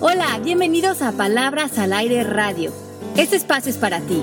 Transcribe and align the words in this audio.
Hola, 0.00 0.38
bienvenidos 0.38 1.02
a 1.02 1.10
Palabras 1.10 1.76
al 1.76 1.92
Aire 1.92 2.22
Radio. 2.22 2.72
Este 3.16 3.34
espacio 3.34 3.68
es 3.68 3.78
para 3.78 4.00
ti. 4.00 4.22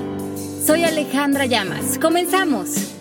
Soy 0.66 0.86
Alejandra 0.86 1.48
Llamas. 1.48 2.00
Comenzamos. 2.00 2.95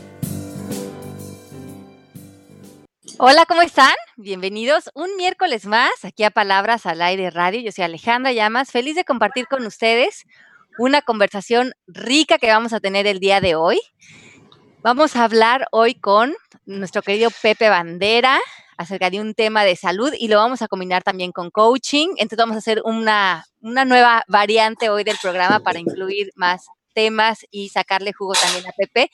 Hola, 3.18 3.46
¿cómo 3.46 3.62
están? 3.62 3.94
Bienvenidos 4.16 4.90
un 4.94 5.16
miércoles 5.16 5.66
más 5.66 6.04
aquí 6.04 6.24
a 6.24 6.32
Palabras 6.32 6.84
al 6.84 7.00
Aire 7.00 7.30
Radio. 7.30 7.60
Yo 7.60 7.70
soy 7.70 7.84
Alejandra 7.84 8.32
Llamas, 8.32 8.72
feliz 8.72 8.96
de 8.96 9.04
compartir 9.04 9.46
con 9.46 9.64
ustedes 9.66 10.24
una 10.76 11.00
conversación 11.00 11.74
rica 11.86 12.38
que 12.38 12.48
vamos 12.48 12.72
a 12.72 12.80
tener 12.80 13.06
el 13.06 13.20
día 13.20 13.40
de 13.40 13.54
hoy. 13.54 13.80
Vamos 14.82 15.14
a 15.14 15.22
hablar 15.22 15.68
hoy 15.70 15.94
con 15.94 16.34
nuestro 16.66 17.02
querido 17.02 17.30
Pepe 17.40 17.68
Bandera 17.68 18.40
acerca 18.76 19.10
de 19.10 19.20
un 19.20 19.34
tema 19.34 19.64
de 19.64 19.76
salud 19.76 20.12
y 20.18 20.28
lo 20.28 20.36
vamos 20.36 20.62
a 20.62 20.68
combinar 20.68 21.02
también 21.02 21.32
con 21.32 21.50
coaching. 21.50 22.08
Entonces 22.16 22.38
vamos 22.38 22.56
a 22.56 22.58
hacer 22.58 22.82
una, 22.84 23.44
una 23.60 23.84
nueva 23.84 24.24
variante 24.28 24.90
hoy 24.90 25.04
del 25.04 25.16
programa 25.20 25.60
para 25.60 25.78
incluir 25.78 26.30
más 26.34 26.66
temas 26.94 27.44
y 27.50 27.68
sacarle 27.68 28.12
jugo 28.12 28.34
también 28.34 28.66
a 28.66 28.72
Pepe. 28.72 29.10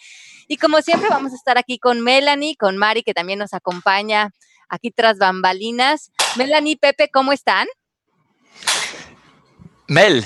Y 0.49 0.57
como 0.57 0.83
siempre 0.83 1.09
vamos 1.09 1.33
a 1.33 1.37
estar 1.37 1.59
aquí 1.59 1.79
con 1.79 2.01
Melanie, 2.01 2.57
con 2.57 2.77
Mari, 2.77 3.03
que 3.03 3.15
también 3.15 3.39
nos 3.39 3.55
acompaña 3.55 4.31
aquí 4.69 4.91
tras 4.91 5.19
bambalinas. 5.19 6.13
Melanie, 6.37 6.77
Pepe, 6.77 7.11
¿cómo 7.11 7.33
están? 7.33 7.67
Mel, 9.89 10.25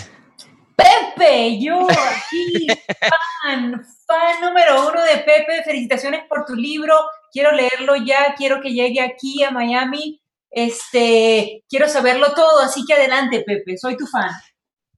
Pepe, 0.76 1.60
yo 1.60 1.86
aquí, 1.88 2.66
fan, 3.42 3.86
fan 4.06 4.40
número 4.42 4.88
uno 4.88 5.02
de 5.02 5.18
Pepe. 5.18 5.62
Felicitaciones 5.64 6.24
por 6.28 6.44
tu 6.44 6.54
libro. 6.54 6.94
Quiero 7.34 7.50
leerlo 7.50 7.96
ya, 7.96 8.36
quiero 8.36 8.60
que 8.62 8.72
llegue 8.72 9.00
aquí 9.00 9.42
a 9.42 9.50
Miami. 9.50 10.22
Este, 10.52 11.64
quiero 11.68 11.88
saberlo 11.88 12.32
todo, 12.32 12.60
así 12.60 12.84
que 12.86 12.94
adelante, 12.94 13.42
Pepe, 13.44 13.76
soy 13.76 13.96
tu 13.96 14.06
fan. 14.06 14.30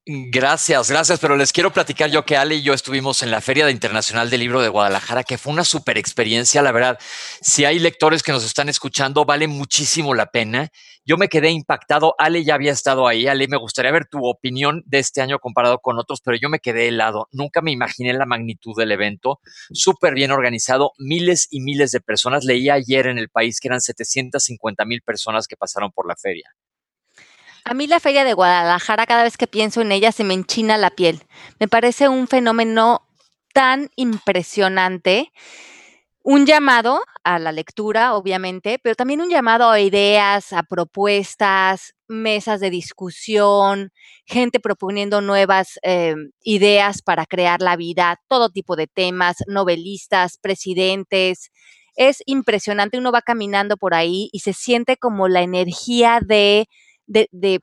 Gracias, 0.08 0.88
gracias, 0.88 1.18
pero 1.18 1.36
les 1.36 1.52
quiero 1.52 1.72
platicar 1.72 2.08
yo 2.08 2.24
que 2.24 2.36
Ale 2.36 2.54
y 2.54 2.62
yo 2.62 2.74
estuvimos 2.74 3.24
en 3.24 3.32
la 3.32 3.40
Feria 3.40 3.68
Internacional 3.68 4.30
del 4.30 4.38
Libro 4.38 4.60
de 4.60 4.68
Guadalajara, 4.68 5.24
que 5.24 5.36
fue 5.36 5.52
una 5.52 5.64
super 5.64 5.98
experiencia, 5.98 6.62
la 6.62 6.70
verdad. 6.70 6.96
Si 7.40 7.64
hay 7.64 7.80
lectores 7.80 8.22
que 8.22 8.30
nos 8.30 8.44
están 8.44 8.68
escuchando, 8.68 9.24
vale 9.24 9.48
muchísimo 9.48 10.14
la 10.14 10.26
pena. 10.26 10.68
Yo 11.04 11.16
me 11.16 11.26
quedé 11.28 11.50
impactado, 11.50 12.14
Ale 12.18 12.44
ya 12.44 12.54
había 12.54 12.70
estado 12.70 13.08
ahí, 13.08 13.26
Ale, 13.26 13.48
me 13.48 13.56
gustaría 13.56 13.90
ver 13.90 14.06
tu 14.06 14.24
opinión 14.24 14.84
de 14.86 15.00
este 15.00 15.22
año 15.22 15.40
comparado 15.40 15.80
con 15.80 15.98
otros, 15.98 16.20
pero 16.20 16.36
yo 16.40 16.48
me 16.48 16.60
quedé 16.60 16.86
helado. 16.86 17.26
Nunca 17.32 17.60
me 17.60 17.72
imaginé 17.72 18.12
la 18.12 18.26
magnitud 18.26 18.74
del 18.76 18.92
evento, 18.92 19.40
súper 19.72 20.14
bien 20.14 20.30
organizado, 20.30 20.92
miles 20.98 21.48
y 21.50 21.62
miles 21.62 21.90
de 21.90 22.00
personas. 22.00 22.44
Leí 22.44 22.70
ayer 22.70 23.08
en 23.08 23.18
el 23.18 23.28
país 23.28 23.58
que 23.58 23.66
eran 23.66 23.80
750 23.80 24.84
mil 24.84 25.02
personas 25.02 25.48
que 25.48 25.56
pasaron 25.56 25.90
por 25.90 26.06
la 26.06 26.14
feria. 26.14 26.54
A 27.68 27.74
mí 27.74 27.88
la 27.88 27.98
feria 27.98 28.22
de 28.22 28.32
Guadalajara, 28.32 29.06
cada 29.06 29.24
vez 29.24 29.36
que 29.36 29.48
pienso 29.48 29.80
en 29.80 29.90
ella, 29.90 30.12
se 30.12 30.22
me 30.22 30.34
enchina 30.34 30.78
la 30.78 30.90
piel. 30.90 31.24
Me 31.58 31.66
parece 31.66 32.08
un 32.08 32.28
fenómeno 32.28 33.08
tan 33.52 33.90
impresionante. 33.96 35.32
Un 36.22 36.46
llamado 36.46 37.00
a 37.24 37.40
la 37.40 37.50
lectura, 37.50 38.14
obviamente, 38.14 38.78
pero 38.80 38.94
también 38.94 39.20
un 39.20 39.30
llamado 39.30 39.68
a 39.68 39.80
ideas, 39.80 40.52
a 40.52 40.62
propuestas, 40.62 41.94
mesas 42.06 42.60
de 42.60 42.70
discusión, 42.70 43.90
gente 44.26 44.60
proponiendo 44.60 45.20
nuevas 45.20 45.80
eh, 45.82 46.14
ideas 46.44 47.02
para 47.02 47.26
crear 47.26 47.62
la 47.62 47.74
vida, 47.74 48.20
todo 48.28 48.48
tipo 48.48 48.76
de 48.76 48.86
temas, 48.86 49.38
novelistas, 49.48 50.38
presidentes. 50.38 51.50
Es 51.96 52.22
impresionante, 52.26 52.96
uno 52.96 53.10
va 53.10 53.22
caminando 53.22 53.76
por 53.76 53.92
ahí 53.92 54.28
y 54.32 54.38
se 54.38 54.52
siente 54.52 54.96
como 54.96 55.26
la 55.26 55.42
energía 55.42 56.20
de 56.24 56.68
de, 57.06 57.60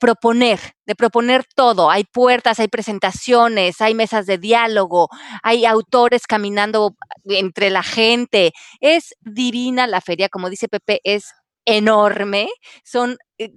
proponer, 0.00 0.60
de 0.86 0.94
proponer 0.94 1.44
todo. 1.54 1.90
Hay 1.90 2.04
puertas, 2.04 2.60
hay 2.60 2.68
presentaciones, 2.68 3.80
hay 3.80 3.94
mesas 3.94 4.26
de 4.26 4.38
diálogo, 4.38 5.08
hay 5.42 5.66
autores 5.66 6.26
caminando 6.26 6.96
entre 7.24 7.70
la 7.70 7.82
gente. 7.82 8.52
Es 8.80 9.14
divina 9.20 9.86
la 9.86 10.00
feria, 10.00 10.28
como 10.28 10.50
dice 10.50 10.68
Pepe, 10.68 11.00
es 11.04 11.32
enorme. 11.64 12.48
Son 12.84 13.16
eh, 13.38 13.50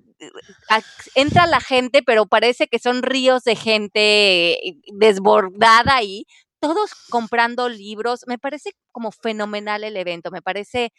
entra 1.15 1.47
la 1.47 1.61
gente, 1.61 2.01
pero 2.03 2.25
parece 2.25 2.67
que 2.67 2.79
son 2.79 3.03
ríos 3.03 3.43
de 3.43 3.55
gente 3.55 4.59
desbordada 4.93 5.95
ahí, 5.95 6.25
todos 6.59 6.91
comprando 7.09 7.69
libros. 7.69 8.21
Me 8.27 8.37
parece 8.37 8.71
como 8.91 9.11
fenomenal 9.11 9.83
el 9.83 9.97
evento, 9.97 10.31
me 10.31 10.41
parece 10.41 10.91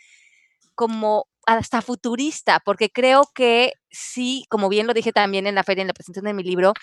como 0.74 1.26
hasta 1.46 1.82
futurista, 1.82 2.60
porque 2.64 2.90
creo 2.90 3.24
que 3.34 3.72
sí, 3.90 4.44
como 4.48 4.68
bien 4.68 4.86
lo 4.86 4.94
dije 4.94 5.12
también 5.12 5.46
en 5.46 5.54
la 5.54 5.64
feria, 5.64 5.82
en 5.82 5.88
la 5.88 5.94
presentación 5.94 6.26
de 6.26 6.34
mi 6.34 6.42
libro, 6.42 6.74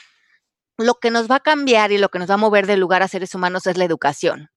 lo 0.77 0.95
que 0.95 1.11
nos 1.11 1.29
va 1.29 1.37
a 1.37 1.39
cambiar 1.41 1.91
y 1.91 1.97
lo 1.97 2.09
que 2.09 2.19
nos 2.19 2.29
va 2.29 2.35
a 2.35 2.37
mover 2.37 2.67
del 2.67 2.79
lugar 2.79 3.03
a 3.03 3.07
seres 3.07 3.33
humanos 3.35 3.67
es 3.67 3.77
la 3.77 3.85
educación. 3.85 4.49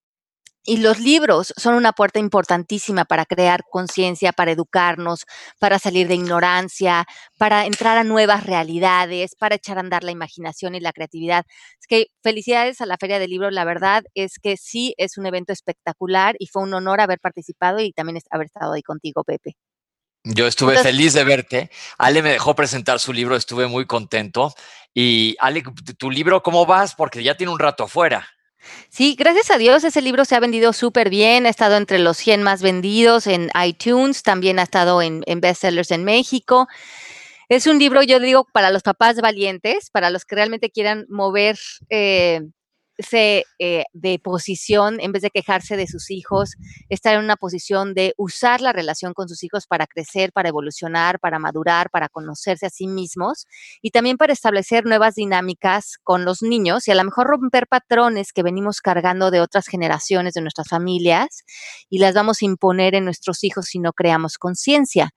Y 0.63 0.77
los 0.77 1.01
libros 1.01 1.55
son 1.57 1.75
una 1.75 1.93
puerta 1.93 2.19
importantísima 2.19 3.07
para 3.07 3.25
crear 3.25 3.63
conciencia, 3.71 4.33
para 4.33 4.51
educarnos, 4.53 5.25
para 5.59 5.79
salir 5.79 6.07
de 6.07 6.17
ignorancia, 6.17 7.07
para 7.39 7.65
entrar 7.65 7.97
a 7.97 8.05
nuevas 8.05 8.45
realidades, 8.45 9.35
para 9.37 9.55
echar 9.55 9.79
a 9.79 9.81
andar 9.81 10.05
la 10.05 10.11
imaginación 10.11 10.75
y 10.75 10.81
la 10.81 10.93
creatividad. 10.93 11.47
Es 11.81 11.87
que 11.87 12.09
felicidades 12.23 12.83
a 12.83 12.87
la 12.87 12.99
Feria 12.99 13.19
del 13.19 13.31
Libro. 13.31 13.51
La 13.51 13.65
verdad 13.65 14.03
es 14.15 14.39
que 14.39 14.59
sí 14.59 14.95
es 14.99 15.17
un 15.17 15.25
evento 15.27 15.53
espectacular 15.55 16.37
y 16.39 16.47
fue 16.49 16.63
un 16.63 16.75
honor 16.75 17.01
haber 17.01 17.21
participado 17.21 17.81
y 17.81 17.93
también 17.93 18.19
haber 18.31 18.47
estado 18.47 18.75
ahí 18.75 18.83
contigo, 18.83 19.25
Pepe. 19.25 19.57
Yo 20.25 20.47
estuve 20.47 20.77
feliz 20.79 21.15
de 21.15 21.25
verte. 21.25 21.71
Ale 21.99 22.23
me 22.23 22.31
dejó 22.31 22.55
presentar 22.55 23.01
su 23.01 23.13
libro, 23.13 23.37
estuve 23.37 23.67
muy 23.67 23.87
contento. 23.87 24.55
Y 24.95 25.37
Ale, 25.41 25.63
tu 25.97 26.11
libro, 26.11 26.43
¿cómo 26.43 26.67
vas? 26.67 26.95
Porque 26.95 27.23
ya 27.23 27.37
tiene 27.37 27.53
un 27.53 27.59
rato 27.59 27.85
afuera. 27.85 28.29
Sí, 28.91 29.17
gracias 29.19 29.51
a 29.51 29.57
Dios 29.57 29.85
ese 29.85 30.03
libro 30.03 30.27
se 30.27 30.37
ha 30.37 30.41
vendido 30.41 30.75
súper 30.75 31.09
bien, 31.09 31.47
ha 31.47 31.49
estado 31.49 31.77
entre 31.77 31.99
los 31.99 32.19
100 32.19 32.43
más 32.43 32.61
vendidos 32.61 33.27
en 33.27 33.51
iTunes, 33.65 34.23
también 34.23 34.59
ha 34.59 34.65
estado 34.65 35.01
en, 35.01 35.23
en 35.27 35.41
bestsellers 35.41 35.91
en 35.91 36.05
México. 36.05 36.69
Es 37.49 37.67
un 37.67 37.79
libro, 37.79 38.03
yo 38.03 38.21
digo, 38.21 38.47
para 38.53 38.71
los 38.71 38.83
papás 38.83 39.21
valientes, 39.21 39.91
para 39.91 40.11
los 40.11 40.25
que 40.25 40.37
realmente 40.37 40.71
quieran 40.71 41.07
mover 41.09 41.59
eh, 41.89 42.43
eh, 43.59 43.85
de 43.93 44.19
posición, 44.19 45.01
en 45.01 45.13
vez 45.13 45.23
de 45.23 45.31
quejarse 45.31 45.77
de 45.77 45.87
sus 45.87 46.11
hijos, 46.11 46.57
estar 46.89 47.15
en 47.15 47.25
una 47.25 47.37
posición 47.37 47.95
de 47.95 48.15
usar 48.17 48.61
la 48.61 48.73
relación 48.73 49.15
con 49.15 49.29
sus 49.29 49.43
hijos 49.43 49.67
para 49.67 49.87
crecer, 49.87 50.33
para 50.33 50.49
evolucionar, 50.49 51.19
para 51.21 51.39
madurar, 51.39 51.91
para 51.91 52.09
conocerse 52.09 52.67
a 52.67 52.71
sí 52.71 52.87
mismos 52.87 53.47
y 53.83 53.91
también 53.91 54.17
para 54.17 54.33
establecer 54.33 54.87
nuevas 54.87 55.15
dinámicas 55.15 55.99
con 56.03 56.25
los 56.25 56.43
niños 56.43 56.89
y 56.89 56.91
a 56.91 56.95
lo 56.95 57.05
mejor 57.05 57.27
romper 57.27 57.67
patrones 57.67 58.33
que 58.33 58.43
venimos 58.43 58.81
cargando 58.81 59.31
de 59.31 59.41
otras 59.41 59.67
generaciones 59.67 60.35
de 60.35 60.43
nuestras 60.43 60.69
familias 60.69 61.45
y 61.89 61.99
las 61.99 62.15
vamos 62.15 62.43
a 62.43 62.45
imponer 62.45 62.95
en 62.95 63.05
nuestros 63.05 63.45
hijos 63.45 63.67
si 63.67 63.79
no 63.79 63.93
creamos 63.93 64.39
conciencia. 64.39 65.11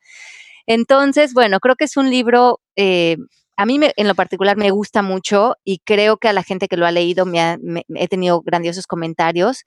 Entonces, 0.66 1.34
bueno, 1.34 1.60
creo 1.60 1.76
que 1.76 1.86
es 1.86 1.98
un 1.98 2.10
libro 2.10 2.62
eh, 2.76 3.18
a 3.56 3.66
mí 3.66 3.80
en 3.82 4.08
lo 4.08 4.16
particular 4.16 4.58
me 4.58 4.72
gusta 4.72 5.02
mucho 5.02 5.56
y 5.64 5.80
creo 5.80 6.18
que 6.18 6.28
a 6.28 6.34
la 6.34 6.44
gente 6.44 6.68
que 6.68 6.78
lo 6.78 6.86
ha 6.86 6.92
leído 6.92 7.26
me, 7.26 7.58
he 7.96 8.08
tenido 8.08 8.42
grandiosos 8.42 8.88
comentarios. 8.88 9.64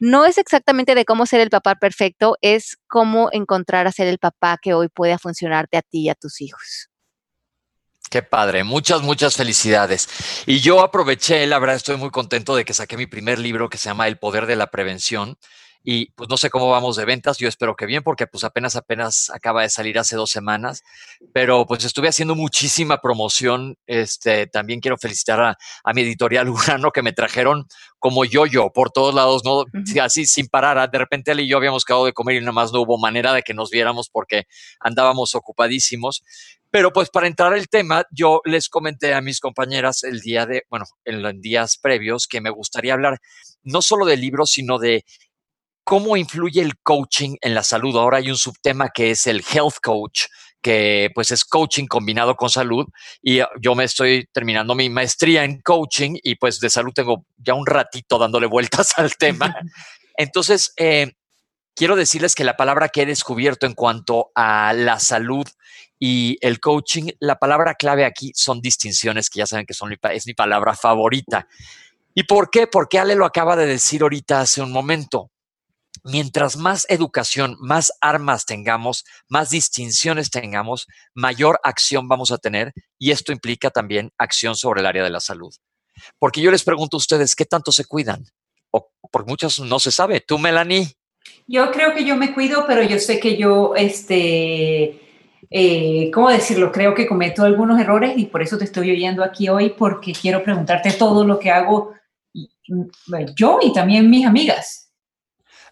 No 0.00 0.24
es 0.24 0.38
exactamente 0.38 0.94
de 0.94 1.04
cómo 1.04 1.26
ser 1.26 1.40
el 1.40 1.50
papá 1.50 1.76
perfecto, 1.76 2.36
es 2.40 2.76
cómo 2.88 3.28
encontrar 3.32 3.86
a 3.86 3.92
ser 3.92 4.08
el 4.08 4.18
papá 4.18 4.58
que 4.60 4.74
hoy 4.74 4.88
pueda 4.88 5.18
funcionarte 5.18 5.76
a 5.76 5.82
ti 5.82 6.02
y 6.02 6.08
a 6.08 6.14
tus 6.14 6.40
hijos. 6.40 6.88
Qué 8.10 8.22
padre, 8.22 8.62
muchas, 8.64 9.00
muchas 9.00 9.36
felicidades. 9.36 10.08
Y 10.44 10.60
yo 10.60 10.80
aproveché, 10.80 11.46
la 11.46 11.58
verdad 11.58 11.76
estoy 11.76 11.96
muy 11.96 12.10
contento 12.10 12.54
de 12.54 12.64
que 12.64 12.74
saqué 12.74 12.98
mi 12.98 13.06
primer 13.06 13.38
libro 13.38 13.70
que 13.70 13.78
se 13.78 13.88
llama 13.88 14.06
El 14.06 14.18
Poder 14.18 14.44
de 14.44 14.56
la 14.56 14.66
Prevención 14.66 15.38
y 15.84 16.10
pues 16.12 16.28
no 16.28 16.36
sé 16.36 16.50
cómo 16.50 16.70
vamos 16.70 16.96
de 16.96 17.04
ventas, 17.04 17.38
yo 17.38 17.48
espero 17.48 17.74
que 17.74 17.86
bien 17.86 18.02
porque 18.02 18.26
pues 18.26 18.44
apenas 18.44 18.76
apenas 18.76 19.30
acaba 19.30 19.62
de 19.62 19.68
salir 19.68 19.98
hace 19.98 20.16
dos 20.16 20.30
semanas, 20.30 20.82
pero 21.32 21.66
pues 21.66 21.84
estuve 21.84 22.08
haciendo 22.08 22.34
muchísima 22.34 23.00
promoción, 23.00 23.76
este, 23.86 24.46
también 24.46 24.80
quiero 24.80 24.96
felicitar 24.96 25.40
a, 25.40 25.92
mi 25.92 26.02
editorial 26.02 26.48
Urano 26.50 26.90
que 26.92 27.02
me 27.02 27.12
trajeron 27.12 27.66
como 27.98 28.24
yo-yo 28.24 28.70
por 28.72 28.90
todos 28.90 29.14
lados, 29.14 29.42
¿no? 29.44 29.64
Así 30.00 30.26
sin 30.26 30.48
parar, 30.48 30.78
ah, 30.78 30.86
de 30.86 30.98
repente 30.98 31.32
él 31.32 31.40
y 31.40 31.48
yo 31.48 31.56
habíamos 31.56 31.84
quedado 31.84 32.04
de 32.04 32.12
comer 32.12 32.36
y 32.36 32.40
nada 32.40 32.52
más 32.52 32.72
no 32.72 32.80
hubo 32.80 32.98
manera 32.98 33.32
de 33.32 33.42
que 33.42 33.54
nos 33.54 33.70
viéramos 33.70 34.08
porque 34.08 34.46
andábamos 34.80 35.34
ocupadísimos, 35.34 36.22
pero 36.70 36.92
pues 36.92 37.10
para 37.10 37.26
entrar 37.26 37.52
al 37.52 37.68
tema, 37.68 38.06
yo 38.10 38.40
les 38.44 38.68
comenté 38.68 39.14
a 39.14 39.20
mis 39.20 39.40
compañeras 39.40 40.04
el 40.04 40.20
día 40.20 40.46
de, 40.46 40.64
bueno, 40.70 40.86
en, 41.04 41.24
en 41.24 41.40
días 41.40 41.76
previos 41.76 42.26
que 42.26 42.40
me 42.40 42.50
gustaría 42.50 42.94
hablar 42.94 43.20
no 43.62 43.82
solo 43.82 44.06
de 44.06 44.16
libros, 44.16 44.50
sino 44.50 44.78
de 44.78 45.04
¿Cómo 45.84 46.16
influye 46.16 46.60
el 46.60 46.78
coaching 46.78 47.36
en 47.40 47.54
la 47.54 47.62
salud? 47.62 47.96
Ahora 47.96 48.18
hay 48.18 48.30
un 48.30 48.36
subtema 48.36 48.90
que 48.90 49.10
es 49.10 49.26
el 49.26 49.42
health 49.52 49.76
coach, 49.82 50.26
que 50.62 51.10
pues 51.14 51.32
es 51.32 51.44
coaching 51.44 51.86
combinado 51.86 52.36
con 52.36 52.48
salud 52.48 52.86
y 53.20 53.40
ah, 53.40 53.48
yo 53.60 53.74
me 53.74 53.84
estoy 53.84 54.28
terminando 54.32 54.76
mi 54.76 54.88
maestría 54.88 55.42
en 55.42 55.60
coaching 55.60 56.16
y 56.22 56.36
pues 56.36 56.60
de 56.60 56.70
salud 56.70 56.92
tengo 56.94 57.26
ya 57.36 57.54
un 57.54 57.66
ratito 57.66 58.16
dándole 58.16 58.46
vueltas 58.46 58.92
al 58.96 59.16
tema. 59.16 59.54
Entonces, 60.16 60.72
eh, 60.76 61.12
quiero 61.74 61.96
decirles 61.96 62.36
que 62.36 62.44
la 62.44 62.56
palabra 62.56 62.88
que 62.88 63.02
he 63.02 63.06
descubierto 63.06 63.66
en 63.66 63.74
cuanto 63.74 64.30
a 64.36 64.72
la 64.72 65.00
salud 65.00 65.46
y 65.98 66.38
el 66.40 66.60
coaching, 66.60 67.10
la 67.18 67.36
palabra 67.36 67.74
clave 67.74 68.04
aquí 68.04 68.32
son 68.34 68.60
distinciones, 68.60 69.30
que 69.30 69.38
ya 69.38 69.46
saben 69.46 69.66
que 69.66 69.74
son 69.74 69.88
mi, 69.88 69.96
es 70.12 70.26
mi 70.26 70.34
palabra 70.34 70.74
favorita. 70.74 71.48
¿Y 72.14 72.24
por 72.24 72.50
qué? 72.50 72.66
Porque 72.68 72.98
Ale 72.98 73.16
lo 73.16 73.24
acaba 73.24 73.56
de 73.56 73.66
decir 73.66 74.02
ahorita 74.02 74.40
hace 74.40 74.62
un 74.62 74.70
momento. 74.70 75.31
Mientras 76.04 76.56
más 76.56 76.84
educación, 76.88 77.56
más 77.60 77.92
armas 78.00 78.44
tengamos, 78.44 79.04
más 79.28 79.50
distinciones 79.50 80.30
tengamos, 80.30 80.88
mayor 81.14 81.60
acción 81.62 82.08
vamos 82.08 82.32
a 82.32 82.38
tener 82.38 82.72
y 82.98 83.12
esto 83.12 83.30
implica 83.30 83.70
también 83.70 84.10
acción 84.18 84.56
sobre 84.56 84.80
el 84.80 84.86
área 84.86 85.04
de 85.04 85.10
la 85.10 85.20
salud. 85.20 85.54
Porque 86.18 86.40
yo 86.40 86.50
les 86.50 86.64
pregunto 86.64 86.96
a 86.96 86.98
ustedes, 86.98 87.36
¿qué 87.36 87.44
tanto 87.44 87.70
se 87.70 87.84
cuidan? 87.84 88.24
O 88.72 88.90
por 89.10 89.26
muchos 89.26 89.60
no 89.60 89.78
se 89.78 89.92
sabe. 89.92 90.20
¿Tú, 90.20 90.38
Melanie? 90.38 90.92
Yo 91.46 91.70
creo 91.70 91.94
que 91.94 92.04
yo 92.04 92.16
me 92.16 92.34
cuido, 92.34 92.64
pero 92.66 92.82
yo 92.82 92.98
sé 92.98 93.20
que 93.20 93.36
yo, 93.36 93.74
este, 93.76 95.00
eh, 95.50 96.10
¿cómo 96.12 96.30
decirlo? 96.30 96.72
Creo 96.72 96.94
que 96.94 97.06
cometo 97.06 97.44
algunos 97.44 97.80
errores 97.80 98.14
y 98.16 98.26
por 98.26 98.42
eso 98.42 98.58
te 98.58 98.64
estoy 98.64 98.90
oyendo 98.90 99.22
aquí 99.22 99.48
hoy, 99.48 99.70
porque 99.70 100.12
quiero 100.12 100.42
preguntarte 100.42 100.92
todo 100.92 101.24
lo 101.24 101.38
que 101.38 101.50
hago 101.50 101.94
yo 103.36 103.58
y 103.62 103.72
también 103.72 104.08
mis 104.08 104.26
amigas. 104.26 104.81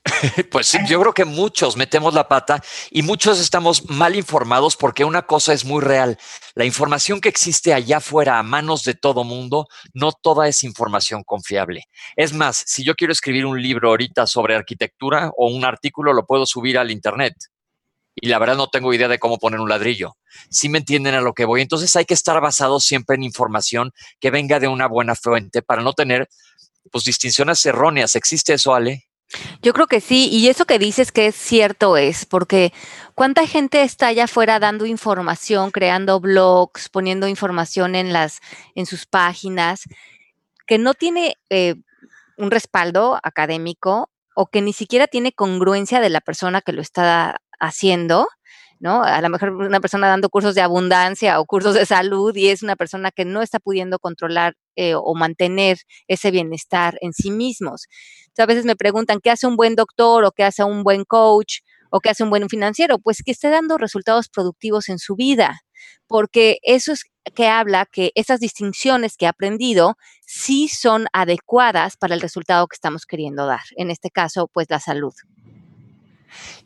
Pues 0.50 0.66
sí, 0.66 0.78
yo 0.86 1.00
creo 1.00 1.12
que 1.12 1.24
muchos 1.24 1.76
metemos 1.76 2.14
la 2.14 2.28
pata 2.28 2.62
y 2.90 3.02
muchos 3.02 3.40
estamos 3.40 3.88
mal 3.90 4.16
informados 4.16 4.76
porque 4.76 5.04
una 5.04 5.22
cosa 5.22 5.52
es 5.52 5.64
muy 5.64 5.82
real. 5.82 6.18
La 6.54 6.64
información 6.64 7.20
que 7.20 7.28
existe 7.28 7.74
allá 7.74 7.98
afuera 7.98 8.38
a 8.38 8.42
manos 8.42 8.84
de 8.84 8.94
todo 8.94 9.24
mundo, 9.24 9.66
no 9.94 10.12
toda 10.12 10.48
es 10.48 10.64
información 10.64 11.22
confiable. 11.24 11.84
Es 12.16 12.32
más, 12.32 12.62
si 12.66 12.84
yo 12.84 12.94
quiero 12.94 13.12
escribir 13.12 13.46
un 13.46 13.60
libro 13.62 13.90
ahorita 13.90 14.26
sobre 14.26 14.56
arquitectura 14.56 15.30
o 15.36 15.50
un 15.50 15.64
artículo, 15.64 16.12
lo 16.12 16.26
puedo 16.26 16.46
subir 16.46 16.78
al 16.78 16.90
Internet. 16.90 17.34
Y 18.14 18.28
la 18.28 18.38
verdad 18.38 18.56
no 18.56 18.68
tengo 18.68 18.92
idea 18.92 19.08
de 19.08 19.18
cómo 19.18 19.38
poner 19.38 19.60
un 19.60 19.68
ladrillo. 19.68 20.16
Si 20.50 20.68
me 20.68 20.78
entienden 20.78 21.14
a 21.14 21.20
lo 21.20 21.32
que 21.32 21.44
voy. 21.44 21.62
Entonces 21.62 21.94
hay 21.96 22.04
que 22.04 22.14
estar 22.14 22.40
basado 22.40 22.80
siempre 22.80 23.16
en 23.16 23.22
información 23.22 23.92
que 24.18 24.30
venga 24.30 24.58
de 24.58 24.68
una 24.68 24.88
buena 24.88 25.14
fuente 25.14 25.62
para 25.62 25.82
no 25.82 25.92
tener 25.92 26.28
pues 26.90 27.04
distinciones 27.04 27.64
erróneas. 27.64 28.16
¿Existe 28.16 28.54
eso, 28.54 28.74
Ale? 28.74 29.09
Yo 29.62 29.72
creo 29.72 29.86
que 29.86 30.00
sí, 30.00 30.28
y 30.30 30.48
eso 30.48 30.64
que 30.64 30.78
dices 30.78 31.12
que 31.12 31.26
es 31.26 31.36
cierto 31.36 31.96
es, 31.96 32.26
porque 32.26 32.72
cuánta 33.14 33.46
gente 33.46 33.82
está 33.82 34.08
allá 34.08 34.24
afuera 34.24 34.58
dando 34.58 34.86
información, 34.86 35.70
creando 35.70 36.20
blogs, 36.20 36.88
poniendo 36.88 37.28
información 37.28 37.94
en 37.94 38.12
las, 38.12 38.40
en 38.74 38.86
sus 38.86 39.06
páginas, 39.06 39.84
que 40.66 40.78
no 40.78 40.94
tiene 40.94 41.36
eh, 41.48 41.76
un 42.36 42.50
respaldo 42.50 43.18
académico 43.22 44.10
o 44.34 44.46
que 44.46 44.62
ni 44.62 44.72
siquiera 44.72 45.06
tiene 45.06 45.32
congruencia 45.32 46.00
de 46.00 46.10
la 46.10 46.20
persona 46.20 46.60
que 46.60 46.72
lo 46.72 46.80
está 46.80 47.40
haciendo, 47.60 48.28
¿no? 48.80 49.02
A 49.04 49.20
lo 49.20 49.28
mejor 49.28 49.50
una 49.50 49.80
persona 49.80 50.08
dando 50.08 50.30
cursos 50.30 50.54
de 50.54 50.62
abundancia 50.62 51.38
o 51.38 51.44
cursos 51.44 51.74
de 51.74 51.86
salud 51.86 52.34
y 52.34 52.48
es 52.48 52.62
una 52.62 52.76
persona 52.76 53.10
que 53.10 53.24
no 53.24 53.42
está 53.42 53.60
pudiendo 53.60 53.98
controlar 53.98 54.54
eh, 54.80 54.94
o 54.94 55.14
mantener 55.14 55.76
ese 56.08 56.30
bienestar 56.30 56.96
en 57.02 57.12
sí 57.12 57.30
mismos. 57.30 57.86
Entonces, 58.20 58.42
a 58.42 58.46
veces 58.46 58.64
me 58.64 58.76
preguntan, 58.76 59.20
¿qué 59.22 59.30
hace 59.30 59.46
un 59.46 59.56
buen 59.56 59.76
doctor 59.76 60.24
o 60.24 60.32
qué 60.32 60.42
hace 60.42 60.64
un 60.64 60.84
buen 60.84 61.04
coach 61.04 61.58
o 61.90 62.00
qué 62.00 62.08
hace 62.08 62.24
un 62.24 62.30
buen 62.30 62.48
financiero? 62.48 62.98
Pues 62.98 63.18
que 63.22 63.32
esté 63.32 63.50
dando 63.50 63.76
resultados 63.76 64.30
productivos 64.30 64.88
en 64.88 64.98
su 64.98 65.16
vida, 65.16 65.60
porque 66.06 66.56
eso 66.62 66.92
es 66.92 67.04
que 67.34 67.46
habla 67.46 67.84
que 67.84 68.12
esas 68.14 68.40
distinciones 68.40 69.18
que 69.18 69.26
ha 69.26 69.30
aprendido 69.30 69.96
sí 70.26 70.68
son 70.68 71.08
adecuadas 71.12 71.98
para 71.98 72.14
el 72.14 72.22
resultado 72.22 72.66
que 72.66 72.76
estamos 72.76 73.04
queriendo 73.04 73.44
dar. 73.44 73.60
En 73.76 73.90
este 73.90 74.08
caso, 74.08 74.48
pues 74.50 74.66
la 74.70 74.80
salud. 74.80 75.12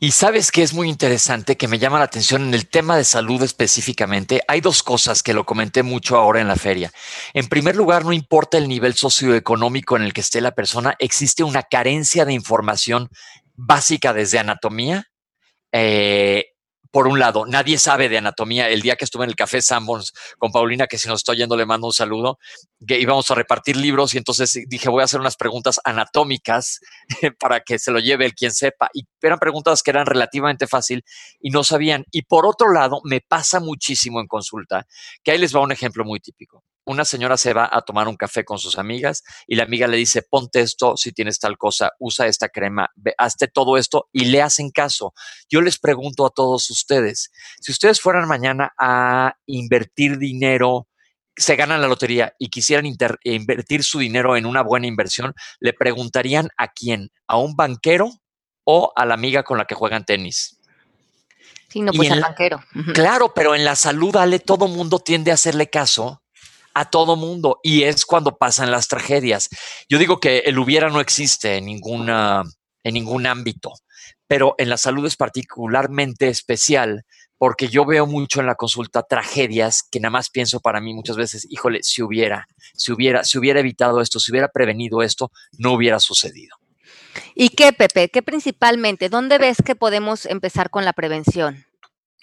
Y 0.01 0.11
sabes 0.13 0.51
que 0.51 0.63
es 0.63 0.75
muy 0.75 0.89
interesante, 0.89 1.57
que 1.57 1.69
me 1.69 1.79
llama 1.79 1.99
la 1.99 2.05
atención 2.05 2.43
en 2.43 2.55
el 2.55 2.69
tema 2.69 2.97
de 2.97 3.05
salud 3.05 3.43
específicamente. 3.43 4.43
Hay 4.49 4.61
dos 4.61 4.83
cosas 4.83 5.23
que 5.23 5.35
lo 5.35 5.45
comenté 5.45 5.83
mucho 5.83 6.17
ahora 6.17 6.41
en 6.41 6.49
la 6.49 6.57
feria. 6.57 6.93
En 7.33 7.49
primer 7.49 7.77
lugar, 7.77 8.05
no 8.05 8.13
importa 8.13 8.59
el 8.59 8.69
nivel 8.69 8.95
socioeconómico 8.95 9.97
en 9.97 10.03
el 10.03 10.13
que 10.13 10.21
esté 10.21 10.41
la 10.41 10.55
persona, 10.55 10.95
existe 10.99 11.43
una 11.43 11.63
carencia 11.63 12.25
de 12.25 12.33
información 12.33 13.09
básica 13.55 14.13
desde 14.13 14.39
anatomía, 14.39 15.07
eh, 15.73 16.54
por 16.94 17.08
un 17.08 17.19
lado, 17.19 17.44
nadie 17.44 17.76
sabe 17.76 18.08
de 18.08 18.19
anatomía. 18.19 18.69
El 18.69 18.81
día 18.81 18.94
que 18.94 19.05
estuve 19.05 19.25
en 19.25 19.31
el 19.31 19.35
Café 19.35 19.61
Sanborns 19.61 20.12
con 20.38 20.52
Paulina, 20.52 20.87
que 20.87 20.96
si 20.96 21.08
nos 21.08 21.23
estoy 21.23 21.38
yendo 21.38 21.56
le 21.56 21.67
mando 21.67 21.88
un 21.88 21.93
saludo, 21.93 22.38
que 22.87 23.00
íbamos 23.00 23.29
a 23.32 23.35
repartir 23.35 23.76
libros 23.76 24.14
y 24.14 24.19
entonces 24.19 24.61
dije, 24.69 24.88
voy 24.88 25.00
a 25.00 25.06
hacer 25.06 25.19
unas 25.19 25.35
preguntas 25.35 25.81
anatómicas 25.82 26.79
para 27.41 27.62
que 27.62 27.81
se 27.81 27.91
lo 27.91 27.99
lleve 27.99 28.26
el 28.26 28.35
quien 28.35 28.52
sepa. 28.52 28.91
Y 28.94 29.08
eran 29.23 29.41
preguntas 29.41 29.82
que 29.82 29.91
eran 29.91 30.06
relativamente 30.06 30.69
fácil 30.69 31.05
y 31.41 31.50
no 31.50 31.64
sabían. 31.64 32.05
Y 32.12 32.23
por 32.23 32.46
otro 32.46 32.73
lado, 32.73 33.00
me 33.02 33.20
pasa 33.20 33.58
muchísimo 33.58 34.20
en 34.20 34.29
consulta, 34.29 34.87
que 35.25 35.32
ahí 35.32 35.38
les 35.38 35.52
va 35.52 35.62
un 35.62 35.73
ejemplo 35.73 36.05
muy 36.05 36.20
típico 36.20 36.62
una 36.87 37.05
señora 37.05 37.37
se 37.37 37.53
va 37.53 37.69
a 37.71 37.83
tomar 37.83 38.09
un 38.09 38.17
café 38.17 38.45
con 38.45 38.59
sus 38.59 38.79
amigas 38.79 39.23
y 39.47 39.57
la 39.57 39.65
amiga 39.65 39.87
le 39.87 39.97
dice, 39.97 40.23
ponte 40.23 40.61
esto 40.61 40.97
si 40.97 41.13
tienes 41.13 41.39
tal 41.39 41.57
cosa, 41.57 41.93
usa 41.99 42.27
esta 42.27 42.49
crema, 42.49 42.91
hazte 43.19 43.49
todo 43.49 43.77
esto 43.79 44.09
y 44.13 44.27
le 44.27 44.43
hacen 44.43 44.71
caso. 44.71 45.15
Yo 45.49 45.61
les 45.61 45.79
pregunto 45.79 46.27
a 46.27 46.31
todos 46.31 46.71
ustedes, 46.71 47.33
si 47.61 47.73
ustedes 47.73 48.01
fueran 48.01 48.29
mañana 48.29 48.73
a 48.79 49.37
invertir 49.47 50.19
dinero, 50.19 50.89
se 51.37 51.57
ganan 51.57 51.81
la 51.81 51.89
lotería 51.89 52.35
y 52.39 52.49
quisieran 52.49 52.87
invertir 52.87 53.83
su 53.83 53.99
dinero 53.99 54.37
en 54.37 54.47
una 54.47 54.63
buena 54.63 54.87
inversión, 54.87 55.35
le 55.61 55.73
preguntarían 55.73 56.51
a 56.57 56.69
quién, 56.69 57.11
a 57.27 57.39
un 57.39 57.57
banquero 57.57 58.11
o 58.65 58.93
a 58.95 59.05
la 59.05 59.15
amiga 59.15 59.43
con 59.43 59.59
la 59.59 59.65
que 59.65 59.75
juegan 59.75 60.05
tenis. 60.05 60.61
Sí, 61.69 61.81
no, 61.81 61.93
pues 61.93 62.11
al 62.13 62.21
banquero. 62.21 62.63
Claro, 62.95 63.33
pero 63.35 63.55
en 63.55 63.65
la 63.65 63.75
salud, 63.75 64.15
Ale, 64.15 64.39
todo 64.39 64.69
mundo 64.69 65.01
tiende 65.01 65.33
a 65.33 65.35
hacerle 65.35 65.71
caso 65.71 66.24
a 66.75 66.91
todo 66.91 67.17
mundo 67.17 67.61
y 67.62 67.85
es 67.85 68.05
cuando 68.05 68.37
pasan 68.37 68.71
las 68.71 68.88
tragedias. 68.88 69.49
Yo 69.88 69.99
digo 69.99 70.21
que 70.21 70.38
el 70.38 70.59
hubiera 70.59 70.91
no 70.91 71.00
existe 71.00 71.56
en, 71.56 71.67
ninguna, 71.67 72.43
en 72.82 72.94
ningún 72.94 73.26
ámbito, 73.26 73.73
pero 74.26 74.55
en 74.59 74.69
la 74.69 74.76
salud 74.76 75.06
es 75.06 75.17
particularmente 75.17 76.29
especial 76.29 77.05
porque 77.38 77.69
yo 77.69 77.85
veo 77.85 78.06
mucho 78.06 78.41
en 78.41 78.47
la 78.47 78.55
consulta 78.55 79.03
tragedias 79.03 79.82
que 79.91 80.00
nada 80.00 80.11
más 80.11 80.31
pienso 80.31 80.61
para 80.61 80.81
mí 80.81 80.94
muchas 80.94 81.17
veces, 81.17 81.47
híjole, 81.50 81.82
si 81.82 82.03
hubiera, 82.03 82.47
si 82.75 82.93
hubiera, 82.93 83.25
si 83.25 83.38
hubiera 83.38 83.61
evitado 83.61 84.00
esto, 84.00 84.19
si 84.19 84.31
hubiera 84.31 84.49
prevenido 84.49 85.03
esto, 85.03 85.31
no 85.59 85.73
hubiera 85.73 86.00
sucedido. 86.00 86.56
¿Y 87.35 87.50
qué, 87.50 87.73
Pepe? 87.73 88.09
¿Qué 88.09 88.23
principalmente? 88.23 89.09
¿Dónde 89.09 89.38
ves 89.38 89.59
que 89.65 89.77
podemos 89.77 90.27
empezar 90.27 90.70
con 90.70 90.85
la 90.85 90.93
prevención? 90.93 91.67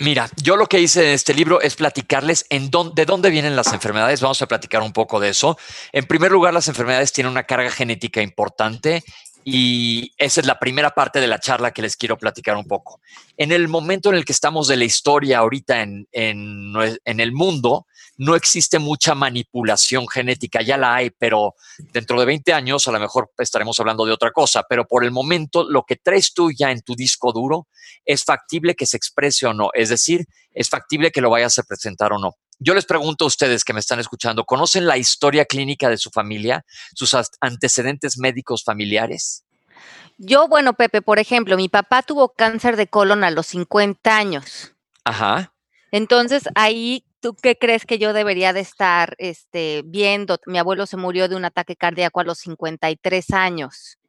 Mira, 0.01 0.31
yo 0.41 0.57
lo 0.57 0.65
que 0.65 0.79
hice 0.79 1.09
en 1.09 1.13
este 1.13 1.31
libro 1.31 1.61
es 1.61 1.75
platicarles 1.75 2.47
en 2.49 2.71
de 2.95 3.05
dónde 3.05 3.29
vienen 3.29 3.55
las 3.55 3.71
enfermedades. 3.71 4.19
Vamos 4.19 4.41
a 4.41 4.47
platicar 4.47 4.81
un 4.81 4.93
poco 4.93 5.19
de 5.19 5.29
eso. 5.29 5.59
En 5.91 6.05
primer 6.05 6.31
lugar, 6.31 6.55
las 6.55 6.67
enfermedades 6.67 7.13
tienen 7.13 7.29
una 7.29 7.43
carga 7.43 7.69
genética 7.69 8.19
importante 8.19 9.03
y 9.43 10.11
esa 10.17 10.41
es 10.41 10.47
la 10.47 10.57
primera 10.57 10.89
parte 10.89 11.19
de 11.21 11.27
la 11.27 11.39
charla 11.39 11.69
que 11.69 11.83
les 11.83 11.97
quiero 11.97 12.17
platicar 12.17 12.57
un 12.57 12.65
poco. 12.65 12.99
En 13.37 13.51
el 13.51 13.67
momento 13.67 14.09
en 14.09 14.15
el 14.15 14.25
que 14.25 14.31
estamos 14.33 14.67
de 14.67 14.77
la 14.77 14.85
historia 14.85 15.37
ahorita 15.37 15.83
en, 15.83 16.07
en, 16.11 16.73
en 17.05 17.19
el 17.19 17.31
mundo, 17.31 17.85
no 18.17 18.35
existe 18.35 18.79
mucha 18.79 19.15
manipulación 19.15 20.07
genética, 20.07 20.61
ya 20.61 20.77
la 20.77 20.95
hay, 20.95 21.09
pero 21.09 21.55
dentro 21.91 22.19
de 22.19 22.25
20 22.25 22.53
años 22.53 22.87
a 22.87 22.91
lo 22.91 22.99
mejor 22.99 23.31
estaremos 23.37 23.79
hablando 23.79 24.05
de 24.05 24.11
otra 24.11 24.31
cosa, 24.31 24.63
pero 24.67 24.85
por 24.85 25.03
el 25.03 25.11
momento 25.11 25.67
lo 25.69 25.83
que 25.83 25.95
traes 25.95 26.33
tú 26.33 26.51
ya 26.51 26.71
en 26.71 26.81
tu 26.81 26.95
disco 26.95 27.31
duro 27.31 27.67
es 28.05 28.23
factible 28.23 28.75
que 28.75 28.85
se 28.85 28.97
exprese 28.97 29.47
o 29.47 29.53
no, 29.53 29.69
es 29.73 29.89
decir, 29.89 30.25
es 30.53 30.69
factible 30.69 31.11
que 31.11 31.21
lo 31.21 31.29
vayas 31.29 31.57
a 31.59 31.63
presentar 31.63 32.13
o 32.13 32.19
no. 32.19 32.35
Yo 32.59 32.75
les 32.75 32.85
pregunto 32.85 33.25
a 33.25 33.27
ustedes 33.27 33.63
que 33.63 33.73
me 33.73 33.79
están 33.79 33.99
escuchando, 33.99 34.43
¿conocen 34.45 34.85
la 34.85 34.97
historia 34.97 35.45
clínica 35.45 35.89
de 35.89 35.97
su 35.97 36.11
familia, 36.11 36.63
sus 36.93 37.15
antecedentes 37.39 38.19
médicos 38.19 38.63
familiares? 38.63 39.45
Yo, 40.19 40.47
bueno, 40.47 40.73
Pepe, 40.73 41.01
por 41.01 41.17
ejemplo, 41.17 41.57
mi 41.57 41.69
papá 41.69 42.03
tuvo 42.03 42.33
cáncer 42.33 42.75
de 42.75 42.85
colon 42.85 43.23
a 43.23 43.31
los 43.31 43.47
50 43.47 44.15
años. 44.15 44.73
Ajá. 45.03 45.55
Entonces, 45.91 46.43
ahí 46.53 47.03
¿Tú 47.21 47.35
qué 47.35 47.55
crees 47.55 47.85
que 47.85 47.99
yo 47.99 48.13
debería 48.13 48.51
de 48.51 48.61
estar 48.61 49.15
este, 49.19 49.83
viendo? 49.85 50.39
Mi 50.47 50.57
abuelo 50.57 50.87
se 50.87 50.97
murió 50.97 51.29
de 51.29 51.35
un 51.35 51.45
ataque 51.45 51.75
cardíaco 51.75 52.19
a 52.19 52.23
los 52.23 52.39
53 52.39 53.31
años. 53.31 53.99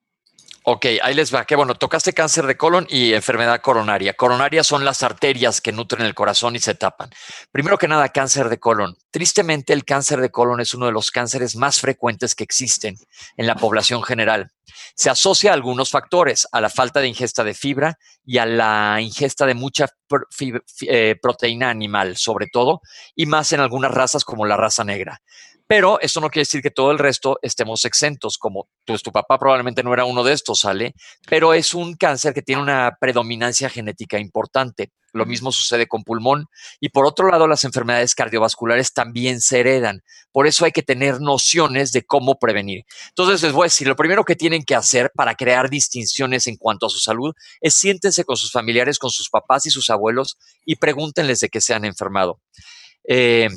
Ok, 0.64 0.86
ahí 1.02 1.14
les 1.14 1.34
va. 1.34 1.44
Qué 1.44 1.56
bueno, 1.56 1.74
tocaste 1.74 2.12
cáncer 2.12 2.46
de 2.46 2.56
colon 2.56 2.86
y 2.88 3.14
enfermedad 3.14 3.60
coronaria. 3.60 4.14
Coronarias 4.14 4.64
son 4.64 4.84
las 4.84 5.02
arterias 5.02 5.60
que 5.60 5.72
nutren 5.72 6.06
el 6.06 6.14
corazón 6.14 6.54
y 6.54 6.60
se 6.60 6.76
tapan. 6.76 7.10
Primero 7.50 7.78
que 7.78 7.88
nada, 7.88 8.10
cáncer 8.10 8.48
de 8.48 8.60
colon. 8.60 8.96
Tristemente, 9.10 9.72
el 9.72 9.84
cáncer 9.84 10.20
de 10.20 10.30
colon 10.30 10.60
es 10.60 10.72
uno 10.72 10.86
de 10.86 10.92
los 10.92 11.10
cánceres 11.10 11.56
más 11.56 11.80
frecuentes 11.80 12.36
que 12.36 12.44
existen 12.44 12.96
en 13.36 13.46
la 13.48 13.56
población 13.56 14.04
general. 14.04 14.52
Se 14.94 15.10
asocia 15.10 15.50
a 15.50 15.54
algunos 15.54 15.90
factores, 15.90 16.46
a 16.52 16.60
la 16.60 16.70
falta 16.70 17.00
de 17.00 17.08
ingesta 17.08 17.42
de 17.42 17.54
fibra 17.54 17.98
y 18.24 18.38
a 18.38 18.46
la 18.46 18.98
ingesta 19.00 19.46
de 19.46 19.54
mucha 19.54 19.88
eh, 20.82 21.16
proteína 21.20 21.70
animal, 21.70 22.16
sobre 22.16 22.46
todo, 22.46 22.82
y 23.16 23.26
más 23.26 23.52
en 23.52 23.58
algunas 23.58 23.90
razas 23.90 24.24
como 24.24 24.46
la 24.46 24.56
raza 24.56 24.84
negra. 24.84 25.20
Pero 25.66 26.00
eso 26.00 26.20
no 26.20 26.28
quiere 26.28 26.42
decir 26.42 26.62
que 26.62 26.70
todo 26.70 26.90
el 26.90 26.98
resto 26.98 27.38
estemos 27.42 27.84
exentos, 27.84 28.38
como 28.38 28.68
pues, 28.84 29.02
tu 29.02 29.12
papá 29.12 29.38
probablemente 29.38 29.82
no 29.82 29.92
era 29.92 30.04
uno 30.04 30.22
de 30.22 30.32
estos, 30.32 30.60
¿sale? 30.60 30.94
Pero 31.28 31.54
es 31.54 31.74
un 31.74 31.94
cáncer 31.94 32.34
que 32.34 32.42
tiene 32.42 32.62
una 32.62 32.96
predominancia 33.00 33.70
genética 33.70 34.18
importante. 34.18 34.90
Lo 35.12 35.26
mismo 35.26 35.52
sucede 35.52 35.86
con 35.86 36.04
pulmón. 36.04 36.46
Y 36.80 36.88
por 36.88 37.06
otro 37.06 37.30
lado, 37.30 37.46
las 37.46 37.64
enfermedades 37.64 38.14
cardiovasculares 38.14 38.94
también 38.94 39.40
se 39.40 39.60
heredan. 39.60 40.02
Por 40.32 40.46
eso 40.46 40.64
hay 40.64 40.72
que 40.72 40.82
tener 40.82 41.20
nociones 41.20 41.92
de 41.92 42.02
cómo 42.02 42.38
prevenir. 42.38 42.84
Entonces 43.08 43.42
les 43.42 43.52
voy 43.52 43.64
a 43.64 43.66
decir, 43.66 43.86
lo 43.86 43.96
primero 43.96 44.24
que 44.24 44.36
tienen 44.36 44.64
que 44.64 44.74
hacer 44.74 45.12
para 45.14 45.34
crear 45.34 45.68
distinciones 45.68 46.46
en 46.46 46.56
cuanto 46.56 46.86
a 46.86 46.90
su 46.90 46.98
salud 46.98 47.34
es 47.60 47.74
siéntense 47.74 48.24
con 48.24 48.36
sus 48.36 48.50
familiares, 48.50 48.98
con 48.98 49.10
sus 49.10 49.28
papás 49.28 49.66
y 49.66 49.70
sus 49.70 49.90
abuelos 49.90 50.38
y 50.64 50.76
pregúntenles 50.76 51.40
de 51.40 51.50
qué 51.50 51.60
se 51.60 51.74
han 51.74 51.84
enfermado. 51.84 52.40
Eh, 53.06 53.48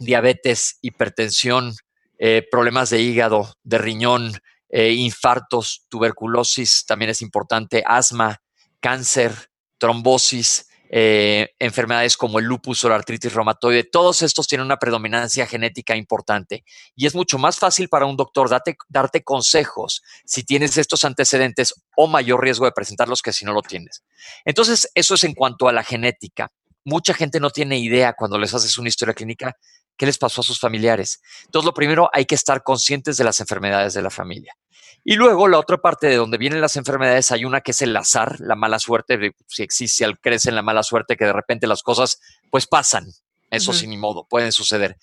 diabetes, 0.00 0.78
hipertensión, 0.82 1.74
eh, 2.18 2.46
problemas 2.50 2.90
de 2.90 3.00
hígado, 3.00 3.54
de 3.62 3.78
riñón, 3.78 4.32
eh, 4.68 4.92
infartos, 4.92 5.86
tuberculosis, 5.88 6.84
también 6.86 7.10
es 7.10 7.22
importante, 7.22 7.84
asma, 7.86 8.40
cáncer, 8.80 9.32
trombosis, 9.78 10.66
eh, 10.92 11.50
enfermedades 11.60 12.16
como 12.16 12.40
el 12.40 12.46
lupus 12.46 12.82
o 12.82 12.88
la 12.88 12.96
artritis 12.96 13.32
reumatoide, 13.32 13.84
todos 13.84 14.22
estos 14.22 14.48
tienen 14.48 14.66
una 14.66 14.78
predominancia 14.78 15.46
genética 15.46 15.94
importante 15.94 16.64
y 16.96 17.06
es 17.06 17.14
mucho 17.14 17.38
más 17.38 17.60
fácil 17.60 17.88
para 17.88 18.06
un 18.06 18.16
doctor 18.16 18.48
darte, 18.50 18.76
darte 18.88 19.22
consejos 19.22 20.02
si 20.24 20.42
tienes 20.42 20.76
estos 20.78 21.04
antecedentes 21.04 21.74
o 21.96 22.08
mayor 22.08 22.42
riesgo 22.42 22.64
de 22.64 22.72
presentarlos 22.72 23.22
que 23.22 23.32
si 23.32 23.44
no 23.44 23.52
lo 23.52 23.62
tienes. 23.62 24.02
Entonces, 24.44 24.90
eso 24.94 25.14
es 25.14 25.22
en 25.22 25.34
cuanto 25.34 25.68
a 25.68 25.72
la 25.72 25.84
genética. 25.84 26.50
Mucha 26.84 27.14
gente 27.14 27.38
no 27.38 27.50
tiene 27.50 27.78
idea 27.78 28.14
cuando 28.14 28.36
les 28.36 28.52
haces 28.52 28.76
una 28.76 28.88
historia 28.88 29.14
clínica 29.14 29.54
qué 30.00 30.06
les 30.06 30.16
pasó 30.16 30.40
a 30.40 30.44
sus 30.44 30.58
familiares. 30.58 31.20
Entonces, 31.44 31.66
lo 31.66 31.74
primero, 31.74 32.08
hay 32.14 32.24
que 32.24 32.34
estar 32.34 32.62
conscientes 32.62 33.18
de 33.18 33.24
las 33.24 33.38
enfermedades 33.40 33.92
de 33.92 34.00
la 34.00 34.08
familia. 34.08 34.56
Y 35.04 35.16
luego, 35.16 35.46
la 35.46 35.58
otra 35.58 35.76
parte 35.76 36.06
de 36.06 36.16
donde 36.16 36.38
vienen 36.38 36.62
las 36.62 36.76
enfermedades, 36.76 37.30
hay 37.32 37.44
una 37.44 37.60
que 37.60 37.72
es 37.72 37.82
el 37.82 37.94
azar, 37.94 38.40
la 38.40 38.54
mala 38.54 38.78
suerte, 38.78 39.34
si 39.46 39.62
existe, 39.62 40.06
al 40.06 40.18
crece 40.18 40.48
en 40.48 40.54
la 40.54 40.62
mala 40.62 40.82
suerte, 40.84 41.18
que 41.18 41.26
de 41.26 41.34
repente 41.34 41.66
las 41.66 41.82
cosas 41.82 42.18
pues 42.48 42.66
pasan. 42.66 43.12
Eso 43.50 43.74
sin 43.74 44.00
modo, 44.00 44.26
pueden 44.26 44.52
suceder. 44.52 44.96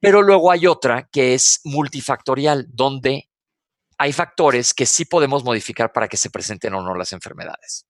Pero 0.00 0.20
luego 0.20 0.50
hay 0.50 0.66
otra 0.66 1.08
que 1.10 1.32
es 1.32 1.62
multifactorial, 1.64 2.66
donde 2.68 3.30
hay 3.96 4.12
factores 4.12 4.74
que 4.74 4.84
sí 4.84 5.06
podemos 5.06 5.44
modificar 5.44 5.94
para 5.94 6.08
que 6.08 6.18
se 6.18 6.28
presenten 6.28 6.74
o 6.74 6.82
no 6.82 6.94
las 6.94 7.14
enfermedades. 7.14 7.86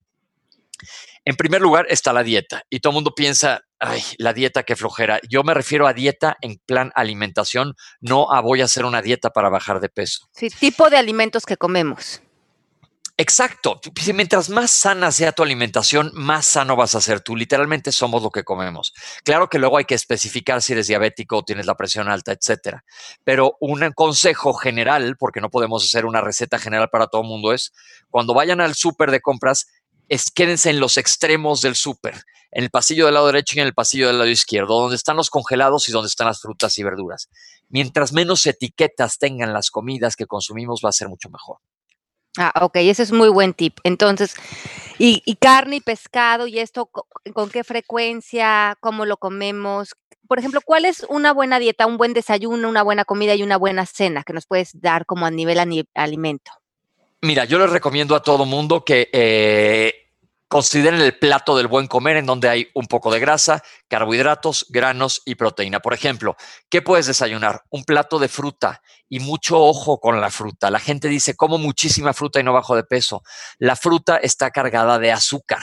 En 1.24 1.36
primer 1.36 1.60
lugar 1.60 1.86
está 1.88 2.12
la 2.12 2.22
dieta 2.22 2.64
y 2.68 2.80
todo 2.80 2.90
el 2.90 2.94
mundo 2.94 3.14
piensa, 3.14 3.62
ay, 3.78 4.02
la 4.18 4.32
dieta 4.32 4.62
que 4.62 4.76
flojera. 4.76 5.20
Yo 5.28 5.42
me 5.44 5.54
refiero 5.54 5.86
a 5.86 5.92
dieta 5.92 6.36
en 6.40 6.60
plan 6.66 6.92
alimentación, 6.94 7.74
no 8.00 8.32
a 8.32 8.40
voy 8.40 8.60
a 8.60 8.64
hacer 8.64 8.84
una 8.84 9.02
dieta 9.02 9.30
para 9.30 9.48
bajar 9.48 9.80
de 9.80 9.88
peso. 9.88 10.28
Sí, 10.32 10.48
tipo 10.50 10.90
de 10.90 10.96
alimentos 10.96 11.46
que 11.46 11.56
comemos. 11.56 12.20
Exacto. 13.18 13.80
Mientras 14.14 14.48
más 14.48 14.70
sana 14.70 15.12
sea 15.12 15.32
tu 15.32 15.42
alimentación, 15.42 16.10
más 16.14 16.46
sano 16.46 16.76
vas 16.76 16.94
a 16.94 17.00
ser 17.00 17.20
tú. 17.20 17.36
Literalmente 17.36 17.92
somos 17.92 18.22
lo 18.22 18.30
que 18.30 18.42
comemos. 18.42 18.92
Claro 19.22 19.48
que 19.48 19.58
luego 19.58 19.76
hay 19.76 19.84
que 19.84 19.94
especificar 19.94 20.62
si 20.62 20.72
eres 20.72 20.88
diabético 20.88 21.36
o 21.36 21.44
tienes 21.44 21.66
la 21.66 21.76
presión 21.76 22.08
alta, 22.08 22.32
etcétera. 22.32 22.84
Pero 23.22 23.56
un 23.60 23.92
consejo 23.92 24.54
general, 24.54 25.16
porque 25.18 25.40
no 25.40 25.50
podemos 25.50 25.84
hacer 25.84 26.06
una 26.06 26.20
receta 26.22 26.58
general 26.58 26.88
para 26.90 27.06
todo 27.06 27.22
el 27.22 27.28
mundo, 27.28 27.52
es 27.52 27.72
cuando 28.10 28.34
vayan 28.34 28.60
al 28.60 28.74
súper 28.74 29.10
de 29.10 29.20
compras, 29.20 29.66
es, 30.08 30.30
quédense 30.30 30.70
en 30.70 30.80
los 30.80 30.98
extremos 30.98 31.60
del 31.62 31.74
súper, 31.74 32.22
en 32.50 32.64
el 32.64 32.70
pasillo 32.70 33.06
del 33.06 33.14
lado 33.14 33.26
derecho 33.26 33.54
y 33.56 33.60
en 33.60 33.66
el 33.66 33.74
pasillo 33.74 34.08
del 34.08 34.18
lado 34.18 34.30
izquierdo, 34.30 34.80
donde 34.80 34.96
están 34.96 35.16
los 35.16 35.30
congelados 35.30 35.88
y 35.88 35.92
donde 35.92 36.08
están 36.08 36.26
las 36.26 36.40
frutas 36.40 36.76
y 36.78 36.82
verduras. 36.82 37.28
Mientras 37.68 38.12
menos 38.12 38.46
etiquetas 38.46 39.18
tengan 39.18 39.52
las 39.52 39.70
comidas 39.70 40.16
que 40.16 40.26
consumimos, 40.26 40.82
va 40.84 40.90
a 40.90 40.92
ser 40.92 41.08
mucho 41.08 41.30
mejor. 41.30 41.58
Ah, 42.38 42.52
ok, 42.62 42.76
ese 42.76 43.02
es 43.02 43.12
muy 43.12 43.28
buen 43.28 43.52
tip. 43.52 43.78
Entonces, 43.84 44.34
y, 44.98 45.20
carne 45.36 45.76
y 45.76 45.80
pescado, 45.80 46.46
y 46.46 46.58
esto, 46.58 46.90
¿con 47.34 47.50
qué 47.50 47.64
frecuencia? 47.64 48.76
¿Cómo 48.80 49.04
lo 49.04 49.16
comemos? 49.16 49.94
Por 50.28 50.38
ejemplo, 50.38 50.60
¿cuál 50.64 50.84
es 50.86 51.04
una 51.08 51.32
buena 51.32 51.58
dieta, 51.58 51.86
un 51.86 51.98
buen 51.98 52.14
desayuno, 52.14 52.68
una 52.68 52.82
buena 52.82 53.04
comida 53.04 53.34
y 53.34 53.42
una 53.42 53.58
buena 53.58 53.84
cena 53.84 54.22
que 54.22 54.32
nos 54.32 54.46
puedes 54.46 54.80
dar 54.80 55.04
como 55.04 55.26
a 55.26 55.30
nivel 55.30 55.86
alimento? 55.94 56.52
Mira, 57.22 57.44
yo 57.44 57.58
les 57.58 57.70
recomiendo 57.70 58.14
a 58.14 58.22
todo 58.22 58.44
mundo 58.44 58.84
que 58.84 59.08
eh, 59.12 60.02
Consideren 60.52 61.00
el 61.00 61.16
plato 61.16 61.56
del 61.56 61.66
buen 61.66 61.86
comer 61.86 62.18
en 62.18 62.26
donde 62.26 62.46
hay 62.46 62.68
un 62.74 62.86
poco 62.86 63.10
de 63.10 63.18
grasa, 63.18 63.62
carbohidratos, 63.88 64.66
granos 64.68 65.22
y 65.24 65.34
proteína. 65.34 65.80
Por 65.80 65.94
ejemplo, 65.94 66.36
¿qué 66.68 66.82
puedes 66.82 67.06
desayunar? 67.06 67.62
Un 67.70 67.84
plato 67.84 68.18
de 68.18 68.28
fruta 68.28 68.82
y 69.08 69.20
mucho 69.20 69.58
ojo 69.58 69.98
con 69.98 70.20
la 70.20 70.28
fruta. 70.30 70.70
La 70.70 70.78
gente 70.78 71.08
dice, 71.08 71.36
como 71.36 71.56
muchísima 71.56 72.12
fruta 72.12 72.38
y 72.38 72.42
no 72.42 72.52
bajo 72.52 72.76
de 72.76 72.84
peso. 72.84 73.22
La 73.56 73.76
fruta 73.76 74.18
está 74.18 74.50
cargada 74.50 74.98
de 74.98 75.10
azúcar. 75.10 75.62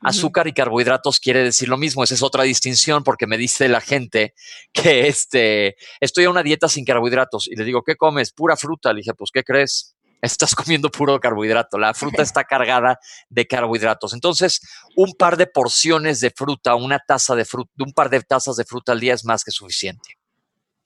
Azúcar 0.00 0.48
y 0.48 0.54
carbohidratos 0.54 1.20
quiere 1.20 1.44
decir 1.44 1.68
lo 1.68 1.76
mismo. 1.76 2.02
Esa 2.02 2.14
es 2.14 2.22
otra 2.22 2.44
distinción 2.44 3.04
porque 3.04 3.26
me 3.26 3.36
dice 3.36 3.68
la 3.68 3.82
gente 3.82 4.32
que 4.72 5.08
este, 5.08 5.76
estoy 6.00 6.24
a 6.24 6.30
una 6.30 6.42
dieta 6.42 6.70
sin 6.70 6.86
carbohidratos 6.86 7.48
y 7.48 7.56
le 7.56 7.64
digo, 7.64 7.82
¿qué 7.82 7.96
comes? 7.96 8.32
Pura 8.32 8.56
fruta. 8.56 8.94
Le 8.94 9.00
dije, 9.00 9.12
pues, 9.12 9.30
¿qué 9.30 9.44
crees? 9.44 9.94
Estás 10.22 10.54
comiendo 10.54 10.90
puro 10.90 11.18
carbohidrato. 11.20 11.78
La 11.78 11.92
fruta 11.92 12.22
está 12.22 12.44
cargada 12.44 12.98
de 13.28 13.46
carbohidratos. 13.46 14.14
Entonces, 14.14 14.60
un 14.96 15.12
par 15.14 15.36
de 15.36 15.46
porciones 15.46 16.20
de 16.20 16.30
fruta, 16.30 16.76
una 16.76 17.00
taza 17.00 17.34
de 17.34 17.44
fruta, 17.44 17.70
un 17.78 17.92
par 17.92 18.08
de 18.08 18.22
tazas 18.22 18.56
de 18.56 18.64
fruta 18.64 18.92
al 18.92 19.00
día 19.00 19.14
es 19.14 19.24
más 19.24 19.44
que 19.44 19.50
suficiente. 19.50 20.16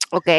Ok. 0.09 0.29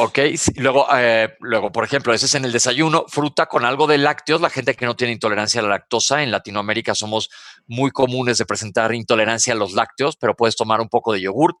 Ok, 0.00 0.18
luego, 0.56 0.86
eh, 0.94 1.34
luego, 1.40 1.72
por 1.72 1.82
ejemplo, 1.82 2.14
ese 2.14 2.26
es 2.26 2.34
en 2.36 2.44
el 2.44 2.52
desayuno, 2.52 3.06
fruta 3.08 3.46
con 3.46 3.64
algo 3.64 3.88
de 3.88 3.98
lácteos. 3.98 4.40
La 4.40 4.50
gente 4.50 4.74
que 4.74 4.86
no 4.86 4.94
tiene 4.94 5.12
intolerancia 5.12 5.60
a 5.60 5.64
la 5.64 5.70
lactosa, 5.70 6.22
en 6.22 6.30
Latinoamérica 6.30 6.94
somos 6.94 7.30
muy 7.66 7.90
comunes 7.90 8.38
de 8.38 8.46
presentar 8.46 8.94
intolerancia 8.94 9.54
a 9.54 9.56
los 9.56 9.72
lácteos, 9.72 10.16
pero 10.16 10.36
puedes 10.36 10.54
tomar 10.54 10.80
un 10.80 10.88
poco 10.88 11.12
de 11.12 11.20
yogurt, 11.20 11.56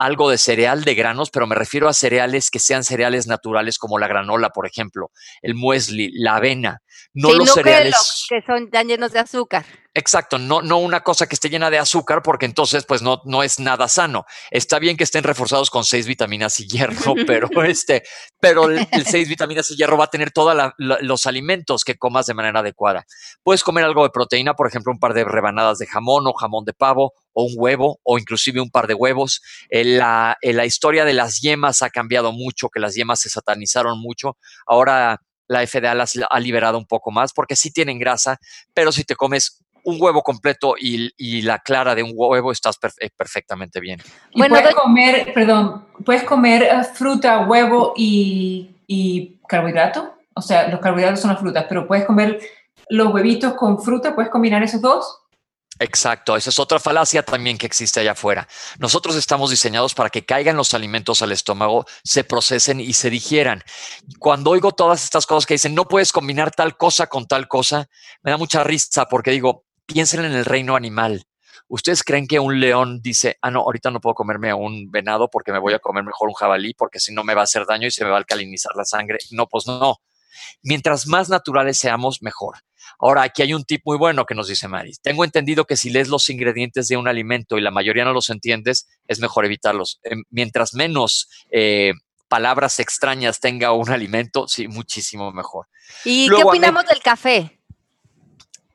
algo 0.00 0.30
de 0.30 0.38
cereal 0.38 0.82
de 0.82 0.94
granos, 0.94 1.30
pero 1.30 1.46
me 1.46 1.54
refiero 1.54 1.86
a 1.86 1.92
cereales 1.92 2.50
que 2.50 2.58
sean 2.58 2.84
cereales 2.84 3.26
naturales 3.26 3.78
como 3.78 3.98
la 3.98 4.08
granola, 4.08 4.48
por 4.48 4.66
ejemplo, 4.66 5.10
el 5.42 5.54
muesli, 5.54 6.10
la 6.14 6.36
avena, 6.36 6.80
no 7.12 7.34
los 7.34 7.52
cereales 7.52 8.26
que, 8.26 8.40
son 8.40 8.70
tan 8.70 8.88
llenos 8.88 9.12
de 9.12 9.18
azúcar. 9.18 9.66
Exacto, 9.92 10.38
no, 10.38 10.62
no 10.62 10.78
una 10.78 11.00
cosa 11.00 11.26
que 11.26 11.34
esté 11.34 11.50
llena 11.50 11.68
de 11.68 11.78
azúcar, 11.78 12.22
porque 12.22 12.46
entonces 12.46 12.86
pues 12.86 13.02
no, 13.02 13.20
no 13.26 13.42
es 13.42 13.58
nada 13.60 13.88
sano. 13.88 14.24
Está 14.50 14.78
bien 14.78 14.96
que 14.96 15.04
estén 15.04 15.22
reforzados 15.22 15.68
con 15.68 15.84
seis 15.84 16.06
vitaminas 16.06 16.58
y 16.60 16.68
hierro, 16.68 17.14
pero 17.26 17.48
este, 17.64 18.02
pero 18.40 18.70
el, 18.70 18.86
seis 19.04 19.28
vitaminas 19.28 19.70
y 19.70 19.76
hierro 19.76 19.98
va 19.98 20.04
a 20.04 20.10
tener 20.10 20.30
todos 20.30 20.56
los 20.78 21.26
alimentos 21.26 21.84
que 21.84 21.96
comas 21.96 22.24
de 22.24 22.34
manera 22.34 22.60
adecuada. 22.60 23.04
Puedes 23.42 23.62
comer 23.62 23.84
algo 23.84 24.04
de 24.04 24.10
proteína, 24.10 24.54
por 24.54 24.66
ejemplo, 24.66 24.92
un 24.92 24.98
par 24.98 25.12
de 25.12 25.24
rebanadas 25.24 25.76
de 25.76 25.86
jamón 25.86 26.26
o 26.26 26.32
jamón 26.32 26.64
de 26.64 26.72
pavo 26.72 27.12
o 27.40 27.44
un 27.44 27.54
huevo 27.56 28.00
o 28.02 28.18
inclusive 28.18 28.60
un 28.60 28.70
par 28.70 28.86
de 28.86 28.94
huevos. 28.94 29.42
la, 29.70 30.36
la 30.42 30.66
historia 30.66 31.04
de 31.04 31.14
las 31.14 31.40
yemas 31.40 31.82
ha 31.82 31.90
cambiado 31.90 32.32
mucho, 32.32 32.68
que 32.68 32.80
las 32.80 32.94
yemas 32.94 33.20
se 33.20 33.30
satanizaron 33.30 33.98
mucho. 33.98 34.36
Ahora 34.66 35.20
la 35.48 35.66
FDA 35.66 35.94
las 35.94 36.18
ha 36.30 36.40
liberado 36.40 36.78
un 36.78 36.86
poco 36.86 37.10
más 37.10 37.32
porque 37.32 37.56
sí 37.56 37.72
tienen 37.72 37.98
grasa, 37.98 38.38
pero 38.72 38.92
si 38.92 39.04
te 39.04 39.16
comes 39.16 39.64
un 39.84 40.00
huevo 40.00 40.22
completo 40.22 40.74
y, 40.78 41.42
la 41.42 41.58
clara 41.58 41.94
de 41.94 42.02
un 42.02 42.12
huevo 42.14 42.52
estás 42.52 42.78
eh, 43.00 43.10
perfectamente 43.16 43.80
bien. 43.80 44.00
bueno, 44.34 44.54
puedes 44.54 44.74
comer, 44.74 45.32
perdón, 45.32 45.86
puedes 46.04 46.22
comer 46.24 46.62
eh, 46.62 46.84
fruta, 46.94 47.46
huevo 47.46 47.94
y, 47.96 48.76
y 48.86 49.38
carbohidrato. 49.48 50.14
O 50.34 50.42
sea, 50.42 50.68
los 50.68 50.80
carbohidratos 50.80 51.20
son 51.20 51.30
las 51.30 51.40
frutas, 51.40 51.66
pero 51.68 51.86
puedes 51.86 52.04
comer 52.04 52.40
los 52.88 53.12
huevitos 53.12 53.54
con 53.54 53.82
fruta, 53.82 54.14
puedes 54.14 54.30
combinar 54.30 54.62
esos 54.62 54.80
dos. 54.80 55.20
Exacto, 55.82 56.36
esa 56.36 56.50
es 56.50 56.58
otra 56.58 56.78
falacia 56.78 57.22
también 57.22 57.56
que 57.56 57.64
existe 57.64 58.00
allá 58.00 58.12
afuera. 58.12 58.46
Nosotros 58.78 59.16
estamos 59.16 59.48
diseñados 59.48 59.94
para 59.94 60.10
que 60.10 60.26
caigan 60.26 60.54
los 60.58 60.74
alimentos 60.74 61.22
al 61.22 61.32
estómago, 61.32 61.86
se 62.04 62.22
procesen 62.22 62.80
y 62.80 62.92
se 62.92 63.08
digieran. 63.08 63.62
Cuando 64.18 64.50
oigo 64.50 64.72
todas 64.72 65.02
estas 65.02 65.24
cosas 65.24 65.46
que 65.46 65.54
dicen, 65.54 65.74
no 65.74 65.88
puedes 65.88 66.12
combinar 66.12 66.50
tal 66.50 66.76
cosa 66.76 67.06
con 67.06 67.26
tal 67.26 67.48
cosa, 67.48 67.88
me 68.22 68.30
da 68.30 68.36
mucha 68.36 68.62
risa 68.62 69.06
porque 69.06 69.30
digo, 69.30 69.64
piensen 69.86 70.22
en 70.22 70.32
el 70.32 70.44
reino 70.44 70.76
animal. 70.76 71.24
¿Ustedes 71.66 72.02
creen 72.04 72.26
que 72.26 72.38
un 72.38 72.60
león 72.60 73.00
dice, 73.00 73.38
ah, 73.40 73.50
no, 73.50 73.60
ahorita 73.60 73.90
no 73.90 74.02
puedo 74.02 74.12
comerme 74.12 74.50
a 74.50 74.56
un 74.56 74.90
venado 74.90 75.30
porque 75.30 75.50
me 75.50 75.60
voy 75.60 75.72
a 75.72 75.78
comer 75.78 76.04
mejor 76.04 76.28
un 76.28 76.34
jabalí 76.34 76.74
porque 76.74 77.00
si 77.00 77.14
no 77.14 77.24
me 77.24 77.34
va 77.34 77.40
a 77.40 77.44
hacer 77.44 77.64
daño 77.64 77.86
y 77.86 77.90
se 77.90 78.04
me 78.04 78.10
va 78.10 78.16
a 78.16 78.18
alcalinizar 78.18 78.72
la 78.76 78.84
sangre? 78.84 79.16
No, 79.30 79.46
pues 79.46 79.66
no. 79.66 79.96
Mientras 80.62 81.06
más 81.06 81.30
naturales 81.30 81.78
seamos, 81.78 82.20
mejor. 82.20 82.58
Ahora, 83.00 83.22
aquí 83.22 83.42
hay 83.42 83.54
un 83.54 83.64
tip 83.64 83.82
muy 83.84 83.96
bueno 83.96 84.26
que 84.26 84.34
nos 84.34 84.48
dice 84.48 84.68
Maris. 84.68 85.00
Tengo 85.00 85.24
entendido 85.24 85.64
que 85.64 85.76
si 85.76 85.90
lees 85.90 86.08
los 86.08 86.28
ingredientes 86.28 86.86
de 86.88 86.96
un 86.96 87.08
alimento 87.08 87.56
y 87.56 87.62
la 87.62 87.70
mayoría 87.70 88.04
no 88.04 88.12
los 88.12 88.28
entiendes, 88.28 88.88
es 89.08 89.20
mejor 89.20 89.46
evitarlos. 89.46 90.00
Em, 90.02 90.22
mientras 90.30 90.74
menos 90.74 91.28
eh, 91.50 91.92
palabras 92.28 92.78
extrañas 92.78 93.40
tenga 93.40 93.72
un 93.72 93.90
alimento, 93.90 94.46
sí, 94.48 94.68
muchísimo 94.68 95.32
mejor. 95.32 95.66
¿Y 96.04 96.28
qué 96.28 96.44
opinamos 96.44 96.84
del 96.86 97.00
café? 97.00 97.60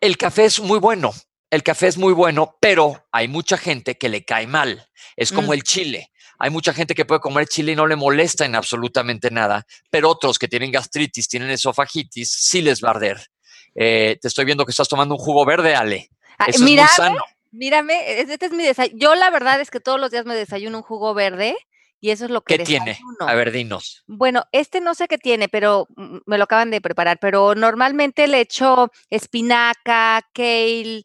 El 0.02 0.18
café 0.18 0.46
es 0.46 0.60
muy 0.60 0.80
bueno. 0.80 1.14
El 1.52 1.64
café 1.64 1.88
es 1.88 1.98
muy 1.98 2.14
bueno, 2.14 2.58
pero 2.60 3.08
hay 3.12 3.28
mucha 3.28 3.58
gente 3.58 3.98
que 3.98 4.10
le 4.10 4.26
cae 4.26 4.48
mal. 4.48 4.90
Es 5.16 5.32
como 5.32 5.50
mm. 5.50 5.54
el 5.54 5.64
chile 5.64 6.12
Hay 6.38 6.50
mucha 6.50 6.74
gente 6.74 6.96
que 6.96 7.06
puede 7.06 7.22
comer 7.22 7.48
chile 7.48 7.72
y 7.72 7.76
no 7.76 7.88
le 7.88 7.96
molesta 7.96 8.44
en 8.44 8.56
absolutamente 8.56 9.32
nada, 9.32 9.66
pero 9.90 10.10
otros 10.10 10.38
que 10.38 10.50
tienen 10.50 10.72
gastritis, 10.72 11.30
tienen 11.30 11.50
esofagitis, 11.50 12.30
sí 12.30 12.62
les 12.62 12.84
va 12.84 12.90
a 12.90 12.92
arder. 12.92 13.30
Eh, 13.76 14.18
te 14.22 14.28
estoy 14.28 14.46
viendo 14.46 14.66
que 14.66 14.72
estás 14.72 14.88
tomando 14.88 15.16
un 15.16 15.22
jugo 15.22 15.46
verde, 15.46 15.76
Ale. 15.76 16.10
Ah, 16.38 16.46
Eso 16.48 16.64
es 16.64 16.72
muy 16.72 16.78
sano. 16.88 17.24
mírame, 17.52 18.20
este 18.22 18.46
es 18.46 18.52
mi 18.52 18.64
desayuno. 18.64 18.98
Yo 19.00 19.16
la 19.16 19.30
verdad 19.30 19.60
es 19.62 19.70
que 19.70 19.80
todos 19.80 20.00
los 20.00 20.12
días 20.12 20.26
me 20.26 20.36
desayuno 20.36 20.78
un 20.78 20.84
jugo 20.84 21.14
verde 21.14 21.56
y 22.00 22.12
eso 22.12 22.26
es 22.26 22.32
lo 22.32 22.42
que 22.42 22.58
¿Qué 22.58 22.64
tiene? 22.64 23.00
A 23.20 23.34
ver, 23.36 23.52
dinos. 23.52 24.04
Bueno, 24.08 24.46
este 24.52 24.82
no 24.82 24.96
sé 24.96 25.08
qué 25.08 25.18
tiene, 25.18 25.50
pero 25.50 25.88
me 26.26 26.38
lo 26.38 26.44
acaban 26.46 26.72
de 26.72 26.82
preparar, 26.82 27.20
pero 27.20 27.56
normalmente 27.56 28.28
le 28.28 28.42
echo 28.42 28.92
espinaca, 29.10 30.22
kale, 30.34 31.04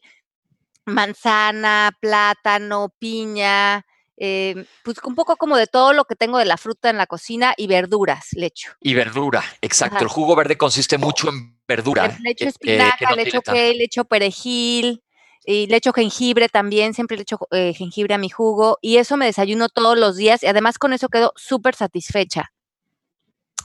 manzana, 0.84 1.92
plátano, 2.00 2.92
piña, 2.98 3.86
eh, 4.22 4.66
pues 4.84 4.98
un 5.04 5.14
poco 5.14 5.36
como 5.36 5.56
de 5.56 5.66
todo 5.66 5.94
lo 5.94 6.04
que 6.04 6.14
tengo 6.14 6.38
de 6.38 6.44
la 6.44 6.58
fruta 6.58 6.90
en 6.90 6.98
la 6.98 7.06
cocina 7.06 7.54
y 7.56 7.66
verduras 7.66 8.28
le 8.32 8.46
echo. 8.46 8.70
Y 8.80 8.92
verdura, 8.94 9.42
exacto. 9.62 9.96
Ajá. 9.96 10.04
el 10.04 10.10
jugo 10.10 10.36
verde 10.36 10.58
consiste 10.58 10.98
mucho 10.98 11.30
en 11.30 11.58
verdura. 11.66 12.16
Le 12.22 12.32
echo 12.32 12.44
eh, 12.44 12.46
eh, 12.46 12.50
espinaca, 12.50 12.96
que 12.98 13.04
no 13.06 13.10
le 13.12 13.22
tiene 13.22 13.28
echo 13.30 13.40
tan- 13.40 13.54
kale, 13.54 13.74
le 13.74 13.84
echo 13.84 14.04
perejil 14.04 15.02
y 15.46 15.66
le 15.68 15.76
echo 15.78 15.94
jengibre 15.94 16.50
también, 16.50 16.92
siempre 16.92 17.16
le 17.16 17.22
echo 17.22 17.38
eh, 17.50 17.72
jengibre 17.74 18.12
a 18.14 18.18
mi 18.18 18.28
jugo 18.28 18.78
y 18.82 18.98
eso 18.98 19.16
me 19.16 19.24
desayuno 19.24 19.70
todos 19.70 19.96
los 19.98 20.16
días 20.16 20.42
y 20.42 20.46
además 20.46 20.76
con 20.76 20.92
eso 20.92 21.08
quedo 21.08 21.32
súper 21.36 21.74
satisfecha. 21.74 22.52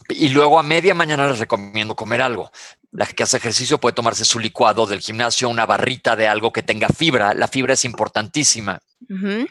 Y 0.08 0.30
luego 0.30 0.60
a 0.60 0.64
media 0.64 0.94
mañana 0.94 1.28
les 1.28 1.40
recomiendo 1.40 1.96
comer 1.96 2.22
algo. 2.22 2.52
La 2.92 3.06
que 3.08 3.24
hace 3.24 3.38
ejercicio 3.38 3.80
puede 3.80 3.94
tomarse 3.96 4.24
su 4.24 4.40
licuado 4.40 4.86
del 4.86 5.00
gimnasio, 5.02 5.50
una 5.50 5.66
barrita 5.66 6.16
de 6.16 6.28
algo 6.28 6.54
que 6.54 6.64
tenga 6.64 6.88
fibra. 6.88 7.34
La 7.34 7.48
fibra 7.48 7.74
es 7.74 7.84
importantísima. 7.86 8.80
Ujú. 9.10 9.48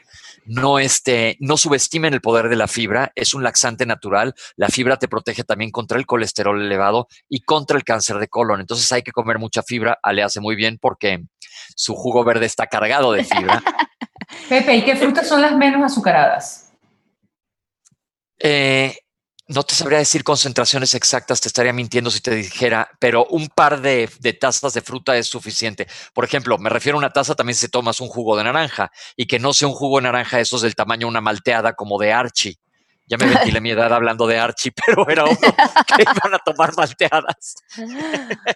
No, 0.46 0.78
este, 0.78 1.36
no 1.40 1.56
subestimen 1.56 2.14
el 2.14 2.20
poder 2.20 2.48
de 2.48 2.56
la 2.56 2.68
fibra. 2.68 3.12
Es 3.14 3.34
un 3.34 3.42
laxante 3.42 3.86
natural. 3.86 4.34
La 4.56 4.68
fibra 4.68 4.98
te 4.98 5.08
protege 5.08 5.44
también 5.44 5.70
contra 5.70 5.98
el 5.98 6.06
colesterol 6.06 6.60
elevado 6.60 7.08
y 7.28 7.40
contra 7.40 7.76
el 7.76 7.84
cáncer 7.84 8.18
de 8.18 8.28
colon. 8.28 8.60
Entonces 8.60 8.90
hay 8.92 9.02
que 9.02 9.12
comer 9.12 9.38
mucha 9.38 9.62
fibra. 9.62 9.98
Ale 10.02 10.22
hace 10.22 10.40
muy 10.40 10.56
bien 10.56 10.78
porque 10.80 11.24
su 11.76 11.94
jugo 11.94 12.24
verde 12.24 12.46
está 12.46 12.66
cargado 12.66 13.12
de 13.12 13.24
fibra. 13.24 13.62
Pepe, 14.48 14.76
¿y 14.76 14.82
qué 14.84 14.96
frutas 14.96 15.28
son 15.28 15.40
las 15.40 15.56
menos 15.56 15.82
azucaradas? 15.82 16.72
Eh, 18.38 18.96
no 19.46 19.62
te 19.62 19.74
sabría 19.74 19.98
decir 19.98 20.24
concentraciones 20.24 20.94
exactas, 20.94 21.40
te 21.40 21.48
estaría 21.48 21.72
mintiendo 21.72 22.10
si 22.10 22.20
te 22.20 22.34
dijera, 22.34 22.90
pero 22.98 23.26
un 23.26 23.48
par 23.48 23.80
de, 23.82 24.08
tazas 24.40 24.72
de 24.72 24.80
fruta 24.80 25.16
es 25.16 25.26
suficiente. 25.26 25.86
Por 26.14 26.24
ejemplo, 26.24 26.56
me 26.58 26.70
refiero 26.70 26.96
a 26.96 27.00
una 27.00 27.10
taza 27.10 27.34
también 27.34 27.56
si 27.56 27.68
tomas 27.68 28.00
un 28.00 28.08
jugo 28.08 28.36
de 28.36 28.44
naranja 28.44 28.90
y 29.16 29.26
que 29.26 29.38
no 29.38 29.52
sea 29.52 29.68
un 29.68 29.74
jugo 29.74 29.98
de 29.98 30.04
naranja 30.04 30.40
esos 30.40 30.62
del 30.62 30.74
tamaño 30.74 31.06
de 31.06 31.10
una 31.10 31.20
malteada 31.20 31.74
como 31.74 31.98
de 31.98 32.12
Archie. 32.12 32.58
Ya 33.06 33.18
me 33.18 33.26
ventilé 33.26 33.60
mi 33.60 33.70
edad 33.70 33.92
hablando 33.92 34.26
de 34.26 34.38
Archie, 34.38 34.72
pero 34.86 35.06
era 35.10 35.24
uno 35.24 35.36
que 35.36 36.02
iban 36.02 36.34
a 36.34 36.38
tomar 36.38 36.74
malteadas. 36.76 37.54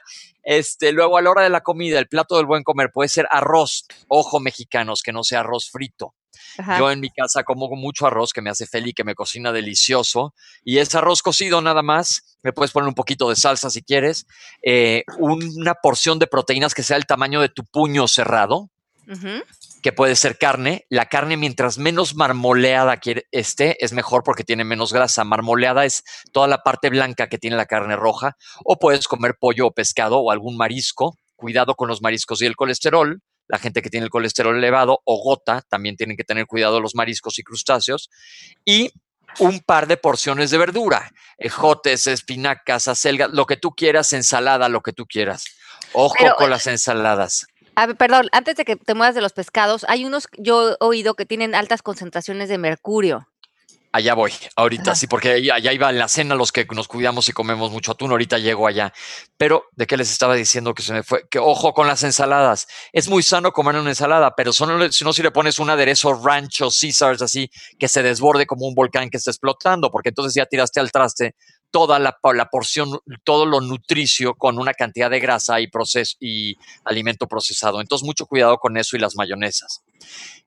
Este, 0.51 0.93
luego 0.93 1.19
a 1.19 1.21
la 1.21 1.29
hora 1.29 1.43
de 1.43 1.51
la 1.51 1.61
comida, 1.61 1.99
el 1.99 2.09
plato 2.09 2.39
del 2.39 2.47
buen 2.47 2.63
comer 2.63 2.91
puede 2.91 3.11
ser 3.11 3.29
arroz, 3.31 3.85
ojo 4.09 4.41
mexicanos, 4.41 5.03
que 5.03 5.13
no 5.13 5.23
sea 5.23 5.41
arroz 5.41 5.69
frito. 5.71 6.15
Ajá. 6.59 6.79
Yo 6.79 6.91
en 6.91 7.01
mi 7.01 7.11
casa 7.11 7.45
como 7.45 7.69
mucho 7.69 8.07
arroz 8.07 8.33
que 8.33 8.43
me 8.43 8.51
hace 8.51 8.67
feliz, 8.67 8.95
que 8.95 9.05
me 9.05 9.15
cocina 9.15 9.53
delicioso. 9.53 10.35
Y 10.65 10.79
es 10.79 10.95
arroz 10.95 11.23
cocido 11.23 11.61
nada 11.61 11.83
más. 11.83 12.39
Me 12.43 12.53
puedes 12.53 12.73
poner 12.73 12.89
un 12.89 12.95
poquito 12.95 13.29
de 13.29 13.37
salsa 13.37 13.71
si 13.71 13.83
quieres. 13.83 14.27
eh, 14.63 15.05
una 15.19 15.75
porción 15.75 16.19
de 16.19 16.27
proteínas 16.27 16.75
que 16.75 16.83
sea 16.83 16.97
el 16.97 17.07
tamaño 17.07 17.41
de 17.41 17.49
tu 17.49 17.65
puño 17.65 18.09
cerrado, 18.09 18.71
que 19.83 19.93
puede 19.93 20.17
ser 20.17 20.37
carne. 20.39 20.85
La 20.91 21.07
carne, 21.07 21.37
mientras 21.37 21.79
menos 21.79 22.15
marmoleada 22.15 23.01
esté, 23.31 23.83
es 23.83 23.93
mejor 23.93 24.23
porque 24.23 24.45
tiene 24.45 24.65
menos 24.65 24.93
grasa. 24.93 25.25
Marmoleada 25.25 25.85
es 25.85 26.03
toda 26.33 26.47
la 26.49 26.63
parte 26.63 26.91
blanca 26.91 27.29
que 27.29 27.39
tiene 27.39 27.57
la 27.57 27.67
carne 27.67 27.97
roja. 27.97 28.37
O 28.65 28.77
puedes 28.79 29.07
comer 29.09 29.37
pollo 29.41 29.69
o 29.69 29.73
pescado 29.73 30.19
o 30.19 30.31
algún 30.31 30.57
marisco. 30.57 31.17
Cuidado 31.37 31.75
con 31.75 31.89
los 31.89 32.03
mariscos 32.03 32.43
y 32.43 32.47
el 32.47 32.57
colesterol. 32.57 33.23
La 33.49 33.59
gente 33.59 33.83
que 33.83 33.91
tiene 33.91 34.05
el 34.05 34.11
colesterol 34.11 34.57
elevado 34.57 35.01
o 35.05 35.23
gota 35.23 35.63
también 35.69 35.97
tienen 35.97 36.17
que 36.17 36.25
tener 36.25 36.47
cuidado 36.47 36.81
los 36.81 36.95
mariscos 36.95 37.39
y 37.39 37.43
crustáceos. 37.43 38.11
Y 38.65 38.93
un 39.39 39.61
par 39.61 39.87
de 39.87 39.97
porciones 39.97 40.51
de 40.51 40.59
verdura, 40.59 41.13
ejotes, 41.39 42.07
espinacas, 42.07 42.89
acelgas, 42.89 43.31
lo 43.33 43.47
que 43.47 43.57
tú 43.57 43.73
quieras, 43.73 44.13
ensalada, 44.13 44.69
lo 44.69 44.83
que 44.83 44.93
tú 44.93 45.07
quieras. 45.07 45.45
Ojo 45.93 46.15
Pero, 46.19 46.35
con 46.37 46.51
las 46.51 46.67
ensaladas. 46.67 47.47
A 47.75 47.87
ver, 47.87 47.97
perdón, 47.97 48.29
antes 48.33 48.57
de 48.57 48.65
que 48.65 48.77
te 48.77 48.95
muevas 48.95 49.15
de 49.15 49.21
los 49.21 49.33
pescados, 49.33 49.85
hay 49.89 50.05
unos, 50.05 50.29
yo 50.37 50.73
he 50.73 50.77
oído 50.81 51.15
que 51.15 51.27
tienen 51.27 51.55
altas 51.55 51.83
concentraciones 51.83 52.49
de 52.49 52.59
mercurio. 52.59 53.29
Allá 53.91 54.15
voy, 54.15 54.33
ahorita 54.55 54.91
Ajá. 54.91 54.95
sí, 54.95 55.07
porque 55.07 55.51
allá 55.51 55.73
iba 55.73 55.89
en 55.89 55.99
la 55.99 56.09
cena 56.09 56.35
los 56.35 56.53
que 56.53 56.67
nos 56.67 56.89
cuidamos 56.89 57.29
y 57.31 57.33
comemos 57.33 57.71
mucho 57.71 57.93
atún, 57.93 58.11
ahorita 58.11 58.39
llego 58.39 58.67
allá. 58.67 58.93
Pero, 59.39 59.65
¿de 59.77 59.87
qué 59.87 59.97
les 59.97 60.11
estaba 60.11 60.35
diciendo 60.35 60.75
que 60.75 60.83
se 60.83 60.93
me 60.93 61.03
fue? 61.03 61.27
Que 61.31 61.39
ojo 61.39 61.73
con 61.73 61.87
las 61.87 62.03
ensaladas. 62.03 62.69
Es 62.93 63.09
muy 63.09 63.23
sano 63.23 63.53
comer 63.53 63.77
una 63.77 63.89
ensalada, 63.89 64.35
pero 64.37 64.53
solo, 64.53 64.93
si 64.93 65.05
no 65.05 65.15
si 65.15 65.23
le 65.23 65.31
pones 65.31 65.59
un 65.59 65.71
aderezo 65.71 66.13
rancho, 66.13 66.69
Caesars, 66.69 67.23
así, 67.23 67.51
que 67.79 67.89
se 67.89 68.03
desborde 68.03 68.47
como 68.47 68.67
un 68.67 68.75
volcán 68.75 69.09
que 69.09 69.17
está 69.17 69.31
explotando, 69.31 69.91
porque 69.91 70.11
entonces 70.11 70.35
ya 70.35 70.45
tiraste 70.45 70.81
al 70.81 70.93
traste 70.93 71.35
toda 71.71 71.99
la, 71.99 72.19
la 72.35 72.47
porción, 72.47 72.99
todo 73.25 73.47
lo 73.47 73.61
nutricio 73.61 74.35
con 74.35 74.59
una 74.59 74.75
cantidad 74.75 75.11
de 75.11 75.21
grasa 75.21 75.61
y, 75.61 75.69
proceso, 75.69 76.17
y 76.21 76.57
alimento 76.85 77.27
procesado. 77.27 77.81
Entonces, 77.81 78.05
mucho 78.05 78.27
cuidado 78.27 78.59
con 78.59 78.77
eso 78.77 78.97
y 78.97 79.01
las 79.01 79.17
mayonesas. 79.17 79.83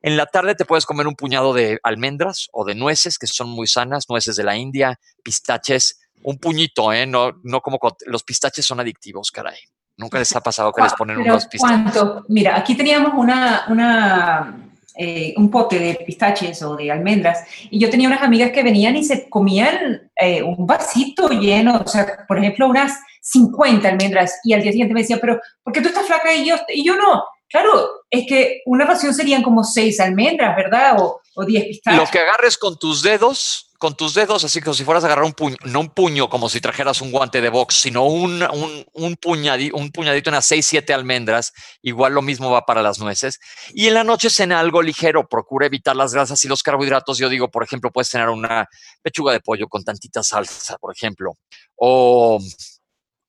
En 0.01 0.17
la 0.17 0.25
tarde 0.25 0.55
te 0.55 0.65
puedes 0.65 0.85
comer 0.85 1.07
un 1.07 1.15
puñado 1.15 1.53
de 1.53 1.79
almendras 1.83 2.49
o 2.51 2.65
de 2.65 2.75
nueces, 2.75 3.19
que 3.19 3.27
son 3.27 3.49
muy 3.49 3.67
sanas, 3.67 4.09
nueces 4.09 4.35
de 4.35 4.43
la 4.43 4.57
India, 4.57 4.99
pistaches, 5.23 5.99
un 6.23 6.37
puñito, 6.37 6.91
¿eh? 6.91 7.05
No, 7.05 7.31
no 7.43 7.61
como 7.61 7.79
los 8.05 8.23
pistaches 8.23 8.65
son 8.65 8.79
adictivos, 8.79 9.31
caray. 9.31 9.57
Nunca 9.97 10.17
les 10.17 10.35
ha 10.35 10.41
pasado 10.41 10.71
que 10.71 10.81
les 10.81 10.93
ponen 10.93 11.17
Pero 11.17 11.33
unos 11.33 11.45
pistaches. 11.45 11.81
¿cuánto? 11.83 12.25
Mira, 12.29 12.57
aquí 12.57 12.75
teníamos 12.75 13.13
una, 13.15 13.65
una, 13.69 14.71
eh, 14.95 15.33
un 15.37 15.51
pote 15.51 15.79
de 15.79 15.95
pistaches 16.05 16.61
o 16.63 16.75
de 16.75 16.91
almendras 16.91 17.45
y 17.69 17.79
yo 17.79 17.89
tenía 17.89 18.07
unas 18.07 18.23
amigas 18.23 18.51
que 18.51 18.63
venían 18.63 18.95
y 18.95 19.03
se 19.03 19.29
comían 19.29 20.11
eh, 20.19 20.41
un 20.41 20.65
vasito 20.65 21.29
lleno, 21.29 21.81
o 21.85 21.87
sea, 21.87 22.25
por 22.27 22.39
ejemplo, 22.39 22.67
unas 22.67 22.99
50 23.21 23.87
almendras 23.87 24.39
y 24.43 24.53
al 24.53 24.61
día 24.61 24.71
siguiente 24.71 24.93
me 24.93 25.01
decía, 25.01 25.19
pero 25.21 25.39
¿por 25.63 25.73
qué 25.73 25.81
tú 25.81 25.89
estás 25.89 26.07
flaca 26.07 26.33
y 26.33 26.47
yo, 26.47 26.55
y 26.67 26.83
yo 26.83 26.95
no? 26.95 27.23
Claro, 27.51 27.89
es 28.09 28.25
que 28.27 28.61
una 28.65 28.85
ración 28.85 29.13
serían 29.13 29.43
como 29.43 29.63
seis 29.63 29.99
almendras, 29.99 30.55
¿verdad? 30.55 30.95
O, 30.99 31.19
10 31.45 31.65
pistaches. 31.65 31.99
Lo 31.99 32.05
que 32.07 32.19
agarres 32.19 32.57
con 32.57 32.77
tus 32.77 33.01
dedos, 33.01 33.71
con 33.79 33.95
tus 33.95 34.13
dedos, 34.13 34.43
así 34.43 34.61
como 34.61 34.73
si 34.73 34.83
fueras 34.83 35.03
a 35.03 35.07
agarrar 35.07 35.25
un 35.25 35.31
puño, 35.33 35.55
no 35.63 35.79
un 35.79 35.89
puño 35.89 36.29
como 36.29 36.49
si 36.49 36.61
trajeras 36.61 37.01
un 37.01 37.11
guante 37.11 37.41
de 37.41 37.49
box, 37.49 37.75
sino 37.75 38.05
un, 38.05 38.43
un, 38.43 38.85
un, 38.93 39.15
puñadi- 39.15 39.71
un 39.73 39.91
puñadito, 39.91 40.29
unas 40.29 40.45
6, 40.45 40.65
7 40.65 40.93
almendras, 40.93 41.53
igual 41.81 42.13
lo 42.13 42.21
mismo 42.21 42.51
va 42.51 42.65
para 42.65 42.81
las 42.83 42.99
nueces. 42.99 43.39
Y 43.73 43.87
en 43.87 43.95
la 43.95 44.03
noche 44.03 44.29
cena 44.29 44.59
algo 44.59 44.81
ligero, 44.81 45.27
procura 45.27 45.65
evitar 45.65 45.95
las 45.95 46.13
grasas 46.13 46.43
y 46.45 46.47
los 46.47 46.63
carbohidratos. 46.63 47.17
Yo 47.17 47.27
digo, 47.27 47.49
por 47.49 47.63
ejemplo, 47.63 47.91
puedes 47.91 48.09
cenar 48.09 48.29
una 48.29 48.67
pechuga 49.01 49.31
de 49.33 49.39
pollo 49.39 49.67
con 49.67 49.83
tantita 49.83 50.21
salsa, 50.21 50.77
por 50.77 50.93
ejemplo, 50.93 51.37
o 51.75 52.39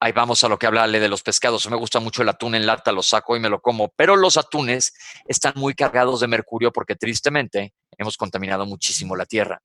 ahí 0.02 0.10
vamos 0.10 0.42
a 0.42 0.48
lo 0.48 0.58
que 0.58 0.66
habla 0.66 0.82
Ale 0.82 0.98
de 0.98 1.08
los 1.08 1.22
pescados. 1.22 1.70
Me 1.70 1.76
gusta 1.76 2.00
mucho 2.00 2.22
el 2.22 2.28
atún 2.28 2.56
en 2.56 2.66
lata, 2.66 2.90
lo 2.90 3.02
saco 3.02 3.36
y 3.36 3.40
me 3.40 3.48
lo 3.48 3.60
como, 3.60 3.88
pero 3.94 4.16
los 4.16 4.36
atunes 4.36 4.92
están 5.26 5.52
muy 5.54 5.74
cargados 5.74 6.20
de 6.20 6.26
mercurio 6.26 6.72
porque 6.72 6.96
tristemente 6.96 7.72
hemos 7.96 8.16
contaminado 8.16 8.66
muchísimo 8.66 9.14
la 9.14 9.26
tierra. 9.26 9.62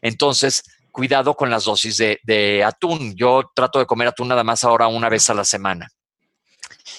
Entonces, 0.00 0.62
cuidado 0.92 1.34
con 1.34 1.50
las 1.50 1.64
dosis 1.64 1.96
de, 1.96 2.20
de 2.22 2.62
atún. 2.62 3.16
Yo 3.16 3.50
trato 3.52 3.80
de 3.80 3.86
comer 3.86 4.08
atún 4.08 4.28
nada 4.28 4.44
más 4.44 4.62
ahora 4.62 4.86
una 4.86 5.08
vez 5.08 5.28
a 5.28 5.34
la 5.34 5.44
semana. 5.44 5.88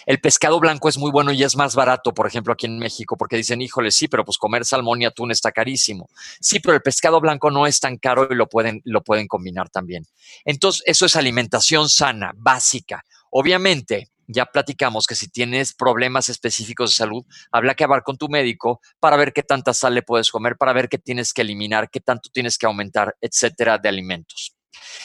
El 0.05 0.19
pescado 0.19 0.59
blanco 0.59 0.89
es 0.89 0.97
muy 0.97 1.11
bueno 1.11 1.31
y 1.31 1.43
es 1.43 1.55
más 1.55 1.75
barato, 1.75 2.13
por 2.13 2.27
ejemplo, 2.27 2.53
aquí 2.53 2.65
en 2.65 2.79
México, 2.79 3.17
porque 3.17 3.37
dicen, 3.37 3.61
híjole, 3.61 3.91
sí, 3.91 4.07
pero 4.07 4.25
pues 4.25 4.37
comer 4.37 4.65
salmón 4.65 5.01
y 5.01 5.05
atún 5.05 5.31
está 5.31 5.51
carísimo. 5.51 6.09
Sí, 6.39 6.59
pero 6.59 6.75
el 6.75 6.81
pescado 6.81 7.19
blanco 7.19 7.51
no 7.51 7.67
es 7.67 7.79
tan 7.79 7.97
caro 7.97 8.27
y 8.29 8.35
lo 8.35 8.47
pueden, 8.47 8.81
lo 8.85 9.03
pueden 9.03 9.27
combinar 9.27 9.69
también. 9.69 10.05
Entonces, 10.45 10.83
eso 10.85 11.05
es 11.05 11.15
alimentación 11.15 11.89
sana, 11.89 12.31
básica. 12.35 13.03
Obviamente, 13.29 14.11
ya 14.27 14.45
platicamos 14.45 15.07
que 15.07 15.15
si 15.15 15.27
tienes 15.29 15.73
problemas 15.73 16.29
específicos 16.29 16.91
de 16.91 16.95
salud, 16.95 17.25
habla 17.51 17.75
que 17.75 17.83
hablar 17.83 18.03
con 18.03 18.17
tu 18.17 18.29
médico 18.29 18.81
para 18.99 19.17
ver 19.17 19.33
qué 19.33 19.43
tanta 19.43 19.73
sal 19.73 19.93
le 19.93 20.03
puedes 20.03 20.31
comer, 20.31 20.55
para 20.57 20.73
ver 20.73 20.89
qué 20.89 20.97
tienes 20.97 21.33
que 21.33 21.41
eliminar, 21.41 21.89
qué 21.89 21.99
tanto 21.99 22.29
tienes 22.31 22.57
que 22.57 22.65
aumentar, 22.65 23.15
etcétera, 23.21 23.77
de 23.77 23.89
alimentos. 23.89 24.55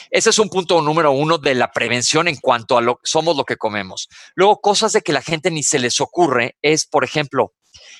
Ese 0.09 0.29
es 0.29 0.39
un 0.39 0.49
punto 0.49 0.81
número 0.81 1.11
uno 1.11 1.37
de 1.37 1.55
la 1.55 1.71
prevención 1.71 2.27
en 2.27 2.37
cuanto 2.37 2.77
a 2.77 2.81
lo 2.81 2.99
somos 3.03 3.35
lo 3.35 3.43
que 3.43 3.57
comemos. 3.57 4.07
Luego, 4.35 4.61
cosas 4.61 4.93
de 4.93 5.01
que 5.01 5.13
la 5.13 5.21
gente 5.21 5.51
ni 5.51 5.63
se 5.63 5.79
les 5.79 6.01
ocurre 6.01 6.57
es, 6.61 6.85
por 6.85 7.03
ejemplo, 7.03 7.53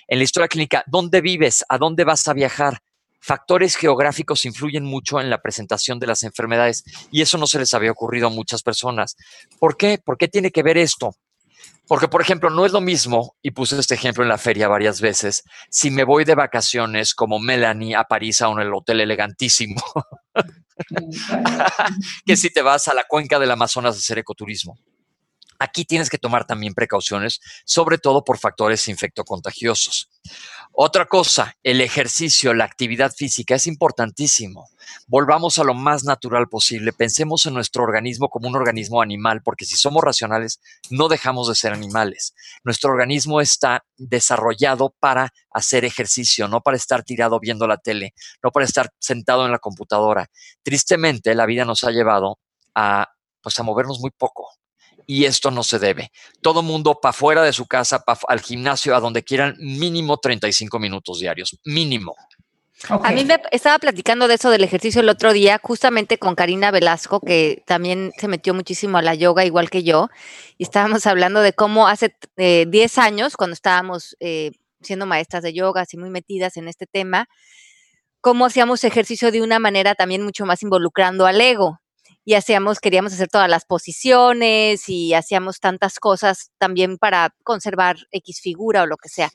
en 0.08 0.19
la 0.19 0.23
historia 0.23 0.47
clínica, 0.47 0.84
¿dónde 0.88 1.21
vives? 1.21 1.65
¿A 1.69 1.78
dónde 1.78 2.04
vas 2.04 2.28
a 2.28 2.34
viajar? 2.34 2.82
Factores 3.19 3.76
geográficos 3.76 4.45
influyen 4.45 4.86
mucho 4.86 5.19
en 5.19 5.30
la 5.30 5.41
presentación 5.41 6.00
de 6.00 6.08
las 6.08 6.23
enfermedades 6.23 6.84
y 7.12 7.21
eso 7.21 7.38
no 7.38 7.47
se 7.47 7.60
les 7.60 7.73
había 7.73 7.91
ocurrido 7.91 8.28
a 8.28 8.32
muchas 8.32 8.63
personas. 8.63 9.17
¿Por 9.60 9.76
qué? 9.76 9.97
¿Por 9.97 10.17
qué 10.17 10.28
tiene 10.28 10.52
que 10.52 10.63
ver 10.63 10.78
esto? 10.78 11.15
Porque, 11.88 12.10
por 12.10 12.21
ejemplo, 12.21 12.50
no 12.50 12.65
es 12.65 12.73
lo 12.73 12.82
mismo, 12.82 13.36
y 13.41 13.52
puse 13.52 13.80
este 13.80 13.95
ejemplo 13.95 14.21
en 14.21 14.30
la 14.30 14.38
feria 14.38 14.67
varias 14.67 15.00
veces, 15.00 15.43
si 15.69 15.89
me 15.89 16.04
voy 16.04 16.26
de 16.26 16.36
vacaciones 16.36 17.15
como 17.15 17.39
Melanie 17.39 17.95
a 17.95 18.04
París 18.04 18.41
a 18.41 18.50
un 18.50 18.60
hotel 18.60 19.00
elegantísimo, 19.00 19.82
que 22.25 22.37
si 22.37 22.49
te 22.49 22.61
vas 22.61 22.87
a 22.87 22.93
la 22.93 23.05
cuenca 23.07 23.39
del 23.39 23.51
Amazonas 23.51 23.95
a 23.95 23.99
hacer 23.99 24.19
ecoturismo. 24.19 24.77
Aquí 25.60 25.86
tienes 25.86 26.10
que 26.10 26.17
tomar 26.17 26.46
también 26.46 26.74
precauciones, 26.74 27.39
sobre 27.65 27.98
todo 27.98 28.24
por 28.24 28.38
factores 28.38 28.88
infectocontagiosos. 28.88 30.10
Otra 30.80 31.06
cosa, 31.06 31.56
el 31.63 31.82
ejercicio, 31.82 32.54
la 32.54 32.65
actividad 32.65 33.12
física 33.12 33.56
es 33.56 33.65
importantísimo. 33.65 34.70
Volvamos 35.08 35.58
a 35.58 35.63
lo 35.63 35.74
más 35.74 36.04
natural 36.04 36.48
posible. 36.50 36.93
Pensemos 36.93 37.48
en 37.48 37.56
nuestro 37.56 37.84
organismo 37.84 38.30
como 38.30 38.48
un 38.48 38.56
organismo 38.56 39.02
animal, 39.02 39.41
porque 39.41 39.65
si 39.65 39.76
somos 39.76 40.04
racionales, 40.04 40.60
no 40.91 41.08
dejamos 41.08 41.48
de 41.48 41.56
ser 41.56 41.74
animales. 41.74 42.36
Nuestro 42.63 42.91
organismo 42.91 43.41
está 43.41 43.84
desarrollado 43.98 44.93
para 45.00 45.34
hacer 45.50 45.84
ejercicio, 45.84 46.48
no 46.48 46.62
para 46.62 46.78
estar 46.78 47.04
tirado 47.04 47.39
viendo 47.39 47.65
la 47.65 47.78
tele, 47.78 48.13
no 48.43 48.52
para 48.52 48.65
estar 48.65 48.91
sentado 49.00 49.46
en 49.46 49.52
la 49.52 49.60
computadora. 49.60 50.30
Tristemente, 50.62 51.34
la 51.34 51.48
vida 51.48 51.65
nos 51.65 51.84
ha 51.84 51.89
llevado 51.89 52.38
a, 52.76 53.08
pues, 53.41 53.60
a 53.60 53.63
movernos 53.63 54.00
muy 54.00 54.12
poco 54.12 54.52
y 55.08 55.26
esto 55.26 55.50
no 55.50 55.63
se 55.63 55.80
debe. 55.80 56.12
Todo 56.41 56.62
mundo 56.62 57.00
para 57.02 57.13
fuera 57.13 57.41
de 57.41 57.54
su 57.54 57.65
casa, 57.65 58.04
al 58.28 58.41
gimnasio, 58.41 58.96
a 58.96 59.00
donde 59.00 59.24
quieran, 59.24 59.56
mínimo 59.58 60.17
35 60.17 60.78
minutos 60.78 61.22
diarios, 61.22 61.58
mínimo. 61.63 62.13
A 62.89 63.12
mí 63.12 63.26
me 63.26 63.41
estaba 63.52 63.80
platicando 63.80 64.28
de 64.28 64.36
eso 64.36 64.52
del 64.52 64.63
ejercicio 64.63 65.02
el 65.02 65.10
otro 65.10 65.34
día, 65.34 65.60
justamente 65.63 66.20
con 66.20 66.36
Karina 66.36 66.70
Velasco, 66.70 67.22
que 67.22 67.63
también 67.65 68.12
se 68.17 68.28
metió 68.28 68.54
muchísimo 68.54 69.00
a 69.00 69.02
la 69.02 69.15
yoga, 69.15 69.46
igual 69.46 69.72
que 69.72 69.84
yo, 69.84 70.10
y 70.60 70.63
estábamos 70.63 71.08
hablando 71.08 71.41
de 71.41 71.54
cómo 71.54 71.88
hace 71.88 72.15
10 72.36 72.67
eh, 72.98 73.02
años, 73.02 73.36
cuando 73.36 73.56
estábamos 73.56 74.15
eh, 74.20 74.52
siendo 74.82 75.08
maestras 75.08 75.41
de 75.41 75.54
yoga, 75.54 75.82
así 75.82 75.98
muy 75.98 76.12
metidas 76.12 76.58
en 76.58 76.67
este 76.67 76.86
tema, 76.86 77.28
cómo 78.22 78.46
hacíamos 78.46 78.84
ejercicio 78.84 79.32
de 79.32 79.41
una 79.41 79.58
manera 79.58 79.96
también 79.96 80.22
mucho 80.22 80.46
más 80.46 80.62
involucrando 80.62 81.26
al 81.26 81.41
ego 81.41 81.80
y 82.27 82.33
hacíamos, 82.33 82.81
queríamos 82.81 83.13
hacer 83.13 83.29
todas 83.29 83.49
las 83.49 83.63
posiciones 83.63 84.89
y 84.89 85.13
hacíamos 85.13 85.61
tantas 85.61 85.97
cosas 85.97 86.51
también 86.57 86.97
para 86.97 87.33
conservar 87.45 87.95
X 88.11 88.41
figura 88.41 88.83
o 88.83 88.85
lo 88.85 88.97
que 88.97 89.07
sea. 89.07 89.29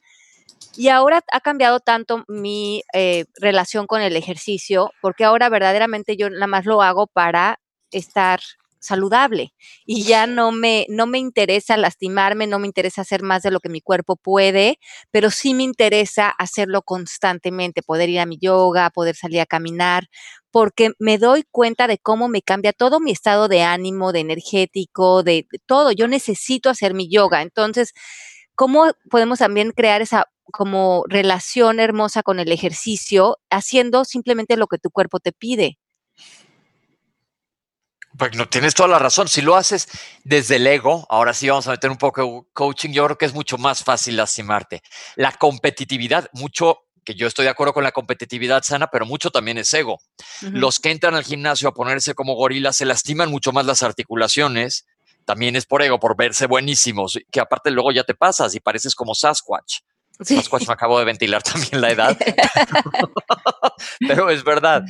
Y 0.77 0.89
ahora 0.89 1.25
ha 1.33 1.41
cambiado 1.41 1.81
tanto 1.81 2.27
mi 2.29 2.83
eh, 2.93 3.25
relación 3.41 3.87
con 3.87 4.03
el 4.03 4.15
ejercicio, 4.15 4.91
porque 5.01 5.25
ahora 5.25 5.49
verdaderamente 5.49 6.19
yo 6.19 6.29
nada 6.29 6.47
más 6.47 6.67
lo 6.67 6.83
hago 6.83 7.07
para 7.07 7.61
estar 7.93 8.41
saludable 8.83 9.55
y 9.87 10.03
ya 10.05 10.27
no 10.27 10.53
me, 10.53 10.87
no 10.89 11.07
me 11.07 11.19
interesa 11.19 11.77
lastimarme, 11.77 12.47
no 12.47 12.59
me 12.59 12.67
interesa 12.67 13.03
hacer 13.03 13.23
más 13.23 13.43
de 13.43 13.51
lo 13.51 13.61
que 13.61 13.69
mi 13.69 13.81
cuerpo 13.81 14.17
puede, 14.17 14.79
pero 15.11 15.31
sí 15.31 15.55
me 15.55 15.63
interesa 15.63 16.29
hacerlo 16.29 16.83
constantemente, 16.83 17.83
poder 17.83 18.09
ir 18.11 18.21
a 18.21 18.27
mi 18.27 18.39
yoga, 18.39 18.91
poder 18.91 19.17
salir 19.17 19.41
a 19.41 19.47
caminar, 19.47 20.09
porque 20.51 20.91
me 20.99 21.19
doy 21.19 21.45
cuenta 21.51 21.87
de 21.87 21.99
cómo 21.99 22.29
me 22.29 22.43
cambia 22.43 22.73
todo 22.73 23.01
mi 23.01 23.13
estado 23.13 23.49
de 23.49 23.63
ánimo, 23.63 24.13
de 24.13 24.21
energético, 24.21 25.23
de, 25.23 25.47
todo. 25.67 25.93
Yo 25.93 26.09
necesito 26.09 26.69
hacer 26.69 26.93
mi 26.95 27.09
yoga. 27.09 27.43
Entonces, 27.43 27.93
¿cómo 28.55 28.93
podemos 29.11 29.39
también 29.39 29.73
crear 29.73 30.03
esa 30.03 30.27
como 30.53 31.05
relación 31.09 31.81
hermosa 31.81 32.23
con 32.23 32.41
el 32.41 32.53
ejercicio 32.53 33.39
haciendo 33.51 34.05
simplemente 34.05 34.57
lo 34.57 34.67
que 34.67 34.79
tu 34.79 34.91
cuerpo 34.91 35.21
te 35.21 35.33
pide? 35.33 35.79
Pues 38.19 38.37
no 38.37 38.49
tienes 38.49 38.75
toda 38.75 38.89
la 38.89 38.99
razón. 38.99 39.29
Si 39.29 39.41
lo 39.41 39.57
haces 39.57 39.89
desde 40.23 40.57
el 40.57 40.67
ego, 40.67 41.07
ahora 41.09 41.33
sí 41.33 41.49
vamos 41.49 41.67
a 41.67 41.71
meter 41.71 41.91
un 41.91 41.97
poco 41.97 42.23
de 42.23 42.43
coaching, 42.53 42.91
yo 42.91 43.05
creo 43.07 43.19
que 43.19 43.25
es 43.25 43.35
mucho 43.35 43.57
más 43.59 43.83
fácil 43.83 44.17
lastimarte. 44.17 44.83
La 45.17 45.33
competitividad, 45.33 46.29
mucho, 46.33 46.81
que 47.05 47.15
yo 47.15 47.27
estoy 47.27 47.45
de 47.45 47.51
acuerdo 47.51 47.73
con 47.73 47.85
la 47.85 47.93
competitividad 47.93 48.63
sana, 48.63 48.89
pero 48.89 49.07
mucho 49.07 49.31
también 49.31 49.59
es 49.59 49.73
ego. 49.73 49.99
Los 50.43 50.79
que 50.79 50.91
entran 50.91 51.15
al 51.15 51.25
gimnasio 51.25 51.69
a 51.69 51.75
ponerse 51.75 52.15
como 52.15 52.35
gorilas 52.35 52.77
se 52.77 52.85
lastiman 52.85 53.31
mucho 53.31 53.53
más 53.53 53.67
las 53.67 53.83
articulaciones. 53.83 54.87
También 55.25 55.57
es 55.57 55.67
por 55.67 55.83
ego, 55.83 55.99
por 55.99 56.17
verse 56.17 56.47
buenísimos, 56.47 57.19
que 57.31 57.41
aparte 57.41 57.71
luego 57.71 57.93
ya 57.93 58.05
te 58.05 58.15
pasas 58.15 58.55
y 58.55 58.61
pareces 58.61 58.95
como 58.95 59.15
Sasquatch. 59.15 59.81
Me 60.19 60.73
acabo 60.73 60.99
de 60.99 61.05
ventilar 61.05 61.43
también 61.53 61.81
la 61.81 61.91
edad. 61.91 62.17
pero 64.01 64.31
es 64.31 64.45
verdad. 64.45 64.85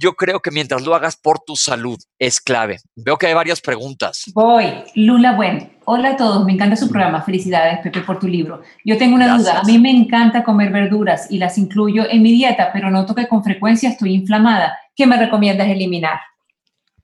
Yo 0.00 0.12
creo 0.14 0.40
que 0.40 0.52
mientras 0.52 0.82
lo 0.82 0.94
hagas 0.94 1.16
por 1.16 1.40
tu 1.40 1.56
salud 1.56 1.98
es 2.18 2.40
clave. 2.40 2.78
Veo 2.94 3.16
que 3.16 3.26
hay 3.26 3.34
varias 3.34 3.60
preguntas. 3.60 4.30
Voy, 4.32 4.66
Lula 4.94 5.32
Buen. 5.32 5.72
Hola 5.86 6.10
a 6.10 6.16
todos, 6.16 6.44
me 6.44 6.52
encanta 6.52 6.76
su 6.76 6.88
programa. 6.88 7.22
Felicidades, 7.22 7.80
Pepe, 7.80 8.02
por 8.02 8.20
tu 8.20 8.28
libro. 8.28 8.62
Yo 8.84 8.96
tengo 8.96 9.16
una 9.16 9.36
duda. 9.36 9.60
A 9.60 9.64
mí 9.64 9.78
me 9.78 9.90
encanta 9.90 10.44
comer 10.44 10.70
verduras 10.70 11.26
y 11.30 11.38
las 11.38 11.58
incluyo 11.58 12.04
en 12.08 12.22
mi 12.22 12.30
dieta, 12.30 12.70
pero 12.72 12.90
noto 12.90 13.14
que 13.14 13.26
con 13.26 13.42
frecuencia 13.42 13.90
estoy 13.90 14.14
inflamada. 14.14 14.78
¿Qué 14.94 15.06
me 15.06 15.16
recomiendas 15.16 15.68
eliminar? 15.68 16.20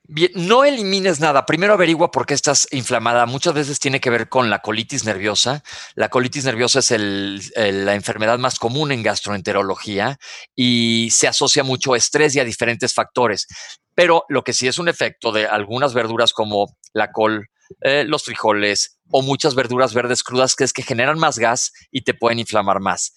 No 0.07 0.65
elimines 0.67 1.19
nada. 1.19 1.47
Primero 1.47 1.73
averigua 1.73 2.11
por 2.11 2.27
qué 2.27 2.35
estás 2.35 2.69
inflamada. 2.73 3.25
Muchas 3.25 3.55
veces 3.55 3.81
tiene 3.81 4.01
que 4.01 4.11
ver 4.11 4.29
con 4.29 4.51
la 4.51 4.59
colitis 4.59 5.05
nerviosa. 5.07 5.63
La 5.95 6.11
colitis 6.11 6.45
nerviosa 6.45 6.81
es 6.81 6.91
la 6.91 7.95
enfermedad 7.95 8.39
más 8.39 8.59
común 8.59 8.93
en 8.93 9.03
gastroenterología 9.03 10.19
y 10.55 11.09
se 11.11 11.27
asocia 11.27 11.65
mucho 11.65 11.95
a 11.95 11.97
estrés 11.97 12.37
y 12.37 12.41
a 12.41 12.45
diferentes 12.45 12.93
factores. 12.93 13.47
Pero 13.95 14.25
lo 14.29 14.45
que 14.45 14.53
sí 14.53 14.69
es 14.69 14.79
un 14.79 14.89
efecto 14.89 15.33
de 15.33 15.47
algunas 15.47 15.95
verduras 15.95 16.35
como 16.35 16.77
la 16.93 17.11
col, 17.11 17.49
eh, 17.81 18.05
los 18.07 18.25
frijoles 18.25 18.99
o 19.11 19.23
muchas 19.23 19.55
verduras 19.55 19.95
verdes 19.95 20.23
crudas 20.23 20.55
que 20.55 20.65
es 20.65 20.75
que 20.75 20.83
generan 20.83 21.19
más 21.19 21.39
gas 21.39 21.73
y 21.91 22.03
te 22.03 22.13
pueden 22.13 22.39
inflamar 22.41 22.79
más 22.79 23.15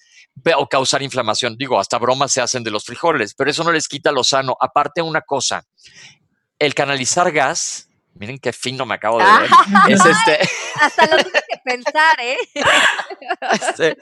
o 0.57 0.67
causar 0.67 1.01
inflamación. 1.01 1.55
Digo, 1.57 1.79
hasta 1.79 1.97
bromas 1.97 2.31
se 2.31 2.41
hacen 2.41 2.63
de 2.63 2.71
los 2.71 2.85
frijoles, 2.85 3.33
pero 3.35 3.49
eso 3.49 3.63
no 3.63 3.71
les 3.71 3.87
quita 3.87 4.11
lo 4.11 4.23
sano. 4.23 4.55
Aparte, 4.59 5.01
una 5.01 5.21
cosa, 5.21 5.63
el 6.59 6.73
canalizar 6.73 7.31
gas, 7.31 7.89
miren 8.15 8.39
qué 8.39 8.51
fino 8.51 8.85
me 8.85 8.95
acabo 8.95 9.19
de 9.19 9.25
ver, 9.25 9.49
es 9.89 10.05
este... 10.05 10.49
Hasta 10.81 11.05
lo 11.07 11.23
tuve 11.23 11.41
que 11.49 11.57
pensar, 11.63 12.19
¿eh? 12.21 12.37
Este, 13.51 13.97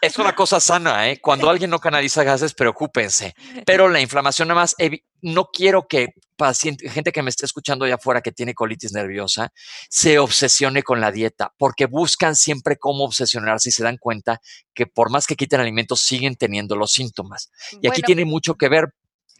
es 0.00 0.18
una 0.18 0.34
cosa 0.34 0.60
sana, 0.60 1.08
¿eh? 1.08 1.20
Cuando 1.20 1.50
alguien 1.50 1.70
no 1.70 1.78
canaliza 1.78 2.22
gases, 2.22 2.54
preocúpense. 2.54 3.34
Pero 3.66 3.88
la 3.88 4.00
inflamación, 4.00 4.48
nada 4.48 4.60
más, 4.60 4.76
no 5.20 5.46
quiero 5.46 5.86
que 5.88 6.14
paciente, 6.36 6.88
gente 6.90 7.12
que 7.12 7.22
me 7.22 7.30
esté 7.30 7.46
escuchando 7.46 7.84
allá 7.84 7.94
afuera 7.96 8.20
que 8.20 8.32
tiene 8.32 8.54
colitis 8.54 8.92
nerviosa, 8.92 9.52
se 9.88 10.18
obsesione 10.18 10.82
con 10.82 11.00
la 11.00 11.10
dieta, 11.10 11.52
porque 11.58 11.86
buscan 11.86 12.36
siempre 12.36 12.76
cómo 12.76 13.04
obsesionarse 13.04 13.68
y 13.68 13.72
se 13.72 13.84
dan 13.84 13.96
cuenta 13.98 14.40
que 14.74 14.86
por 14.86 15.10
más 15.10 15.26
que 15.26 15.36
quiten 15.36 15.60
alimentos, 15.60 16.00
siguen 16.00 16.36
teniendo 16.36 16.76
los 16.76 16.92
síntomas. 16.92 17.50
Y 17.80 17.88
aquí 17.88 18.02
tiene 18.02 18.24
mucho 18.24 18.54
que 18.54 18.68
ver 18.68 18.94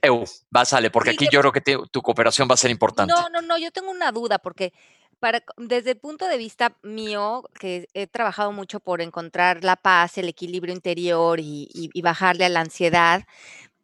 Eu, 0.05 0.25
va, 0.55 0.65
sale, 0.65 0.91
porque 0.91 1.11
aquí 1.11 1.27
yo 1.31 1.41
creo 1.41 1.53
que 1.53 1.63
tu 1.91 2.03
cooperación 2.03 2.49
va 2.49 2.55
a 2.55 2.59
ser 2.59 2.71
importante. 2.71 3.13
No, 3.13 3.29
no, 3.31 3.41
no, 3.41 3.57
yo 3.59 3.71
tengo 3.71 3.91
una 3.91 4.13
duda, 4.13 4.39
porque 4.39 4.73
para, 5.19 5.43
desde 5.57 5.93
el 5.93 5.97
punto 5.97 6.29
de 6.29 6.37
vista 6.37 6.77
mío, 6.83 7.45
que 7.59 7.89
he 7.95 8.07
trabajado 8.07 8.53
mucho 8.53 8.81
por 8.81 9.01
encontrar 9.01 9.65
la 9.65 9.77
paz, 9.77 10.19
el 10.19 10.29
equilibrio 10.29 10.75
interior 10.75 11.41
y, 11.41 11.91
bajarle 12.03 12.45
a 12.45 12.51
la 12.51 12.61
ansiedad, 12.61 13.25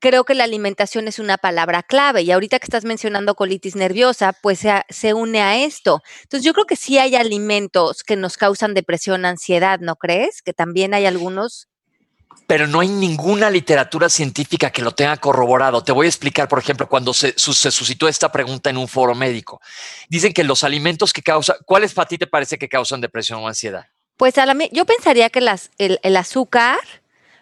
creo 0.00 0.24
que 0.24 0.35
la 0.35 0.44
alimentación 0.44 1.09
es 1.09 1.18
una 1.18 1.38
palabra 1.38 1.83
clave. 1.83 2.20
Y 2.20 2.30
ahorita 2.30 2.59
que 2.59 2.66
estás 2.66 2.85
mencionando 2.85 3.35
colitis 3.35 3.74
nerviosa, 3.74 4.35
pues 4.35 4.59
se, 4.59 4.83
se, 4.90 5.14
une 5.14 5.40
a 5.40 5.56
esto. 5.64 6.02
Entonces 6.24 6.44
yo 6.44 6.52
creo 6.52 6.66
que 6.66 6.76
sí 6.76 6.98
hay 6.98 7.16
alimentos 7.16 8.02
que 8.02 8.16
nos 8.16 8.37
causan 8.37 8.74
depresión, 8.74 9.24
ansiedad, 9.24 9.80
¿no 9.80 9.96
crees? 9.96 10.42
Que 10.42 10.52
también 10.52 10.92
hay 10.92 11.06
algunos 11.06 11.69
pero 12.46 12.66
no 12.66 12.81
hay 12.81 12.88
ninguna 12.88 13.50
literatura 13.50 14.09
científica 14.09 14.70
que 14.70 14.83
lo 14.83 14.92
tenga 14.92 15.16
corroborado. 15.16 15.83
Te 15.83 15.92
voy 15.92 16.07
a 16.07 16.09
explicar, 16.09 16.48
por 16.48 16.59
ejemplo, 16.59 16.88
cuando 16.88 17.14
se, 17.14 17.33
suscitó 17.37 18.09
esta 18.09 18.33
pregunta 18.33 18.70
en 18.70 18.76
un 18.76 18.88
foro 18.88 19.14
médico. 19.14 19.61
Dicen 20.09 20.33
que 20.33 20.44
los 20.44 20.64
alimentos 20.64 21.12
que 21.12 21.22
causan, 21.22 21.57
¿cuáles 21.64 21.94
para 21.94 22.09
ti 22.09 22.18
te 22.18 22.26
parece 22.26 22.59
que 22.59 22.68
causan 22.68 23.00
depresión 23.00 23.40
o 23.42 23.48
ansiedad? 23.48 23.87
Pues 24.16 24.37
a 24.38 24.46
la, 24.46 24.57
yo 24.72 24.85
pensaría 24.85 25.31
que 25.31 25.38
el, 25.79 26.16
azúcar, 26.16 26.79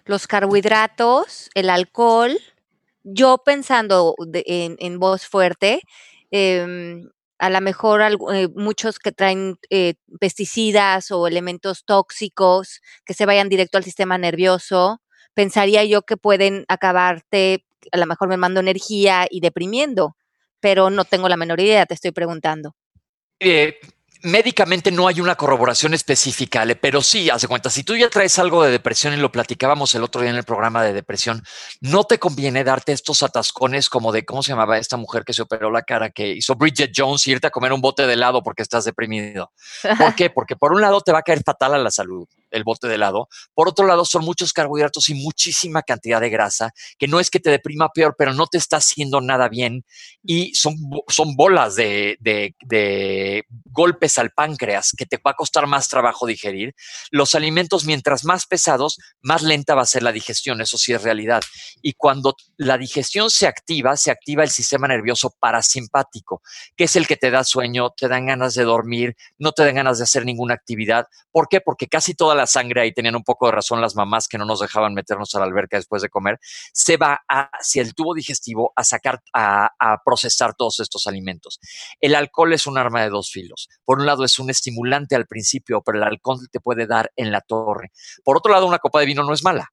los 0.04 0.26
carbohidratos, 0.26 1.50
el 1.54 1.70
alcohol, 1.70 2.38
yo 3.02 3.38
pensando 3.38 4.14
en, 4.32 4.98
voz 4.98 5.26
fuerte, 5.26 5.80
em, 6.30 7.08
a 7.38 7.50
lo 7.50 7.60
mejor 7.60 8.02
eh, 8.02 8.48
muchos 8.54 8.98
que 8.98 9.12
traen 9.12 9.58
eh, 9.70 9.94
pesticidas 10.20 11.10
o 11.10 11.26
elementos 11.26 11.84
tóxicos 11.84 12.80
que 13.04 13.14
se 13.14 13.26
vayan 13.26 13.48
directo 13.48 13.78
al 13.78 13.84
sistema 13.84 14.18
nervioso, 14.18 15.00
pensaría 15.34 15.84
yo 15.84 16.02
que 16.02 16.16
pueden 16.16 16.64
acabarte, 16.68 17.64
a 17.92 17.98
lo 17.98 18.06
mejor 18.06 18.28
me 18.28 18.36
mando 18.36 18.60
energía 18.60 19.26
y 19.30 19.40
deprimiendo, 19.40 20.16
pero 20.60 20.90
no 20.90 21.04
tengo 21.04 21.28
la 21.28 21.36
menor 21.36 21.60
idea, 21.60 21.86
te 21.86 21.94
estoy 21.94 22.10
preguntando. 22.10 22.74
Eh, 23.40 23.78
médicamente 24.22 24.90
no 24.90 25.06
hay 25.06 25.20
una 25.20 25.34
corroboración 25.34 25.94
específica, 25.94 26.64
pero 26.80 27.02
sí, 27.02 27.30
hace 27.30 27.48
cuenta, 27.48 27.70
si 27.70 27.84
tú 27.84 27.96
ya 27.96 28.08
traes 28.08 28.38
algo 28.38 28.62
de 28.62 28.70
depresión 28.70 29.14
y 29.14 29.16
lo 29.16 29.30
platicábamos 29.30 29.94
el 29.94 30.02
otro 30.02 30.20
día 30.20 30.30
en 30.30 30.36
el 30.36 30.44
programa 30.44 30.82
de 30.82 30.92
depresión, 30.92 31.42
no 31.80 32.04
te 32.04 32.18
conviene 32.18 32.64
darte 32.64 32.92
estos 32.92 33.22
atascones 33.22 33.88
como 33.88 34.12
de, 34.12 34.24
¿cómo 34.24 34.42
se 34.42 34.52
llamaba 34.52 34.78
esta 34.78 34.96
mujer 34.96 35.24
que 35.24 35.32
se 35.32 35.42
operó 35.42 35.70
la 35.70 35.82
cara, 35.82 36.10
que 36.10 36.28
hizo 36.28 36.54
Bridget 36.54 36.92
Jones, 36.94 37.26
irte 37.26 37.46
a 37.46 37.50
comer 37.50 37.72
un 37.72 37.80
bote 37.80 38.06
de 38.06 38.14
helado 38.14 38.42
porque 38.42 38.62
estás 38.62 38.84
deprimido? 38.84 39.52
¿Por 39.98 40.14
qué? 40.14 40.30
Porque 40.30 40.56
por 40.56 40.72
un 40.72 40.80
lado 40.80 41.00
te 41.00 41.12
va 41.12 41.20
a 41.20 41.22
caer 41.22 41.42
fatal 41.44 41.74
a 41.74 41.78
la 41.78 41.90
salud 41.90 42.26
el 42.50 42.64
bote 42.64 42.88
de 42.88 42.94
helado. 42.94 43.28
Por 43.54 43.68
otro 43.68 43.86
lado, 43.86 44.04
son 44.04 44.24
muchos 44.24 44.52
carbohidratos 44.52 45.08
y 45.08 45.14
muchísima 45.14 45.82
cantidad 45.82 46.20
de 46.20 46.30
grasa, 46.30 46.72
que 46.98 47.08
no 47.08 47.20
es 47.20 47.30
que 47.30 47.40
te 47.40 47.50
deprima 47.50 47.90
peor, 47.90 48.14
pero 48.18 48.32
no 48.32 48.46
te 48.46 48.58
está 48.58 48.78
haciendo 48.78 49.20
nada 49.20 49.48
bien. 49.48 49.84
Y 50.22 50.54
son, 50.54 50.74
son 51.08 51.36
bolas 51.36 51.74
de, 51.74 52.16
de, 52.20 52.54
de 52.64 53.44
golpes 53.64 54.18
al 54.18 54.30
páncreas 54.30 54.92
que 54.96 55.06
te 55.06 55.16
va 55.16 55.32
a 55.32 55.34
costar 55.34 55.66
más 55.66 55.88
trabajo 55.88 56.26
digerir. 56.26 56.74
Los 57.10 57.34
alimentos, 57.34 57.84
mientras 57.84 58.24
más 58.24 58.46
pesados, 58.46 58.98
más 59.20 59.42
lenta 59.42 59.74
va 59.74 59.82
a 59.82 59.86
ser 59.86 60.02
la 60.02 60.12
digestión, 60.12 60.60
eso 60.60 60.78
sí 60.78 60.92
es 60.92 61.02
realidad. 61.02 61.42
Y 61.82 61.94
cuando 61.94 62.34
la 62.56 62.78
digestión 62.78 63.30
se 63.30 63.46
activa, 63.46 63.96
se 63.96 64.10
activa 64.10 64.42
el 64.42 64.50
sistema 64.50 64.88
nervioso 64.88 65.34
parasimpático, 65.38 66.42
que 66.76 66.84
es 66.84 66.96
el 66.96 67.06
que 67.06 67.16
te 67.16 67.30
da 67.30 67.44
sueño, 67.44 67.90
te 67.90 68.08
dan 68.08 68.26
ganas 68.26 68.54
de 68.54 68.64
dormir, 68.64 69.16
no 69.38 69.52
te 69.52 69.64
dan 69.64 69.76
ganas 69.76 69.98
de 69.98 70.04
hacer 70.04 70.24
ninguna 70.24 70.54
actividad. 70.54 71.06
¿Por 71.30 71.48
qué? 71.48 71.60
Porque 71.60 71.88
casi 71.88 72.14
toda 72.14 72.34
la 72.38 72.46
sangre, 72.46 72.80
ahí 72.80 72.92
tenían 72.92 73.16
un 73.16 73.22
poco 73.22 73.46
de 73.46 73.52
razón 73.52 73.80
las 73.80 73.94
mamás 73.94 74.28
que 74.28 74.38
no 74.38 74.44
nos 74.44 74.60
dejaban 74.60 74.94
meternos 74.94 75.34
a 75.34 75.40
la 75.40 75.44
alberca 75.44 75.76
después 75.76 76.00
de 76.02 76.08
comer, 76.08 76.38
se 76.72 76.96
va 76.96 77.20
hacia 77.28 77.82
el 77.82 77.94
tubo 77.94 78.14
digestivo 78.14 78.72
a 78.74 78.84
sacar, 78.84 79.20
a, 79.34 79.70
a 79.78 80.02
procesar 80.02 80.54
todos 80.54 80.80
estos 80.80 81.06
alimentos. 81.06 81.60
El 82.00 82.14
alcohol 82.14 82.52
es 82.52 82.66
un 82.66 82.78
arma 82.78 83.02
de 83.02 83.10
dos 83.10 83.30
filos. 83.30 83.68
Por 83.84 83.98
un 83.98 84.06
lado 84.06 84.24
es 84.24 84.38
un 84.38 84.50
estimulante 84.50 85.16
al 85.16 85.26
principio, 85.26 85.82
pero 85.82 85.98
el 85.98 86.04
alcohol 86.04 86.48
te 86.50 86.60
puede 86.60 86.86
dar 86.86 87.12
en 87.16 87.30
la 87.30 87.40
torre. 87.40 87.92
Por 88.24 88.36
otro 88.36 88.52
lado, 88.52 88.66
una 88.66 88.78
copa 88.78 89.00
de 89.00 89.06
vino 89.06 89.22
no 89.22 89.32
es 89.32 89.44
mala, 89.44 89.70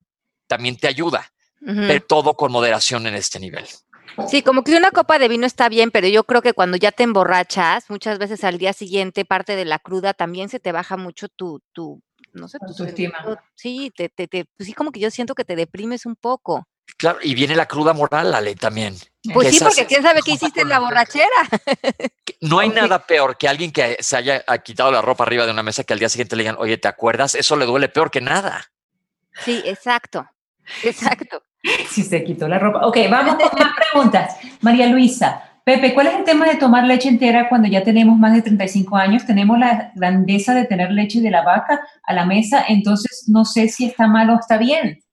también 0.47 0.77
te 0.77 0.87
ayuda, 0.87 1.31
pero 1.59 2.05
todo 2.05 2.35
con 2.35 2.51
moderación 2.51 3.07
en 3.07 3.15
este 3.15 3.39
nivel. 3.39 3.65
Sí, 4.27 4.41
como 4.41 4.63
que 4.63 4.77
una 4.77 4.91
copa 4.91 5.19
de 5.19 5.27
vino 5.27 5.45
está 5.45 5.67
bien, 5.67 5.91
pero 5.91 6.07
yo 6.07 6.23
creo 6.23 6.41
que 6.41 6.53
cuando 6.53 6.77
ya 6.77 6.91
te 6.91 7.03
emborrachas, 7.03 7.89
muchas 7.89 8.17
veces 8.17 8.43
al 8.43 8.57
día 8.57 8.71
siguiente, 8.71 9.25
parte 9.25 9.55
de 9.55 9.65
la 9.65 9.79
cruda, 9.79 10.13
también 10.13 10.47
se 10.47 10.59
te 10.59 10.71
baja 10.71 10.95
mucho 10.95 11.27
tu, 11.27 11.61
tu 11.73 12.01
no 12.35 12.47
sé, 12.47 12.57
tu 12.75 12.83
estima. 12.83 13.17
Sí, 13.55 13.91
te, 13.95 14.09
te, 14.09 14.27
te, 14.27 14.45
pues 14.45 14.67
sí, 14.67 14.73
como 14.73 14.91
que 14.91 14.99
yo 14.99 15.09
siento 15.09 15.35
que 15.35 15.45
te 15.45 15.55
deprimes 15.55 16.05
un 16.05 16.15
poco. 16.15 16.67
Claro, 16.97 17.19
y 17.21 17.33
viene 17.33 17.55
la 17.55 17.67
cruda 17.67 17.93
moral, 17.93 18.33
Ale, 18.33 18.55
también. 18.55 18.95
Pues 19.33 19.55
sí, 19.55 19.63
porque 19.63 19.85
quién 19.85 20.03
sabe 20.03 20.21
qué 20.23 20.31
hiciste 20.31 20.61
en 20.61 20.69
la 20.69 20.79
borrachera. 20.79 21.25
No 22.41 22.59
hay 22.59 22.69
nada 22.69 23.07
peor 23.07 23.37
que 23.37 23.47
alguien 23.47 23.71
que 23.71 23.97
se 24.01 24.17
haya 24.17 24.43
quitado 24.63 24.91
la 24.91 25.01
ropa 25.01 25.23
arriba 25.23 25.45
de 25.45 25.51
una 25.51 25.63
mesa 25.63 25.83
que 25.83 25.93
al 25.93 25.99
día 25.99 26.09
siguiente 26.09 26.35
le 26.35 26.43
digan, 26.43 26.57
oye, 26.59 26.77
¿te 26.77 26.87
acuerdas? 26.87 27.33
Eso 27.33 27.55
le 27.55 27.65
duele 27.65 27.89
peor 27.89 28.11
que 28.11 28.21
nada. 28.21 28.71
Sí, 29.43 29.63
exacto. 29.65 30.27
Exacto. 30.83 31.43
Si 31.89 32.03
se 32.03 32.23
quitó 32.23 32.47
la 32.47 32.59
ropa. 32.59 32.85
Ok, 32.85 32.97
vamos 33.09 33.35
con 33.35 33.59
más 33.59 33.75
preguntas. 33.91 34.35
María 34.61 34.87
Luisa, 34.87 35.54
Pepe, 35.65 35.95
¿cuál 35.95 36.05
es 36.05 36.13
el 36.13 36.23
tema 36.23 36.47
de 36.47 36.57
tomar 36.57 36.83
leche 36.83 37.09
entera 37.09 37.49
cuando 37.49 37.67
ya 37.67 37.83
tenemos 37.83 38.19
más 38.19 38.33
de 38.33 38.43
35 38.43 38.97
años? 38.97 39.25
Tenemos 39.25 39.57
la 39.57 39.91
grandeza 39.95 40.53
de 40.53 40.65
tener 40.65 40.91
leche 40.91 41.21
de 41.21 41.31
la 41.31 41.41
vaca 41.41 41.81
a 42.03 42.13
la 42.13 42.23
mesa, 42.23 42.63
entonces 42.67 43.23
no 43.27 43.45
sé 43.45 43.67
si 43.67 43.85
está 43.85 44.05
mal 44.05 44.29
o 44.29 44.39
está 44.39 44.59
bien. 44.59 45.03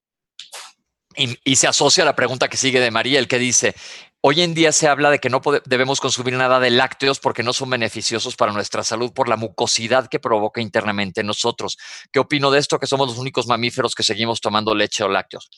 Y, 1.17 1.39
y, 1.43 1.57
se 1.57 1.69
asocia 1.69 2.03
a 2.03 2.07
la 2.07 2.15
pregunta 2.15 2.49
que 2.49 2.59
sigue 2.59 2.81
de 2.81 2.91
María, 2.91 3.19
el 3.19 3.29
que 3.29 3.39
dice, 3.39 3.75
hoy 4.21 4.43
en 4.43 4.53
día 4.53 4.73
se 4.73 4.89
habla 4.89 5.11
de 5.11 5.21
que 5.21 5.31
no 5.31 5.41
debemos 5.65 6.03
consumir 6.03 6.35
nada 6.35 6.61
de 6.61 6.71
lácteos 6.71 7.19
porque 7.19 7.43
no 7.43 7.55
son 7.55 7.71
beneficiosos 7.71 8.37
para 8.37 8.53
nuestra 8.53 8.85
salud 8.85 9.11
por 9.15 9.29
la 9.29 9.37
mucosidad 9.37 10.09
que 10.09 10.21
provoca 10.21 10.61
internamente 10.61 11.23
en 11.23 11.29
nosotros. 11.29 11.79
¿Qué 12.13 12.19
opino 12.19 12.51
de 12.51 12.59
esto? 12.59 12.79
Que 12.79 12.87
somos 12.87 13.09
los 13.09 13.19
únicos 13.19 13.47
mamíferos 13.47 13.95
que 13.95 14.03
seguimos 14.03 14.43
tomando 14.43 14.75
leche 14.75 15.03
o 15.03 15.09
lácteos. 15.09 15.49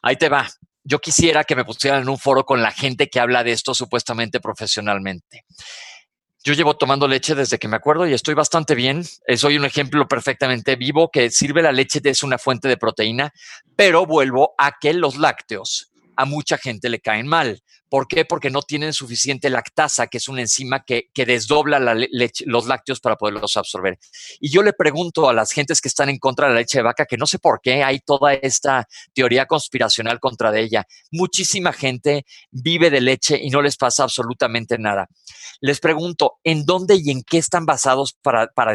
Ahí 0.00 0.14
te 0.14 0.28
va. 0.28 0.48
Yo 0.90 1.00
quisiera 1.00 1.44
que 1.44 1.54
me 1.54 1.66
pusieran 1.66 2.00
en 2.00 2.08
un 2.08 2.16
foro 2.16 2.44
con 2.46 2.62
la 2.62 2.70
gente 2.70 3.10
que 3.10 3.20
habla 3.20 3.44
de 3.44 3.52
esto 3.52 3.74
supuestamente 3.74 4.40
profesionalmente. 4.40 5.44
Yo 6.42 6.54
llevo 6.54 6.78
tomando 6.78 7.06
leche 7.06 7.34
desde 7.34 7.58
que 7.58 7.68
me 7.68 7.76
acuerdo 7.76 8.08
y 8.08 8.14
estoy 8.14 8.32
bastante 8.32 8.74
bien. 8.74 9.04
Eh, 9.26 9.36
soy 9.36 9.58
un 9.58 9.66
ejemplo 9.66 10.08
perfectamente 10.08 10.76
vivo 10.76 11.10
que 11.10 11.30
sirve 11.30 11.60
la 11.60 11.72
leche 11.72 12.00
es 12.02 12.22
una 12.22 12.38
fuente 12.38 12.68
de 12.68 12.78
proteína, 12.78 13.34
pero 13.76 14.06
vuelvo 14.06 14.54
a 14.56 14.78
que 14.80 14.94
los 14.94 15.18
lácteos 15.18 15.92
a 16.16 16.24
mucha 16.24 16.56
gente 16.56 16.88
le 16.88 17.00
caen 17.00 17.26
mal. 17.26 17.62
¿Por 17.88 18.06
qué? 18.06 18.24
Porque 18.24 18.50
no 18.50 18.62
tienen 18.62 18.92
suficiente 18.92 19.48
lactasa, 19.48 20.08
que 20.08 20.18
es 20.18 20.28
una 20.28 20.42
enzima 20.42 20.84
que, 20.84 21.10
desdobla 21.14 21.80
los 22.46 22.66
lácteos 22.66 23.00
para 23.00 23.16
poderlos 23.16 23.56
absorber. 23.56 23.98
Y 24.40 24.50
yo 24.50 24.62
le 24.62 24.72
pregunto 24.72 25.28
a 25.28 25.32
las 25.32 25.52
gentes 25.52 25.80
que 25.80 25.88
están 25.88 26.08
en 26.08 26.18
contra 26.18 26.48
de 26.48 26.54
la 26.54 26.60
leche 26.60 26.78
de 26.78 26.82
vaca, 26.82 27.06
que 27.06 27.16
no 27.16 27.26
sé 27.26 27.38
por 27.38 27.60
qué 27.60 27.82
hay 27.82 28.00
toda 28.00 28.34
esta 28.34 28.86
teoría 29.14 29.46
conspiracional 29.46 30.20
contra 30.20 30.50
de 30.50 30.60
ella. 30.60 30.86
Muchísima 31.10 31.72
gente 31.72 32.24
vive 32.50 32.90
de 32.90 33.00
leche 33.00 33.38
y 33.40 33.50
no 33.50 33.62
les 33.62 33.76
pasa 33.76 34.04
absolutamente 34.04 34.78
nada. 34.78 35.08
Les 35.60 35.80
pregunto, 35.80 36.38
¿en 36.44 36.64
dónde 36.64 36.96
y 36.96 37.10
en 37.10 37.22
qué 37.22 37.38
están 37.38 37.66
basados 37.66 38.14
para, 38.22 38.48
para, 38.48 38.74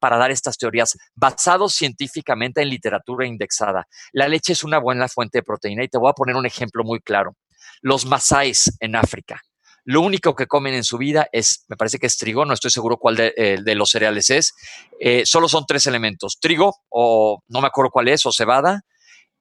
para 0.00 0.16
dar 0.16 0.30
estas 0.30 0.58
teorías? 0.58 0.96
Basados 1.14 1.74
científicamente 1.74 2.62
en 2.62 2.68
literatura 2.68 3.26
indexada. 3.26 3.86
La 4.12 4.28
leche 4.28 4.54
es 4.54 4.64
una 4.64 4.78
buena 4.78 5.08
fuente 5.08 5.38
de 5.38 5.42
proteína 5.42 5.84
y 5.84 5.88
te 5.88 5.98
voy 5.98 6.10
a 6.10 6.14
poner 6.14 6.36
un 6.36 6.46
ejemplo 6.46 6.84
muy 6.84 7.00
claro 7.00 7.36
los 7.82 8.06
masáis 8.06 8.72
en 8.80 8.96
África. 8.96 9.40
Lo 9.84 10.02
único 10.02 10.34
que 10.34 10.46
comen 10.46 10.74
en 10.74 10.84
su 10.84 10.98
vida 10.98 11.28
es, 11.32 11.64
me 11.68 11.76
parece 11.76 11.98
que 11.98 12.06
es 12.06 12.16
trigo, 12.16 12.44
no 12.44 12.54
estoy 12.54 12.70
seguro 12.70 12.98
cuál 12.98 13.16
de, 13.16 13.34
eh, 13.36 13.74
los 13.74 13.90
cereales 13.90 14.30
es. 14.30 14.52
Eh, 15.00 15.22
solo 15.24 15.48
son 15.48 15.64
tres 15.66 15.86
elementos, 15.86 16.38
trigo 16.40 16.76
o 16.90 17.42
no 17.48 17.60
me 17.60 17.66
acuerdo 17.66 17.90
cuál 17.90 18.08
es, 18.08 18.26
o 18.26 18.32
cebada, 18.32 18.82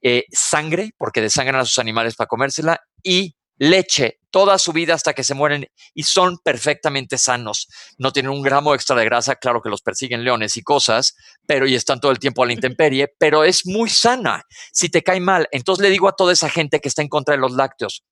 eh, 0.02 0.26
sangre, 0.32 0.92
porque 0.98 1.22
desangran 1.22 1.60
a 1.62 1.66
sus 1.66 1.78
animales 1.78 2.16
para 2.16 2.28
comérsela, 2.28 2.80
y 3.04 3.36
leche 3.60 4.20
toda 4.32 4.58
su 4.58 4.72
vida 4.72 4.94
hasta 4.94 5.14
que 5.14 5.24
se 5.24 5.34
mueren 5.34 5.68
y 5.94 6.04
son 6.04 6.38
perfectamente 6.38 7.18
sanos. 7.18 7.68
No 7.98 8.12
tienen 8.12 8.32
un 8.32 8.42
gramo 8.42 8.74
extra 8.74 8.96
de 8.96 9.06
grasa, 9.06 9.36
claro 9.36 9.62
que 9.62 9.70
los 9.70 9.82
persiguen 9.82 10.24
leones 10.24 10.56
y 10.56 10.62
cosas, 10.62 11.16
pero 11.46 11.68
y 11.68 11.76
están 11.76 12.00
todo 12.00 12.12
el 12.12 12.20
tiempo 12.20 12.44
a 12.44 12.46
la 12.46 12.54
intemperie, 12.54 13.10
pero 13.20 13.44
es 13.44 13.66
muy 13.66 13.90
sana. 13.90 14.44
Si 14.72 14.90
te 14.90 15.04
cae 15.04 15.20
mal, 15.20 15.48
entonces 15.52 15.84
le 15.84 15.90
digo 15.90 16.08
a 16.08 16.16
toda 16.16 16.32
esa 16.32 16.50
gente 16.50 16.80
que 16.80 16.88
está 16.88 17.02
en 17.02 17.10
contra 17.10 17.36
de 17.36 17.42
los 17.42 17.52
lácteos, 17.52 18.04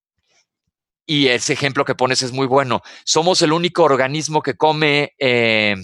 y 1.08 1.30
ese 1.30 1.54
ejemplo 1.54 1.86
que 1.86 1.96
pones 1.96 2.22
es 2.22 2.34
muy 2.34 2.46
bueno. 2.46 2.82
Somos 3.06 3.42
el 3.42 3.54
único 3.54 3.84
organismo 3.84 4.42
que 4.44 4.58
come 4.58 5.16
eh, 5.18 5.76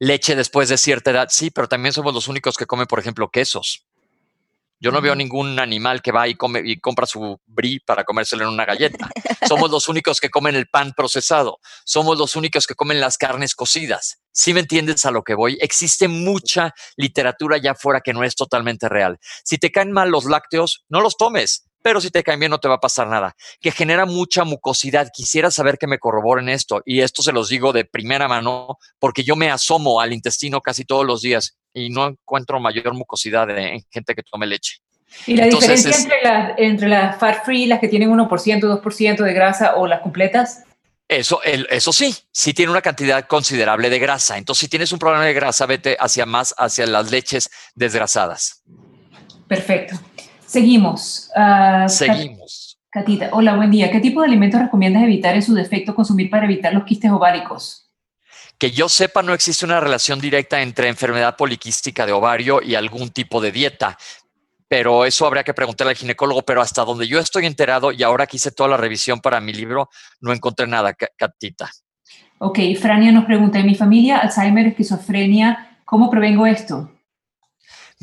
leche 0.00 0.34
después 0.34 0.70
de 0.70 0.78
cierta 0.78 1.10
edad, 1.10 1.28
sí, 1.30 1.50
pero 1.50 1.68
también 1.68 1.92
somos 1.92 2.14
los 2.14 2.26
únicos 2.26 2.56
que 2.56 2.66
comen, 2.66 2.86
por 2.86 2.98
ejemplo, 2.98 3.28
quesos. 3.28 3.86
Yo 4.80 4.90
no 4.90 5.00
veo 5.00 5.14
ningún 5.14 5.58
animal 5.60 6.02
que 6.02 6.10
va 6.10 6.26
y, 6.26 6.34
come, 6.34 6.62
y 6.64 6.80
compra 6.80 7.06
su 7.06 7.40
brie 7.46 7.80
para 7.86 8.04
comérselo 8.04 8.44
en 8.44 8.50
una 8.50 8.64
galleta. 8.64 9.08
Somos 9.48 9.70
los 9.70 9.88
únicos 9.88 10.20
que 10.20 10.30
comen 10.30 10.56
el 10.56 10.66
pan 10.66 10.92
procesado. 10.94 11.58
Somos 11.84 12.18
los 12.18 12.34
únicos 12.34 12.66
que 12.66 12.74
comen 12.74 13.00
las 13.00 13.16
carnes 13.16 13.54
cocidas. 13.54 14.18
Si 14.32 14.52
me 14.52 14.60
entiendes 14.60 15.04
a 15.06 15.10
lo 15.10 15.22
que 15.22 15.34
voy? 15.34 15.56
Existe 15.60 16.08
mucha 16.08 16.74
literatura 16.96 17.56
allá 17.56 17.72
afuera 17.72 18.00
que 18.00 18.12
no 18.12 18.24
es 18.24 18.34
totalmente 18.34 18.88
real. 18.88 19.18
Si 19.44 19.58
te 19.58 19.70
caen 19.70 19.92
mal 19.92 20.10
los 20.10 20.24
lácteos, 20.24 20.84
no 20.88 21.00
los 21.00 21.16
tomes 21.16 21.66
pero 21.84 22.00
si 22.00 22.10
te 22.10 22.22
caen 22.22 22.40
bien 22.40 22.48
no 22.48 22.60
te 22.60 22.66
va 22.66 22.76
a 22.76 22.80
pasar 22.80 23.06
nada, 23.08 23.36
que 23.60 23.70
genera 23.70 24.06
mucha 24.06 24.44
mucosidad. 24.44 25.10
Quisiera 25.12 25.50
saber 25.50 25.76
que 25.76 25.86
me 25.86 25.98
corroboren 25.98 26.48
esto 26.48 26.80
y 26.86 27.02
esto 27.02 27.22
se 27.22 27.30
los 27.30 27.50
digo 27.50 27.74
de 27.74 27.84
primera 27.84 28.26
mano 28.26 28.78
porque 28.98 29.22
yo 29.22 29.36
me 29.36 29.50
asomo 29.50 30.00
al 30.00 30.14
intestino 30.14 30.62
casi 30.62 30.86
todos 30.86 31.04
los 31.04 31.20
días 31.20 31.58
y 31.74 31.90
no 31.90 32.06
encuentro 32.06 32.58
mayor 32.58 32.94
mucosidad 32.94 33.50
en 33.50 33.82
gente 33.90 34.14
que 34.14 34.22
tome 34.22 34.46
leche. 34.46 34.78
¿Y 35.26 35.36
la 35.36 35.44
diferencia 35.44 35.94
entre, 35.94 36.22
las, 36.22 36.52
entre 36.56 36.88
las 36.88 37.18
fat 37.18 37.44
free, 37.44 37.66
las 37.66 37.80
que 37.80 37.88
tienen 37.88 38.10
1%, 38.10 38.28
2% 38.28 39.22
de 39.22 39.32
grasa 39.34 39.76
o 39.76 39.86
las 39.86 40.00
completas? 40.00 40.64
Eso, 41.06 41.42
el, 41.42 41.66
eso 41.70 41.92
sí, 41.92 42.16
sí 42.32 42.54
tiene 42.54 42.72
una 42.72 42.80
cantidad 42.80 43.26
considerable 43.26 43.90
de 43.90 43.98
grasa. 43.98 44.38
Entonces, 44.38 44.60
si 44.60 44.68
tienes 44.68 44.90
un 44.90 44.98
problema 44.98 45.26
de 45.26 45.34
grasa, 45.34 45.66
vete 45.66 45.98
hacia 46.00 46.24
más, 46.24 46.54
hacia 46.56 46.86
las 46.86 47.10
leches 47.10 47.50
desgrasadas. 47.74 48.62
Perfecto. 49.46 49.96
Seguimos. 50.46 51.30
Uh, 51.36 51.88
Seguimos. 51.88 52.78
Catita, 52.90 53.30
hola, 53.32 53.56
buen 53.56 53.72
día. 53.72 53.90
¿Qué 53.90 53.98
tipo 53.98 54.20
de 54.20 54.28
alimentos 54.28 54.60
recomiendas 54.60 55.02
evitar 55.02 55.34
en 55.34 55.42
su 55.42 55.52
defecto 55.52 55.94
consumir 55.96 56.30
para 56.30 56.44
evitar 56.44 56.72
los 56.72 56.84
quistes 56.84 57.10
ováricos? 57.10 57.90
Que 58.56 58.70
yo 58.70 58.88
sepa, 58.88 59.22
no 59.22 59.34
existe 59.34 59.64
una 59.64 59.80
relación 59.80 60.20
directa 60.20 60.62
entre 60.62 60.88
enfermedad 60.88 61.36
poliquística 61.36 62.06
de 62.06 62.12
ovario 62.12 62.62
y 62.62 62.76
algún 62.76 63.10
tipo 63.10 63.40
de 63.40 63.50
dieta, 63.50 63.98
pero 64.68 65.04
eso 65.04 65.26
habría 65.26 65.42
que 65.42 65.54
preguntarle 65.54 65.90
al 65.90 65.96
ginecólogo, 65.96 66.42
pero 66.42 66.60
hasta 66.60 66.84
donde 66.84 67.08
yo 67.08 67.18
estoy 67.18 67.46
enterado 67.46 67.90
y 67.90 68.04
ahora 68.04 68.28
que 68.28 68.36
hice 68.36 68.52
toda 68.52 68.68
la 68.68 68.76
revisión 68.76 69.20
para 69.20 69.40
mi 69.40 69.52
libro, 69.52 69.90
no 70.20 70.32
encontré 70.32 70.68
nada, 70.68 70.94
Catita. 70.94 71.70
Ok, 72.38 72.60
Frania 72.80 73.10
nos 73.10 73.24
pregunta, 73.24 73.58
en 73.58 73.66
mi 73.66 73.74
familia, 73.74 74.18
Alzheimer, 74.18 74.66
esquizofrenia, 74.68 75.80
¿cómo 75.84 76.10
prevengo 76.10 76.46
esto? 76.46 76.93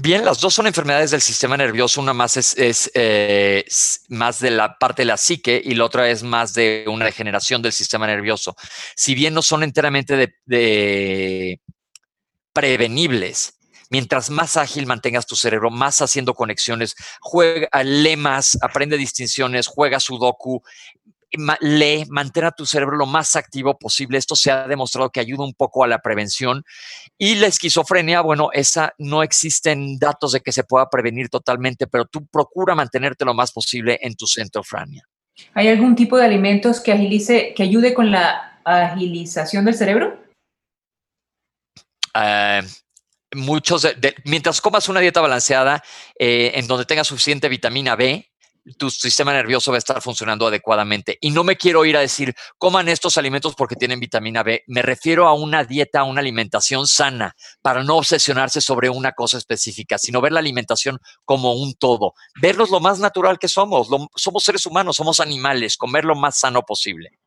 Bien, 0.03 0.25
las 0.25 0.39
dos 0.39 0.55
son 0.55 0.65
enfermedades 0.65 1.11
del 1.11 1.21
sistema 1.21 1.55
nervioso. 1.55 2.01
Una 2.01 2.13
más 2.13 2.35
es, 2.35 2.91
eh, 2.95 3.63
más 4.09 4.39
de 4.39 4.49
la 4.49 4.79
parte 4.79 5.03
de 5.03 5.05
la 5.05 5.15
psique 5.15 5.61
y 5.63 5.75
la 5.75 5.85
otra 5.85 6.09
es 6.09 6.23
más 6.23 6.55
de 6.55 6.85
una 6.87 7.05
degeneración 7.05 7.61
del 7.61 7.71
sistema 7.71 8.07
nervioso. 8.07 8.55
Si 8.95 9.13
bien 9.13 9.35
no 9.35 9.43
son 9.43 9.61
enteramente 9.61 10.33
de, 10.47 11.61
prevenibles, 12.51 13.59
mientras 13.91 14.31
más 14.31 14.57
ágil 14.57 14.87
mantengas 14.87 15.27
tu 15.27 15.35
cerebro, 15.35 15.69
más 15.69 16.01
haciendo 16.01 16.33
conexiones, 16.33 16.95
juega, 17.19 17.69
lemas, 17.83 18.57
aprende 18.59 18.97
distinciones, 18.97 19.67
juega 19.67 19.99
sudoku, 19.99 20.63
lee, 21.59 22.05
mantén 22.09 22.45
a 22.45 22.51
tu 22.51 22.65
cerebro 22.65 22.97
lo 22.97 23.05
más 23.05 23.35
activo 23.35 23.77
posible. 23.77 24.17
Esto 24.17 24.35
se 24.35 24.51
ha 24.51 24.67
demostrado 24.67 25.09
que 25.09 25.19
ayuda 25.19 25.43
un 25.43 25.53
poco 25.53 25.83
a 25.83 25.87
la 25.87 25.99
prevención. 25.99 26.63
Y 27.17 27.35
la 27.35 27.47
esquizofrenia, 27.47 28.21
bueno, 28.21 28.49
esa 28.53 28.93
no 28.97 29.23
existen 29.23 29.97
datos 29.97 30.33
de 30.33 30.41
que 30.41 30.51
se 30.51 30.63
pueda 30.63 30.89
prevenir 30.89 31.29
totalmente, 31.29 31.87
pero 31.87 32.05
tú 32.05 32.25
procura 32.27 32.75
mantenerte 32.75 33.25
lo 33.25 33.33
más 33.33 33.51
posible 33.51 33.99
en 34.01 34.15
tu 34.15 34.27
centrofrania. 34.27 35.07
¿Hay 35.53 35.67
algún 35.67 35.95
tipo 35.95 36.17
de 36.17 36.25
alimentos 36.25 36.79
que 36.79 36.91
agilice, 36.91 37.53
que 37.55 37.63
ayude 37.63 37.93
con 37.93 38.11
la 38.11 38.59
agilización 38.63 39.65
del 39.65 39.75
cerebro? 39.75 40.19
Eh, 42.13 42.61
muchos, 43.35 43.87
mientras 44.25 44.61
comas 44.61 44.89
una 44.89 44.99
dieta 44.99 45.21
balanceada 45.21 45.83
eh, 46.17 46.51
en 46.55 46.67
donde 46.67 46.85
tengas 46.85 47.07
suficiente 47.07 47.49
vitamina 47.49 47.95
B, 47.95 48.30
tu 48.77 48.89
sistema 48.89 49.33
nervioso 49.33 49.71
va 49.71 49.77
a 49.77 49.79
estar 49.79 50.01
funcionando 50.01 50.47
adecuadamente. 50.47 51.17
Y 51.21 51.31
no 51.31 51.43
me 51.43 51.55
quiero 51.55 51.85
ir 51.85 51.97
a 51.97 52.01
decir, 52.01 52.35
coman 52.57 52.87
estos 52.89 53.17
alimentos 53.17 53.55
porque 53.55 53.75
tienen 53.75 53.99
vitamina 53.99 54.43
B. 54.43 54.63
Me 54.67 54.81
refiero 54.81 55.27
a 55.27 55.33
una 55.33 55.63
dieta, 55.63 56.01
a 56.01 56.03
una 56.03 56.21
alimentación 56.21 56.87
sana, 56.87 57.35
para 57.61 57.83
no 57.83 57.97
obsesionarse 57.97 58.61
sobre 58.61 58.89
una 58.89 59.13
cosa 59.13 59.37
específica, 59.37 59.97
sino 59.97 60.21
ver 60.21 60.31
la 60.31 60.39
alimentación 60.39 60.99
como 61.25 61.53
un 61.53 61.73
todo. 61.73 62.13
Verlos 62.41 62.69
lo 62.69 62.79
más 62.79 62.99
natural 62.99 63.39
que 63.39 63.47
somos. 63.47 63.87
somos 64.15 64.43
seres 64.43 64.65
humanos, 64.65 64.95
somos 64.95 65.19
animales, 65.19 65.77
comer 65.77 66.05
lo 66.05 66.15
más 66.15 66.39
sano 66.39 66.61
posible. 66.61 67.19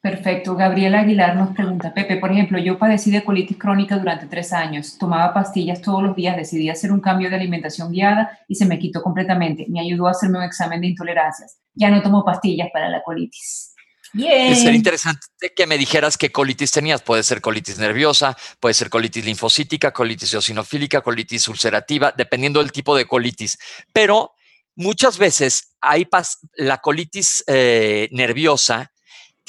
Perfecto. 0.00 0.54
Gabriela 0.54 1.00
Aguilar 1.00 1.34
nos 1.34 1.54
pregunta, 1.54 1.92
Pepe, 1.92 2.18
por 2.18 2.30
ejemplo, 2.30 2.58
yo 2.58 2.78
padecí 2.78 3.10
de 3.10 3.24
colitis 3.24 3.56
crónica 3.58 3.98
durante 3.98 4.26
tres 4.26 4.52
años, 4.52 4.96
tomaba 4.96 5.34
pastillas 5.34 5.82
todos 5.82 6.02
los 6.04 6.14
días, 6.14 6.36
decidí 6.36 6.70
hacer 6.70 6.92
un 6.92 7.00
cambio 7.00 7.28
de 7.28 7.34
alimentación 7.34 7.90
guiada 7.90 8.38
y 8.46 8.54
se 8.54 8.66
me 8.66 8.78
quitó 8.78 9.02
completamente. 9.02 9.66
Me 9.68 9.80
ayudó 9.80 10.06
a 10.06 10.12
hacerme 10.12 10.38
un 10.38 10.44
examen 10.44 10.80
de 10.80 10.88
intolerancias. 10.88 11.58
Ya 11.74 11.90
no 11.90 12.00
tomo 12.00 12.24
pastillas 12.24 12.68
para 12.72 12.88
la 12.88 13.02
colitis. 13.02 13.74
Bien. 14.12 14.54
Sería 14.54 14.76
interesante 14.76 15.26
que 15.54 15.66
me 15.66 15.76
dijeras 15.76 16.16
qué 16.16 16.30
colitis 16.30 16.70
tenías. 16.70 17.02
Puede 17.02 17.24
ser 17.24 17.40
colitis 17.40 17.78
nerviosa, 17.78 18.36
puede 18.60 18.74
ser 18.74 18.90
colitis 18.90 19.24
linfocítica, 19.24 19.92
colitis 19.92 20.32
eosinofílica, 20.32 21.02
colitis 21.02 21.48
ulcerativa, 21.48 22.14
dependiendo 22.16 22.60
del 22.60 22.72
tipo 22.72 22.96
de 22.96 23.06
colitis. 23.06 23.58
Pero 23.92 24.32
muchas 24.76 25.18
veces 25.18 25.76
hay 25.80 26.08
la 26.54 26.78
colitis 26.78 27.44
eh, 27.48 28.08
nerviosa 28.12 28.92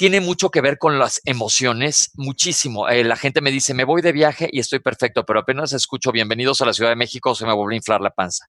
tiene 0.00 0.22
mucho 0.22 0.50
que 0.50 0.62
ver 0.62 0.78
con 0.78 0.98
las 0.98 1.20
emociones, 1.26 2.12
muchísimo. 2.14 2.88
Eh, 2.88 3.04
la 3.04 3.16
gente 3.16 3.42
me 3.42 3.50
dice, 3.50 3.74
me 3.74 3.84
voy 3.84 4.00
de 4.00 4.12
viaje 4.12 4.48
y 4.50 4.58
estoy 4.58 4.78
perfecto, 4.78 5.26
pero 5.26 5.40
apenas 5.40 5.74
escucho 5.74 6.10
bienvenidos 6.10 6.62
a 6.62 6.64
la 6.64 6.72
Ciudad 6.72 6.88
de 6.88 6.96
México, 6.96 7.34
se 7.34 7.44
me 7.44 7.52
vuelve 7.52 7.74
a 7.74 7.76
inflar 7.76 8.00
la 8.00 8.08
panza. 8.08 8.46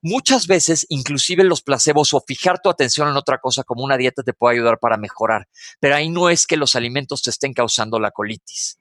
Muchas 0.00 0.46
veces, 0.46 0.86
inclusive 0.88 1.44
los 1.44 1.60
placebos 1.60 2.14
o 2.14 2.24
fijar 2.26 2.62
tu 2.62 2.70
atención 2.70 3.10
en 3.10 3.16
otra 3.18 3.36
cosa 3.36 3.62
como 3.62 3.84
una 3.84 3.98
dieta 3.98 4.22
te 4.22 4.32
puede 4.32 4.56
ayudar 4.56 4.78
para 4.78 4.96
mejorar, 4.96 5.46
pero 5.80 5.96
ahí 5.96 6.08
no 6.08 6.30
es 6.30 6.46
que 6.46 6.56
los 6.56 6.74
alimentos 6.74 7.20
te 7.20 7.28
estén 7.28 7.52
causando 7.52 8.00
la 8.00 8.10
colitis. 8.10 8.78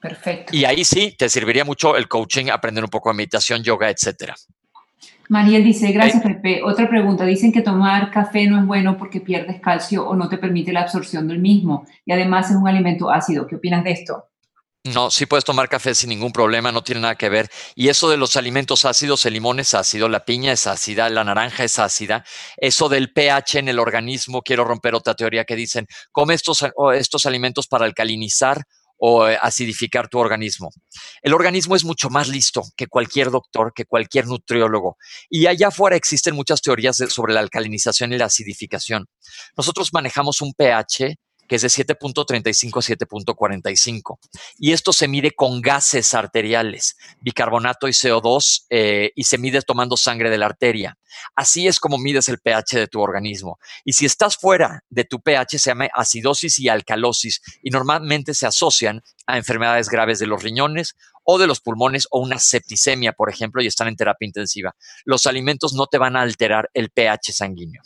Perfecto. 0.00 0.56
Y 0.56 0.64
ahí 0.64 0.84
sí 0.84 1.14
te 1.16 1.28
serviría 1.28 1.64
mucho 1.64 1.96
el 1.96 2.08
coaching, 2.08 2.46
aprender 2.50 2.82
un 2.82 2.90
poco 2.90 3.10
de 3.10 3.14
meditación, 3.14 3.62
yoga, 3.62 3.88
etcétera. 3.88 4.34
Mariel 5.28 5.64
dice, 5.64 5.92
gracias 5.92 6.22
Pepe. 6.22 6.62
Otra 6.62 6.88
pregunta, 6.88 7.24
dicen 7.24 7.52
que 7.52 7.62
tomar 7.62 8.10
café 8.10 8.46
no 8.46 8.58
es 8.58 8.66
bueno 8.66 8.96
porque 8.96 9.20
pierdes 9.20 9.60
calcio 9.60 10.06
o 10.06 10.14
no 10.14 10.28
te 10.28 10.38
permite 10.38 10.72
la 10.72 10.82
absorción 10.82 11.28
del 11.28 11.38
mismo 11.38 11.86
y 12.04 12.12
además 12.12 12.50
es 12.50 12.56
un 12.56 12.68
alimento 12.68 13.10
ácido. 13.10 13.46
¿Qué 13.46 13.56
opinas 13.56 13.84
de 13.84 13.92
esto? 13.92 14.24
No, 14.86 15.10
sí 15.10 15.24
puedes 15.24 15.46
tomar 15.46 15.70
café 15.70 15.94
sin 15.94 16.10
ningún 16.10 16.30
problema, 16.30 16.70
no 16.70 16.84
tiene 16.84 17.00
nada 17.00 17.14
que 17.14 17.30
ver. 17.30 17.48
Y 17.74 17.88
eso 17.88 18.10
de 18.10 18.18
los 18.18 18.36
alimentos 18.36 18.84
ácidos, 18.84 19.24
el 19.24 19.32
limón 19.32 19.58
es 19.58 19.72
ácido, 19.72 20.10
la 20.10 20.26
piña 20.26 20.52
es 20.52 20.66
ácida, 20.66 21.08
la 21.08 21.24
naranja 21.24 21.64
es 21.64 21.78
ácida. 21.78 22.22
Eso 22.58 22.90
del 22.90 23.10
pH 23.10 23.60
en 23.60 23.68
el 23.68 23.78
organismo, 23.78 24.42
quiero 24.42 24.62
romper 24.64 24.94
otra 24.94 25.14
teoría 25.14 25.46
que 25.46 25.56
dicen, 25.56 25.86
come 26.12 26.34
estos, 26.34 26.66
estos 26.94 27.24
alimentos 27.24 27.66
para 27.66 27.86
alcalinizar 27.86 28.64
o 29.06 29.28
eh, 29.28 29.36
acidificar 29.38 30.08
tu 30.08 30.18
organismo. 30.18 30.70
El 31.20 31.34
organismo 31.34 31.76
es 31.76 31.84
mucho 31.84 32.08
más 32.08 32.26
listo 32.28 32.62
que 32.74 32.86
cualquier 32.86 33.30
doctor, 33.30 33.74
que 33.74 33.84
cualquier 33.84 34.26
nutriólogo. 34.26 34.96
Y 35.28 35.46
allá 35.46 35.68
afuera 35.68 35.94
existen 35.94 36.34
muchas 36.34 36.62
teorías 36.62 36.96
sobre 37.10 37.34
la 37.34 37.40
alcalinización 37.40 38.14
y 38.14 38.16
la 38.16 38.24
acidificación. 38.24 39.06
Nosotros 39.58 39.92
manejamos 39.92 40.40
un 40.40 40.54
pH 40.54 41.18
que 41.48 41.56
es 41.56 41.62
de 41.62 41.68
7.35 41.68 42.78
a 42.78 43.34
7.45. 43.34 44.18
Y 44.58 44.72
esto 44.72 44.92
se 44.92 45.08
mide 45.08 45.32
con 45.32 45.60
gases 45.60 46.14
arteriales, 46.14 46.96
bicarbonato 47.20 47.88
y 47.88 47.92
CO2, 47.92 48.66
eh, 48.70 49.12
y 49.14 49.24
se 49.24 49.38
mide 49.38 49.62
tomando 49.62 49.96
sangre 49.96 50.30
de 50.30 50.38
la 50.38 50.46
arteria. 50.46 50.98
Así 51.34 51.66
es 51.66 51.78
como 51.80 51.98
mides 51.98 52.28
el 52.28 52.38
pH 52.38 52.78
de 52.78 52.86
tu 52.86 53.00
organismo. 53.00 53.58
Y 53.84 53.92
si 53.92 54.06
estás 54.06 54.36
fuera 54.36 54.84
de 54.90 55.04
tu 55.04 55.20
pH, 55.20 55.58
se 55.58 55.70
llama 55.70 55.88
acidosis 55.94 56.58
y 56.58 56.68
alcalosis, 56.68 57.40
y 57.62 57.70
normalmente 57.70 58.34
se 58.34 58.46
asocian 58.46 59.02
a 59.26 59.36
enfermedades 59.36 59.88
graves 59.88 60.18
de 60.18 60.26
los 60.26 60.42
riñones 60.42 60.96
o 61.24 61.38
de 61.38 61.46
los 61.46 61.60
pulmones 61.60 62.06
o 62.10 62.20
una 62.20 62.38
septicemia, 62.38 63.12
por 63.12 63.30
ejemplo, 63.30 63.62
y 63.62 63.66
están 63.66 63.88
en 63.88 63.96
terapia 63.96 64.26
intensiva. 64.26 64.74
Los 65.04 65.26
alimentos 65.26 65.72
no 65.72 65.86
te 65.86 65.98
van 65.98 66.16
a 66.16 66.22
alterar 66.22 66.70
el 66.74 66.90
pH 66.90 67.32
sanguíneo. 67.32 67.82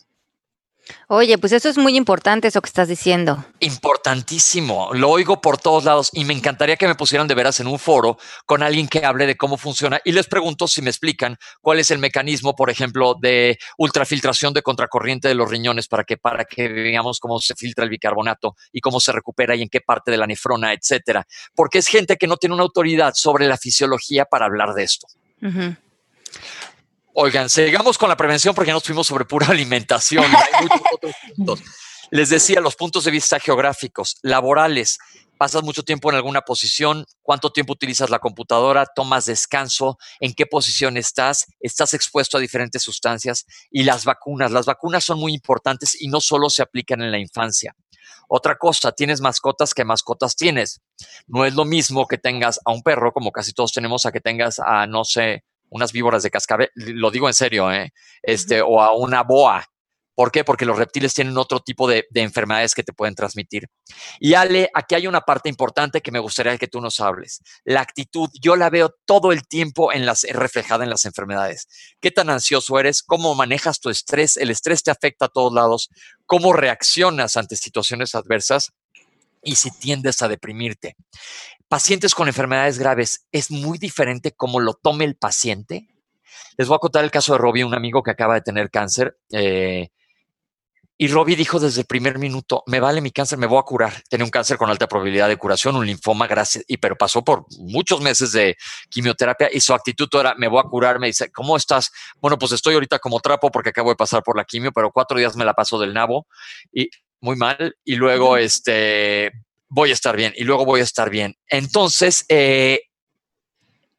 Oye, 1.09 1.38
pues 1.38 1.53
eso 1.53 1.68
es 1.68 1.79
muy 1.79 1.96
importante, 1.96 2.48
eso 2.48 2.61
que 2.61 2.68
estás 2.68 2.88
diciendo. 2.88 3.44
Importantísimo. 3.61 4.90
Lo 4.92 5.11
oigo 5.11 5.40
por 5.40 5.59
todos 5.59 5.85
lados 5.85 6.11
y 6.12 6.24
me 6.24 6.35
encantaría 6.35 6.77
que 6.77 6.87
me 6.87 6.94
pusieran 6.94 7.27
de 7.27 7.35
veras 7.35 7.61
en 7.61 7.66
un 7.66 7.79
foro 7.79 8.18
con 8.46 8.62
alguien 8.62 8.88
que 8.88 9.05
hable 9.05 9.27
de 9.27 9.37
cómo 9.37 9.57
funciona 9.57 10.01
y 10.05 10.12
les 10.12 10.27
pregunto 10.27 10.68
si 10.68 10.83
me 10.83 10.90
explican 10.90 11.38
cuál 11.61 11.79
es 11.81 11.90
el 11.90 11.98
mecanismo, 11.98 12.55
por 12.55 12.70
ejemplo, 12.70 13.14
de 13.20 13.59
ultrafiltración 13.77 14.53
de 14.53 14.62
contracorriente 14.62 15.29
de 15.29 15.35
los 15.35 15.51
riñones 15.51 15.88
para 15.88 16.05
que, 16.05 16.16
para 16.16 16.44
que 16.44 16.68
veamos 16.68 17.20
cómo 17.20 17.40
se 17.40 17.55
filtra 17.55 17.85
el 17.85 17.90
bicarbonato 17.90 18.57
y 18.72 18.81
cómo 18.81 19.01
se 19.01 19.12
recupera 19.12 19.57
y 19.57 19.62
en 19.62 19.68
qué 19.68 19.81
parte 19.81 20.11
de 20.11 20.16
la 20.16 20.27
nefrona, 20.27 20.72
etcétera. 20.72 21.27
Porque 21.55 21.79
es 21.79 21.87
gente 21.87 22.16
que 22.16 22.27
no 22.27 22.37
tiene 22.37 22.55
una 22.55 22.64
autoridad 22.64 23.12
sobre 23.14 23.46
la 23.46 23.57
fisiología 23.57 24.24
para 24.24 24.46
hablar 24.46 24.74
de 24.74 24.83
esto. 24.83 25.07
Oigan, 27.20 27.50
sigamos 27.50 27.98
con 27.98 28.09
la 28.09 28.16
prevención 28.16 28.54
porque 28.54 28.70
nos 28.70 28.85
fuimos 28.85 29.09
sobre 29.09 29.24
pura 29.24 29.46
alimentación. 29.50 30.24
Hay 30.24 30.62
muchos 30.62 30.81
otros 30.92 31.14
puntos. 31.35 31.62
Les 32.12 32.28
decía, 32.28 32.61
los 32.61 32.76
puntos 32.76 33.02
de 33.02 33.11
vista 33.11 33.40
geográficos, 33.40 34.18
laborales. 34.22 34.98
Pasas 35.37 35.64
mucho 35.64 35.83
tiempo 35.83 36.11
en 36.11 36.16
alguna 36.16 36.42
posición, 36.42 37.04
cuánto 37.22 37.50
tiempo 37.50 37.72
utilizas 37.72 38.11
la 38.11 38.20
computadora, 38.20 38.87
tomas 38.87 39.26
descanso, 39.26 39.98
en 40.20 40.33
qué 40.33 40.46
posición 40.46 40.96
estás, 40.96 41.46
estás 41.59 41.92
expuesto 41.92 42.37
a 42.37 42.40
diferentes 42.40 42.83
sustancias 42.83 43.46
y 43.68 43.83
las 43.83 44.04
vacunas. 44.04 44.52
Las 44.52 44.66
vacunas 44.66 45.02
son 45.02 45.18
muy 45.18 45.35
importantes 45.35 46.00
y 46.00 46.07
no 46.07 46.20
solo 46.20 46.48
se 46.50 46.62
aplican 46.62 47.02
en 47.02 47.11
la 47.11 47.18
infancia. 47.18 47.74
Otra 48.28 48.57
cosa, 48.59 48.92
tienes 48.92 49.20
mascotas, 49.20 49.74
¿qué 49.74 49.85
mascotas 49.85 50.37
tienes? 50.37 50.83
No 51.26 51.44
es 51.44 51.54
lo 51.54 51.64
mismo 51.64 52.07
que 52.07 52.18
tengas 52.18 52.61
a 52.64 52.70
un 52.70 52.83
perro, 52.83 53.12
como 53.12 53.33
casi 53.33 53.52
todos 53.52 53.72
tenemos, 53.72 54.07
a 54.07 54.12
que 54.12 54.20
tengas 54.20 54.61
a, 54.61 54.87
no 54.87 55.04
sé, 55.04 55.42
unas 55.70 55.92
víboras 55.92 56.22
de 56.22 56.31
cascabel, 56.31 56.70
lo 56.74 57.11
digo 57.11 57.28
en 57.28 57.35
serio, 57.35 57.70
¿eh? 57.72 57.92
este, 58.22 58.62
o 58.62 58.83
a 58.83 58.92
una 58.96 59.22
boa. 59.22 59.64
¿Por 60.18 60.33
qué? 60.33 60.42
Porque 60.42 60.64
los 60.64 60.76
reptiles 60.76 61.14
tienen 61.14 61.38
otro 61.38 61.61
tipo 61.61 61.87
de, 61.87 62.04
enfermedades 62.12 62.74
que 62.74 62.83
te 62.83 62.92
pueden 62.92 63.14
transmitir. 63.14 63.68
Y 64.18 64.35
Ale, 64.35 64.68
aquí 64.74 64.96
hay 64.96 65.07
una 65.07 65.20
parte 65.20 65.48
importante 65.48 66.00
que 66.00 66.11
me 66.11 66.18
gustaría 66.18 66.59
que 66.59 66.66
tú 66.66 66.81
nos 66.81 66.98
hables. 66.98 67.40
La 67.62 67.83
actitud, 67.83 68.28
yo 68.42 68.57
la 68.57 68.68
veo 68.68 68.92
todo 69.07 69.31
el 69.31 69.46
tiempo 69.46 69.92
en 69.92 70.07
las, 70.07 70.24
reflejada 70.24 70.83
en 70.83 70.90
las 70.90 71.04
enfermedades. 71.04 71.68
¿Qué 72.00 72.11
tan 72.11 72.31
ansioso 72.31 72.81
eres? 72.81 73.04
¿Cómo 73.04 73.37
manejas 73.37 73.78
tu 73.78 73.90
estrés? 73.90 74.37
El 74.37 74.50
estrés 74.50 74.83
te 74.83 74.90
afecta 74.90 75.26
a 75.26 75.28
todos 75.28 75.52
lados. 75.52 75.88
¿Cómo 76.26 76.52
reaccionas 76.52 77.37
ante 77.37 77.54
situaciones 77.54 78.16
adversas? 78.16 78.72
Y 79.48 79.54
si 79.54 79.70
tiendes 79.70 80.20
a 80.20 80.28
deprimirte 80.28 80.94
pacientes 81.68 82.14
con 82.14 82.28
enfermedades 82.28 82.78
graves, 82.78 83.26
es 83.32 83.50
muy 83.50 83.78
diferente 83.78 84.32
cómo 84.32 84.61
lo 84.61 84.74
tome 84.74 85.04
el 85.04 85.16
paciente. 85.16 85.88
Les 86.56 86.68
voy 86.68 86.76
a 86.76 86.80
contar 86.80 87.04
el 87.04 87.11
caso 87.11 87.32
de 87.32 87.38
Robbie, 87.38 87.64
un 87.64 87.74
amigo 87.74 88.02
que 88.02 88.11
acaba 88.11 88.34
de 88.34 88.40
tener 88.40 88.70
cáncer. 88.70 89.16
Eh, 89.30 89.88
y 91.00 91.06
Robbie 91.08 91.37
dijo 91.37 91.61
desde 91.61 91.82
el 91.82 91.87
primer 91.87 92.18
minuto, 92.18 92.64
me 92.66 92.80
vale 92.80 93.00
mi 93.00 93.12
cáncer, 93.12 93.38
me 93.38 93.46
voy 93.46 93.58
a 93.58 93.62
curar. 93.62 94.02
Tiene 94.08 94.24
un 94.24 94.30
cáncer 94.30 94.58
con 94.58 94.68
alta 94.68 94.88
probabilidad 94.88 95.28
de 95.28 95.37
curación, 95.37 95.76
un 95.76 95.87
linfoma, 95.87 96.26
gracias, 96.26 96.64
y 96.66 96.76
pero 96.76 96.96
pasó 96.96 97.22
por 97.22 97.46
muchos 97.58 98.00
meses 98.00 98.32
de 98.32 98.56
quimioterapia 98.90 99.48
y 99.52 99.61
su 99.61 99.72
actitud 99.72 100.08
era, 100.18 100.34
me 100.37 100.48
voy 100.48 100.61
a 100.61 100.68
curar, 100.68 100.98
me 100.98 101.06
dice, 101.06 101.30
¿cómo 101.30 101.56
estás? 101.56 101.92
Bueno, 102.20 102.37
pues 102.37 102.50
estoy 102.50 102.74
ahorita 102.74 102.98
como 102.98 103.20
trapo 103.20 103.50
porque 103.50 103.70
acabo 103.70 103.90
de 103.90 103.96
pasar 103.96 104.24
por 104.24 104.37
la 104.37 104.44
quimio, 104.44 104.72
pero 104.72 104.90
cuatro 104.90 105.16
días 105.16 105.37
me 105.37 105.44
la 105.44 105.54
paso 105.54 105.78
del 105.78 105.94
nabo 105.94 106.26
y 106.72 106.90
muy 107.20 107.37
mal. 107.37 107.76
Y 107.85 107.96
luego, 107.96 108.37
este, 108.37 109.33
voy 109.68 109.90
a 109.90 109.94
estar 109.94 110.16
bien 110.16 110.33
y 110.37 110.44
luego 110.44 110.64
voy 110.64 110.81
a 110.81 110.85
estar 110.85 111.11
bien. 111.11 111.37
Entonces, 111.48 112.24
eh, 112.28 112.83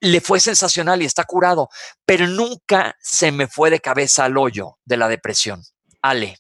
le 0.02 0.22
fue 0.22 0.40
sensacional 0.40 1.02
y 1.02 1.06
está 1.06 1.24
curado, 1.24 1.70
pero 2.06 2.28
nunca 2.28 2.96
se 3.02 3.32
me 3.32 3.48
fue 3.48 3.70
de 3.70 3.80
cabeza 3.80 4.26
al 4.26 4.38
hoyo 4.38 4.78
de 4.86 4.98
la 4.98 5.08
depresión. 5.08 5.62
Ale, 6.02 6.38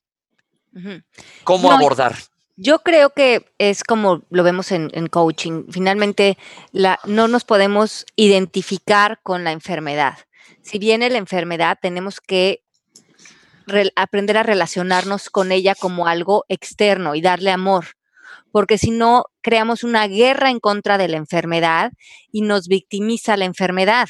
¿cómo 1.43 1.71
abordar? 1.71 2.15
Yo 2.55 2.79
creo 2.79 3.11
que 3.11 3.53
es 3.57 3.83
como 3.83 4.23
lo 4.29 4.43
vemos 4.43 4.71
en, 4.71 5.07
coaching. 5.07 5.65
Finalmente, 5.71 6.37
la, 6.71 6.99
no 7.05 7.27
nos 7.27 7.45
podemos 7.45 8.05
identificar 8.15 9.19
con 9.23 9.43
la 9.43 9.51
enfermedad. 9.51 10.17
Si 10.61 10.77
viene 10.77 11.09
la 11.09 11.17
enfermedad, 11.17 11.77
tenemos 11.81 12.19
que 12.19 12.63
aprender 13.95 14.37
a 14.37 14.43
relacionarnos 14.43 15.29
con 15.29 15.51
ella 15.51 15.75
como 15.75 16.07
algo 16.07 16.45
externo 16.47 17.15
y 17.15 17.21
darle 17.21 17.51
amor 17.51 17.85
porque 18.51 18.77
si 18.77 18.91
no, 18.91 19.25
creamos 19.41 19.83
una 19.83 20.07
guerra 20.07 20.49
en 20.49 20.59
contra 20.59 20.97
de 20.97 21.07
la 21.07 21.17
enfermedad 21.17 21.91
y 22.31 22.41
nos 22.41 22.67
victimiza 22.67 23.37
la 23.37 23.45
enfermedad. 23.45 24.07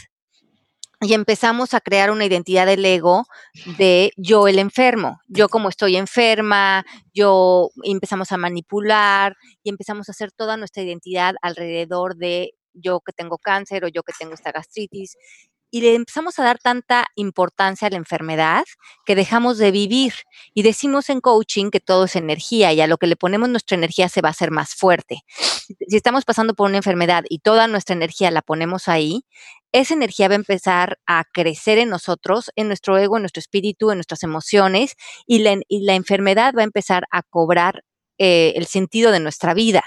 Y 1.01 1.13
empezamos 1.13 1.73
a 1.73 1.79
crear 1.79 2.11
una 2.11 2.25
identidad 2.25 2.65
del 2.65 2.83
ego 2.83 3.25
de 3.77 4.11
yo 4.17 4.49
el 4.49 4.59
enfermo, 4.59 5.21
yo 5.27 5.47
como 5.47 5.69
estoy 5.69 5.95
enferma, 5.95 6.85
yo 7.13 7.69
empezamos 7.83 8.33
a 8.33 8.37
manipular 8.37 9.37
y 9.63 9.69
empezamos 9.69 10.09
a 10.09 10.11
hacer 10.11 10.33
toda 10.33 10.57
nuestra 10.57 10.83
identidad 10.83 11.35
alrededor 11.41 12.17
de 12.17 12.51
yo 12.73 12.99
que 12.99 13.13
tengo 13.13 13.37
cáncer 13.37 13.85
o 13.85 13.87
yo 13.87 14.03
que 14.03 14.13
tengo 14.17 14.33
esta 14.33 14.51
gastritis 14.51 15.15
y 15.71 15.81
le 15.81 15.95
empezamos 15.95 16.39
a 16.39 16.43
dar 16.43 16.59
tanta 16.59 17.07
importancia 17.15 17.87
a 17.87 17.91
la 17.91 17.97
enfermedad 17.97 18.63
que 19.05 19.15
dejamos 19.15 19.57
de 19.57 19.71
vivir 19.71 20.13
y 20.53 20.63
decimos 20.63 21.09
en 21.09 21.21
coaching 21.21 21.69
que 21.69 21.79
todo 21.79 22.05
es 22.05 22.15
energía 22.15 22.73
y 22.73 22.81
a 22.81 22.87
lo 22.87 22.97
que 22.97 23.07
le 23.07 23.15
ponemos 23.15 23.49
nuestra 23.49 23.75
energía 23.75 24.09
se 24.09 24.21
va 24.21 24.29
a 24.29 24.31
hacer 24.31 24.51
más 24.51 24.75
fuerte. 24.75 25.23
Si 25.87 25.95
estamos 25.95 26.25
pasando 26.25 26.53
por 26.53 26.67
una 26.67 26.77
enfermedad 26.77 27.23
y 27.29 27.39
toda 27.39 27.67
nuestra 27.67 27.95
energía 27.95 28.31
la 28.31 28.41
ponemos 28.41 28.87
ahí, 28.87 29.23
esa 29.71 29.93
energía 29.93 30.27
va 30.27 30.33
a 30.33 30.37
empezar 30.37 30.97
a 31.05 31.23
crecer 31.31 31.77
en 31.77 31.89
nosotros, 31.89 32.51
en 32.55 32.67
nuestro 32.67 32.97
ego, 32.97 33.17
en 33.17 33.23
nuestro 33.23 33.39
espíritu, 33.39 33.91
en 33.91 33.97
nuestras 33.97 34.23
emociones 34.23 34.95
y 35.27 35.39
la, 35.39 35.57
y 35.67 35.81
la 35.85 35.95
enfermedad 35.95 36.53
va 36.57 36.61
a 36.61 36.65
empezar 36.65 37.05
a 37.11 37.21
cobrar 37.21 37.83
eh, 38.19 38.53
el 38.55 38.67
sentido 38.67 39.11
de 39.11 39.19
nuestra 39.19 39.53
vida. 39.53 39.83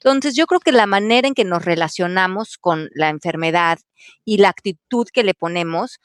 Entonces, 0.00 0.34
yo 0.36 0.46
creo 0.46 0.60
que 0.60 0.72
la 0.72 0.86
manera 0.86 1.28
en 1.28 1.34
que 1.34 1.44
nos 1.44 1.64
relacionamos 1.64 2.58
con 2.58 2.88
la 2.94 3.08
enfermedad 3.08 3.78
y 4.24 4.38
la 4.38 4.50
actitud 4.50 5.06
que 5.12 5.24
le 5.24 5.34
ponemos 5.34 6.00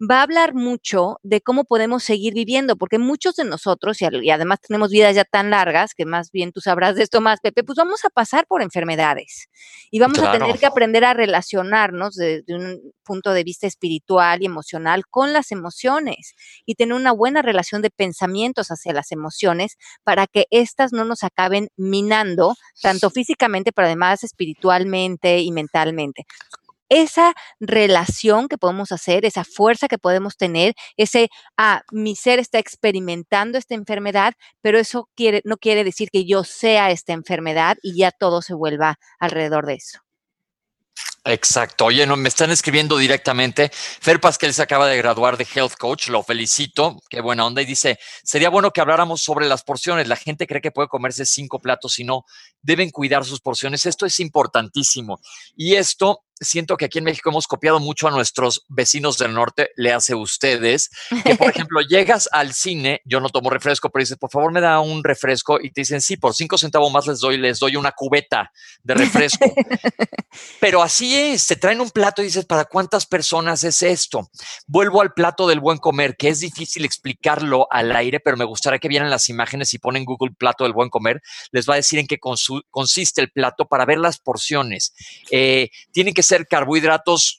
va 0.00 0.20
a 0.20 0.22
hablar 0.22 0.54
mucho 0.54 1.18
de 1.22 1.40
cómo 1.40 1.64
podemos 1.64 2.02
seguir 2.02 2.32
viviendo, 2.34 2.76
porque 2.76 2.98
muchos 2.98 3.36
de 3.36 3.44
nosotros, 3.44 4.00
y, 4.00 4.30
además 4.30 4.60
tenemos 4.60 4.90
vidas 4.90 5.14
ya 5.14 5.24
tan 5.24 5.50
largas, 5.50 5.94
que 5.94 6.06
más 6.06 6.30
bien 6.30 6.52
tú 6.52 6.60
sabrás 6.60 6.94
de 6.96 7.02
esto 7.02 7.20
más, 7.20 7.40
Pepe, 7.40 7.64
pues 7.64 7.76
vamos 7.76 8.04
a 8.04 8.10
pasar 8.10 8.46
por 8.46 8.62
enfermedades 8.62 9.48
y 9.90 10.00
vamos 10.00 10.18
a 10.20 10.32
tener 10.32 10.58
que 10.58 10.66
aprender 10.66 11.04
a 11.04 11.14
relacionarnos 11.14 12.14
desde 12.14 12.54
un 12.54 12.92
punto 13.04 13.32
de 13.32 13.44
vista 13.44 13.66
espiritual 13.66 14.42
y 14.42 14.46
emocional 14.46 15.04
con 15.10 15.32
las 15.32 15.52
emociones 15.52 16.34
y 16.64 16.76
tener 16.76 16.94
una 16.94 17.12
buena 17.12 17.42
relación 17.42 17.82
de 17.82 17.90
pensamientos 17.90 18.68
hacia 18.68 18.92
las 18.92 19.12
emociones 19.12 19.76
para 20.04 20.26
que 20.26 20.46
éstas 20.50 20.92
no 20.92 21.04
nos 21.04 21.24
acaben 21.24 21.68
minando, 21.76 22.54
tanto 22.80 23.10
físicamente, 23.10 23.72
pero 23.72 23.86
además 23.86 24.24
espiritualmente 24.24 25.40
y 25.40 25.52
mentalmente 25.52 26.24
esa 26.90 27.32
relación 27.60 28.48
que 28.48 28.58
podemos 28.58 28.92
hacer, 28.92 29.24
esa 29.24 29.44
fuerza 29.44 29.88
que 29.88 29.96
podemos 29.98 30.36
tener, 30.36 30.74
ese, 30.98 31.30
ah, 31.56 31.82
mi 31.90 32.16
ser 32.16 32.38
está 32.38 32.58
experimentando 32.58 33.56
esta 33.56 33.74
enfermedad, 33.74 34.34
pero 34.60 34.78
eso 34.78 35.08
quiere, 35.16 35.40
no 35.44 35.56
quiere 35.56 35.84
decir 35.84 36.10
que 36.10 36.26
yo 36.26 36.44
sea 36.44 36.90
esta 36.90 37.14
enfermedad 37.14 37.78
y 37.82 37.96
ya 37.96 38.10
todo 38.10 38.42
se 38.42 38.54
vuelva 38.54 38.98
alrededor 39.18 39.66
de 39.66 39.74
eso. 39.74 40.00
Exacto. 41.24 41.84
Oye, 41.84 42.06
no, 42.06 42.16
me 42.16 42.30
están 42.30 42.50
escribiendo 42.50 42.96
directamente. 42.96 43.70
Fer 43.72 44.20
Pasquel 44.20 44.54
se 44.54 44.62
acaba 44.62 44.88
de 44.88 44.96
graduar 44.96 45.36
de 45.36 45.46
Health 45.54 45.74
Coach, 45.78 46.08
lo 46.08 46.22
felicito. 46.22 47.02
Qué 47.10 47.20
buena 47.20 47.46
onda. 47.46 47.60
Y 47.60 47.66
dice, 47.66 47.98
sería 48.24 48.48
bueno 48.48 48.70
que 48.70 48.80
habláramos 48.80 49.20
sobre 49.20 49.46
las 49.46 49.62
porciones. 49.62 50.08
La 50.08 50.16
gente 50.16 50.46
cree 50.46 50.62
que 50.62 50.70
puede 50.70 50.88
comerse 50.88 51.26
cinco 51.26 51.58
platos 51.58 51.98
y 51.98 52.04
no, 52.04 52.24
deben 52.62 52.90
cuidar 52.90 53.24
sus 53.26 53.40
porciones. 53.40 53.84
Esto 53.84 54.06
es 54.06 54.18
importantísimo. 54.18 55.20
Y 55.54 55.74
esto 55.74 56.24
siento 56.40 56.76
que 56.76 56.86
aquí 56.86 56.98
en 56.98 57.04
México 57.04 57.30
hemos 57.30 57.46
copiado 57.46 57.78
mucho 57.80 58.08
a 58.08 58.10
nuestros 58.10 58.64
vecinos 58.68 59.18
del 59.18 59.34
norte, 59.34 59.70
le 59.76 59.92
hace 59.92 60.14
ustedes, 60.14 60.90
que 61.24 61.34
por 61.36 61.50
ejemplo 61.54 61.80
llegas 61.82 62.28
al 62.32 62.54
cine, 62.54 63.02
yo 63.04 63.20
no 63.20 63.28
tomo 63.28 63.50
refresco, 63.50 63.90
pero 63.90 64.02
dices, 64.02 64.16
por 64.16 64.30
favor 64.30 64.52
me 64.52 64.60
da 64.60 64.80
un 64.80 65.04
refresco 65.04 65.58
y 65.60 65.70
te 65.70 65.82
dicen, 65.82 66.00
sí, 66.00 66.16
por 66.16 66.34
cinco 66.34 66.56
centavos 66.56 66.90
más 66.90 67.06
les 67.06 67.20
doy, 67.20 67.36
les 67.36 67.58
doy 67.58 67.76
una 67.76 67.92
cubeta 67.92 68.50
de 68.82 68.94
refresco. 68.94 69.52
pero 70.60 70.82
así 70.82 71.09
es, 71.14 71.46
te 71.46 71.56
traen 71.56 71.80
un 71.80 71.90
plato 71.90 72.22
y 72.22 72.26
dices, 72.26 72.44
¿para 72.44 72.64
cuántas 72.64 73.06
personas 73.06 73.64
es 73.64 73.82
esto? 73.82 74.30
Vuelvo 74.66 75.00
al 75.00 75.12
plato 75.12 75.46
del 75.46 75.60
buen 75.60 75.78
comer, 75.78 76.16
que 76.16 76.28
es 76.28 76.40
difícil 76.40 76.84
explicarlo 76.84 77.66
al 77.70 77.94
aire, 77.94 78.20
pero 78.20 78.36
me 78.36 78.44
gustaría 78.44 78.78
que 78.78 78.88
vieran 78.88 79.10
las 79.10 79.28
imágenes 79.28 79.72
y 79.74 79.78
ponen 79.78 80.04
Google 80.04 80.32
plato 80.36 80.64
del 80.64 80.72
buen 80.72 80.90
comer, 80.90 81.22
les 81.52 81.68
va 81.68 81.74
a 81.74 81.76
decir 81.76 81.98
en 81.98 82.06
qué 82.06 82.18
consiste 82.18 83.20
el 83.20 83.30
plato 83.30 83.66
para 83.66 83.84
ver 83.84 83.98
las 83.98 84.18
porciones. 84.18 84.94
Eh, 85.30 85.70
tienen 85.92 86.14
que 86.14 86.22
ser 86.22 86.46
carbohidratos 86.46 87.38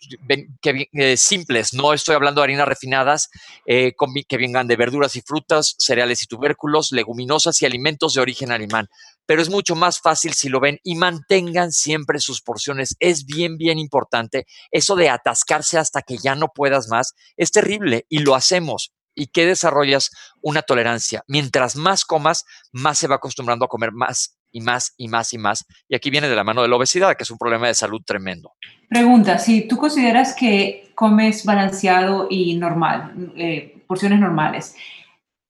que, 0.61 0.87
eh, 0.93 1.17
simples, 1.17 1.73
no 1.73 1.93
estoy 1.93 2.15
hablando 2.15 2.41
de 2.41 2.45
harinas 2.45 2.67
refinadas, 2.67 3.29
eh, 3.65 3.93
que 4.27 4.37
vengan 4.37 4.67
de 4.67 4.75
verduras 4.75 5.15
y 5.15 5.21
frutas, 5.21 5.75
cereales 5.77 6.23
y 6.23 6.27
tubérculos, 6.27 6.91
leguminosas 6.91 7.61
y 7.61 7.65
alimentos 7.65 8.13
de 8.13 8.21
origen 8.21 8.51
animal. 8.51 8.89
Pero 9.25 9.41
es 9.41 9.49
mucho 9.49 9.75
más 9.75 9.99
fácil 9.99 10.33
si 10.33 10.49
lo 10.49 10.59
ven 10.59 10.79
y 10.83 10.95
mantengan 10.95 11.71
siempre 11.71 12.19
sus 12.19 12.41
porciones. 12.41 12.95
Es 12.99 13.25
bien, 13.25 13.57
bien 13.61 13.79
importante. 13.79 14.45
Eso 14.71 14.95
de 14.95 15.09
atascarse 15.09 15.77
hasta 15.77 16.01
que 16.01 16.17
ya 16.17 16.35
no 16.35 16.49
puedas 16.53 16.89
más 16.89 17.13
es 17.37 17.51
terrible 17.51 18.05
y 18.09 18.19
lo 18.19 18.35
hacemos 18.35 18.91
y 19.15 19.27
que 19.27 19.45
desarrollas 19.45 20.09
una 20.41 20.61
tolerancia. 20.61 21.23
Mientras 21.27 21.75
más 21.75 22.05
comas, 22.05 22.45
más 22.71 22.97
se 22.97 23.07
va 23.07 23.15
acostumbrando 23.15 23.65
a 23.65 23.67
comer 23.67 23.91
más 23.91 24.37
y 24.51 24.61
más 24.61 24.93
y 24.97 25.07
más 25.07 25.33
y 25.33 25.37
más. 25.37 25.65
Y 25.87 25.95
aquí 25.95 26.09
viene 26.09 26.29
de 26.29 26.35
la 26.35 26.43
mano 26.43 26.61
de 26.61 26.67
la 26.67 26.75
obesidad, 26.75 27.15
que 27.15 27.23
es 27.23 27.31
un 27.31 27.37
problema 27.37 27.67
de 27.67 27.73
salud 27.73 28.01
tremendo. 28.05 28.53
Pregunta, 28.89 29.37
si 29.37 29.67
tú 29.67 29.77
consideras 29.77 30.35
que 30.35 30.91
comes 30.95 31.45
balanceado 31.45 32.27
y 32.29 32.55
normal, 32.55 33.33
eh, 33.37 33.83
porciones 33.87 34.19
normales, 34.19 34.75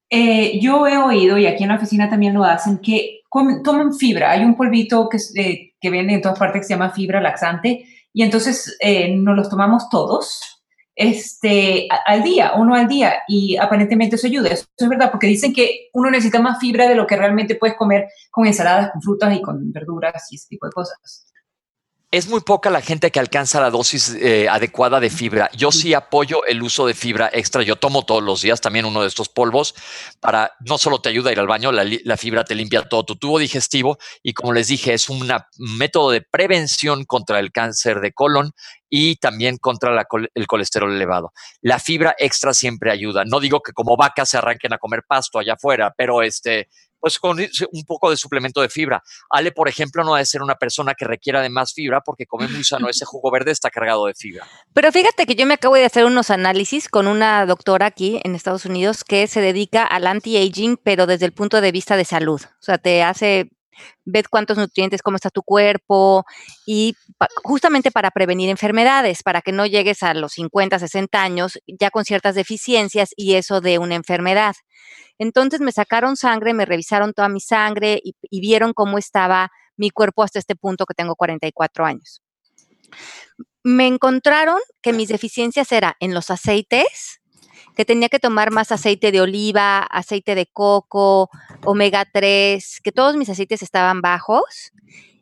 eh, 0.09 0.59
yo 0.59 0.87
he 0.87 0.97
oído, 0.97 1.37
y 1.37 1.45
aquí 1.45 1.63
en 1.63 1.69
la 1.69 1.75
oficina 1.75 2.09
también 2.09 2.33
lo 2.33 2.43
hacen, 2.43 2.79
que 2.79 3.21
toman 3.63 3.93
fibra. 3.93 4.31
Hay 4.31 4.43
un 4.43 4.55
polvito 4.55 5.07
que, 5.07 5.17
eh, 5.35 5.73
que 5.79 5.89
viene 5.89 6.15
en 6.15 6.21
todas 6.21 6.37
partes 6.37 6.61
que 6.61 6.67
se 6.67 6.73
llama 6.73 6.91
fibra 6.91 7.21
laxante, 7.21 7.85
y 8.13 8.23
entonces 8.23 8.77
nos 9.09 9.35
los 9.35 9.49
tomamos 9.49 9.89
todos 9.89 10.61
este, 10.95 11.87
al 12.05 12.21
día, 12.23 12.53
uno 12.57 12.75
al 12.75 12.87
día, 12.87 13.23
y 13.27 13.57
aparentemente 13.57 14.17
eso 14.17 14.27
ayuda. 14.27 14.49
Eso 14.49 14.67
es 14.77 14.89
verdad, 14.89 15.09
porque 15.09 15.27
dicen 15.27 15.53
que 15.53 15.89
uno 15.93 16.11
necesita 16.11 16.39
más 16.39 16.59
fibra 16.59 16.87
de 16.87 16.95
lo 16.95 17.07
que 17.07 17.15
realmente 17.15 17.55
puedes 17.55 17.75
comer 17.75 18.07
con 18.29 18.45
ensaladas, 18.45 18.91
con 18.91 19.01
frutas 19.01 19.35
y 19.35 19.41
con 19.41 19.71
verduras 19.71 20.27
y 20.31 20.35
ese 20.35 20.47
tipo 20.49 20.65
de 20.65 20.71
cosas 20.73 21.30
es 22.11 22.27
muy 22.27 22.41
poca 22.41 22.69
la 22.69 22.81
gente 22.81 23.09
que 23.09 23.21
alcanza 23.21 23.61
la 23.61 23.69
dosis 23.69 24.09
eh, 24.19 24.49
adecuada 24.49 24.99
de 24.99 25.09
fibra. 25.09 25.49
Yo 25.55 25.71
sí 25.71 25.93
apoyo 25.93 26.45
el 26.45 26.61
uso 26.61 26.85
de 26.85 26.93
fibra 26.93 27.29
extra. 27.31 27.63
Yo 27.63 27.77
tomo 27.77 28.03
todos 28.05 28.21
los 28.21 28.41
días 28.41 28.59
también 28.59 28.83
uno 28.83 29.01
de 29.01 29.07
estos 29.07 29.29
polvos 29.29 29.73
para 30.19 30.51
no 30.59 30.77
solo 30.77 30.99
te 30.99 31.07
ayuda 31.07 31.29
a 31.29 31.31
ir 31.31 31.39
al 31.39 31.47
baño, 31.47 31.71
la, 31.71 32.17
fibra 32.17 32.43
te 32.43 32.53
limpia 32.53 32.83
todo 32.89 33.05
tu 33.05 33.15
tubo 33.15 33.39
digestivo 33.39 33.97
y 34.21 34.33
como 34.33 34.51
les 34.51 34.67
dije, 34.67 34.93
es 34.93 35.09
un 35.09 35.25
método 35.57 36.11
de 36.11 36.21
prevención 36.21 37.05
contra 37.05 37.39
el 37.39 37.53
cáncer 37.53 38.01
de 38.01 38.11
colon 38.11 38.51
y 38.89 39.15
también 39.15 39.57
contra 39.57 40.05
el 40.35 40.47
colesterol 40.47 40.93
elevado. 40.93 41.31
La 41.61 41.79
fibra 41.79 42.13
extra 42.19 42.53
siempre 42.53 42.91
ayuda. 42.91 43.23
No 43.23 43.39
digo 43.39 43.61
que 43.61 43.71
como 43.71 43.95
vacas 43.95 44.27
se 44.27 44.37
arranquen 44.37 44.73
a 44.73 44.79
comer 44.79 45.03
pasto 45.07 45.39
allá 45.39 45.53
afuera, 45.53 45.93
pero 45.97 46.23
este, 46.23 46.67
pues 47.01 47.19
con 47.19 47.37
un 47.39 47.83
poco 47.85 48.09
de 48.11 48.15
suplemento 48.15 48.61
de 48.61 48.69
fibra. 48.69 49.03
Ale, 49.29 49.51
por 49.51 49.67
ejemplo, 49.67 50.03
no 50.03 50.13
debe 50.13 50.25
ser 50.25 50.41
una 50.41 50.55
persona 50.55 50.93
que 50.93 51.05
requiera 51.05 51.41
de 51.41 51.49
más 51.49 51.73
fibra 51.73 52.01
porque 52.01 52.27
come 52.27 52.47
muy 52.47 52.63
sano. 52.63 52.87
Ese 52.87 53.05
jugo 53.05 53.31
verde 53.31 53.51
está 53.51 53.69
cargado 53.69 54.05
de 54.05 54.13
fibra. 54.13 54.47
Pero 54.73 54.91
fíjate 54.91 55.25
que 55.25 55.35
yo 55.35 55.45
me 55.45 55.55
acabo 55.55 55.75
de 55.75 55.85
hacer 55.85 56.05
unos 56.05 56.29
análisis 56.29 56.87
con 56.87 57.07
una 57.07 57.45
doctora 57.45 57.87
aquí 57.87 58.21
en 58.23 58.35
Estados 58.35 58.65
Unidos 58.65 59.03
que 59.03 59.27
se 59.27 59.41
dedica 59.41 59.83
al 59.83 60.07
anti-aging, 60.07 60.77
pero 60.77 61.07
desde 61.07 61.25
el 61.25 61.33
punto 61.33 61.59
de 61.59 61.71
vista 61.71 61.97
de 61.97 62.05
salud. 62.05 62.41
O 62.43 62.63
sea, 62.63 62.77
te 62.77 63.01
hace 63.03 63.49
ver 64.05 64.29
cuántos 64.29 64.57
nutrientes, 64.57 65.01
cómo 65.01 65.15
está 65.15 65.29
tu 65.29 65.43
cuerpo 65.43 66.25
y 66.65 66.95
justamente 67.43 67.91
para 67.91 68.11
prevenir 68.11 68.49
enfermedades, 68.49 69.23
para 69.23 69.41
que 69.41 69.51
no 69.51 69.65
llegues 69.65 70.03
a 70.03 70.13
los 70.13 70.33
50, 70.33 70.79
60 70.79 71.21
años 71.21 71.59
ya 71.67 71.89
con 71.89 72.05
ciertas 72.05 72.35
deficiencias 72.35 73.11
y 73.15 73.35
eso 73.35 73.61
de 73.61 73.79
una 73.79 73.95
enfermedad. 73.95 74.55
Entonces 75.21 75.61
me 75.61 75.71
sacaron 75.71 76.17
sangre, 76.17 76.55
me 76.55 76.65
revisaron 76.65 77.13
toda 77.13 77.29
mi 77.29 77.41
sangre 77.41 78.01
y, 78.03 78.39
vieron 78.41 78.73
cómo 78.73 78.97
estaba 78.97 79.51
mi 79.77 79.91
cuerpo 79.91 80.23
hasta 80.23 80.39
este 80.39 80.55
punto 80.55 80.87
que 80.87 80.95
tengo 80.95 81.15
44 81.15 81.85
años. 81.85 82.23
Me 83.63 83.85
encontraron 83.85 84.57
que 84.81 84.93
mis 84.93 85.09
deficiencias 85.09 85.71
eran 85.71 85.93
en 85.99 86.15
los 86.15 86.31
aceites, 86.31 87.21
que 87.75 87.85
tenía 87.85 88.09
que 88.09 88.17
tomar 88.17 88.49
más 88.49 88.71
aceite 88.71 89.11
de 89.11 89.21
oliva, 89.21 89.83
aceite 89.83 90.33
de 90.33 90.47
coco, 90.47 91.29
omega 91.65 92.03
3, 92.11 92.79
que 92.83 92.91
todos 92.91 93.15
mis 93.15 93.29
aceites 93.29 93.61
estaban 93.61 94.01
bajos 94.01 94.71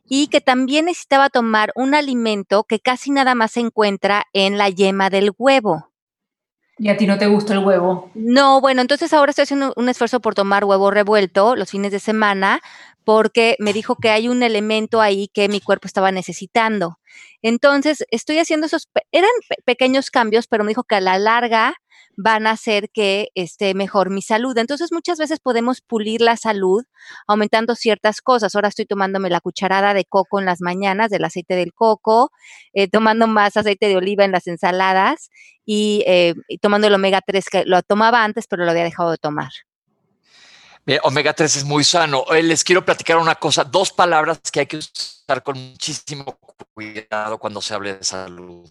y 0.08 0.28
que 0.28 0.40
también 0.40 0.86
necesitaba 0.86 1.28
tomar 1.28 1.72
un 1.74 1.94
alimento 1.94 2.64
que 2.64 2.80
casi 2.80 3.10
nada 3.10 3.34
más 3.34 3.52
se 3.52 3.60
encuentra 3.60 4.24
en 4.32 4.56
la 4.56 4.70
yema 4.70 5.10
del 5.10 5.32
huevo. 5.36 5.89
¿Y 6.82 6.88
a 6.88 6.96
ti 6.96 7.06
no 7.06 7.18
te 7.18 7.26
gusta 7.26 7.52
el 7.52 7.58
huevo? 7.58 8.10
No, 8.14 8.62
bueno, 8.62 8.80
entonces 8.80 9.12
ahora 9.12 9.30
estoy 9.30 9.42
haciendo 9.42 9.74
un 9.76 9.90
esfuerzo 9.90 10.20
por 10.20 10.34
tomar 10.34 10.64
huevo 10.64 10.90
revuelto 10.90 11.54
los 11.54 11.70
fines 11.70 11.92
de 11.92 12.00
semana 12.00 12.62
porque 13.04 13.54
me 13.58 13.74
dijo 13.74 13.96
que 13.96 14.08
hay 14.08 14.28
un 14.28 14.42
elemento 14.42 15.02
ahí 15.02 15.28
que 15.34 15.50
mi 15.50 15.60
cuerpo 15.60 15.86
estaba 15.86 16.10
necesitando. 16.10 16.98
Entonces, 17.42 18.04
estoy 18.10 18.38
haciendo 18.38 18.66
esos, 18.66 18.88
eran 19.12 19.30
pequeños 19.66 20.10
cambios, 20.10 20.46
pero 20.46 20.64
me 20.64 20.68
dijo 20.68 20.84
que 20.84 20.94
a 20.94 21.00
la 21.02 21.18
larga 21.18 21.74
van 22.22 22.46
a 22.46 22.52
hacer 22.52 22.90
que 22.90 23.28
esté 23.34 23.74
mejor 23.74 24.10
mi 24.10 24.22
salud. 24.22 24.56
Entonces, 24.58 24.92
muchas 24.92 25.18
veces 25.18 25.40
podemos 25.40 25.80
pulir 25.80 26.20
la 26.20 26.36
salud 26.36 26.84
aumentando 27.26 27.74
ciertas 27.74 28.20
cosas. 28.20 28.54
Ahora 28.54 28.68
estoy 28.68 28.84
tomándome 28.84 29.30
la 29.30 29.40
cucharada 29.40 29.94
de 29.94 30.04
coco 30.04 30.38
en 30.38 30.46
las 30.46 30.60
mañanas, 30.60 31.10
del 31.10 31.24
aceite 31.24 31.56
del 31.56 31.72
coco, 31.72 32.30
eh, 32.74 32.88
tomando 32.88 33.26
más 33.26 33.56
aceite 33.56 33.88
de 33.88 33.96
oliva 33.96 34.24
en 34.24 34.32
las 34.32 34.46
ensaladas 34.46 35.30
y, 35.64 36.04
eh, 36.06 36.34
y 36.48 36.58
tomando 36.58 36.86
el 36.86 36.94
omega 36.94 37.22
3 37.24 37.44
que 37.48 37.64
lo 37.64 37.82
tomaba 37.82 38.22
antes, 38.22 38.46
pero 38.46 38.64
lo 38.64 38.70
había 38.70 38.84
dejado 38.84 39.10
de 39.12 39.18
tomar. 39.18 39.50
omega 41.02 41.32
3 41.32 41.56
es 41.56 41.64
muy 41.64 41.84
sano. 41.84 42.24
Eh, 42.34 42.42
les 42.42 42.64
quiero 42.64 42.84
platicar 42.84 43.16
una 43.16 43.36
cosa, 43.36 43.64
dos 43.64 43.92
palabras 43.92 44.40
que 44.52 44.60
hay 44.60 44.66
que 44.66 44.76
usar 44.76 45.42
con 45.42 45.58
muchísimo 45.58 46.38
cuidado 46.74 47.38
cuando 47.38 47.62
se 47.62 47.72
hable 47.72 47.94
de 47.94 48.04
salud. 48.04 48.70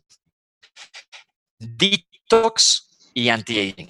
Detox 1.58 2.89
y 3.14 3.30
anti-aging. 3.30 3.90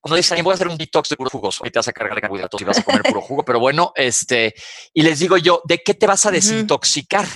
Cuando 0.00 0.16
dicen, 0.16 0.42
voy 0.44 0.52
a 0.52 0.54
hacer 0.54 0.68
un 0.68 0.76
detox 0.76 1.08
de 1.08 1.16
puro 1.16 1.30
jugos, 1.30 1.58
ahorita 1.60 1.80
vas 1.80 1.88
a 1.88 1.92
cargar 1.92 2.14
de 2.14 2.20
carbohidratos 2.20 2.60
y 2.60 2.64
vas 2.64 2.78
a 2.78 2.82
comer 2.82 3.02
puro 3.02 3.20
jugo, 3.20 3.44
pero 3.44 3.60
bueno, 3.60 3.92
este, 3.94 4.54
y 4.92 5.02
les 5.02 5.18
digo 5.18 5.36
yo, 5.36 5.62
¿de 5.64 5.82
qué 5.82 5.94
te 5.94 6.06
vas 6.06 6.26
a 6.26 6.30
desintoxicar? 6.30 7.26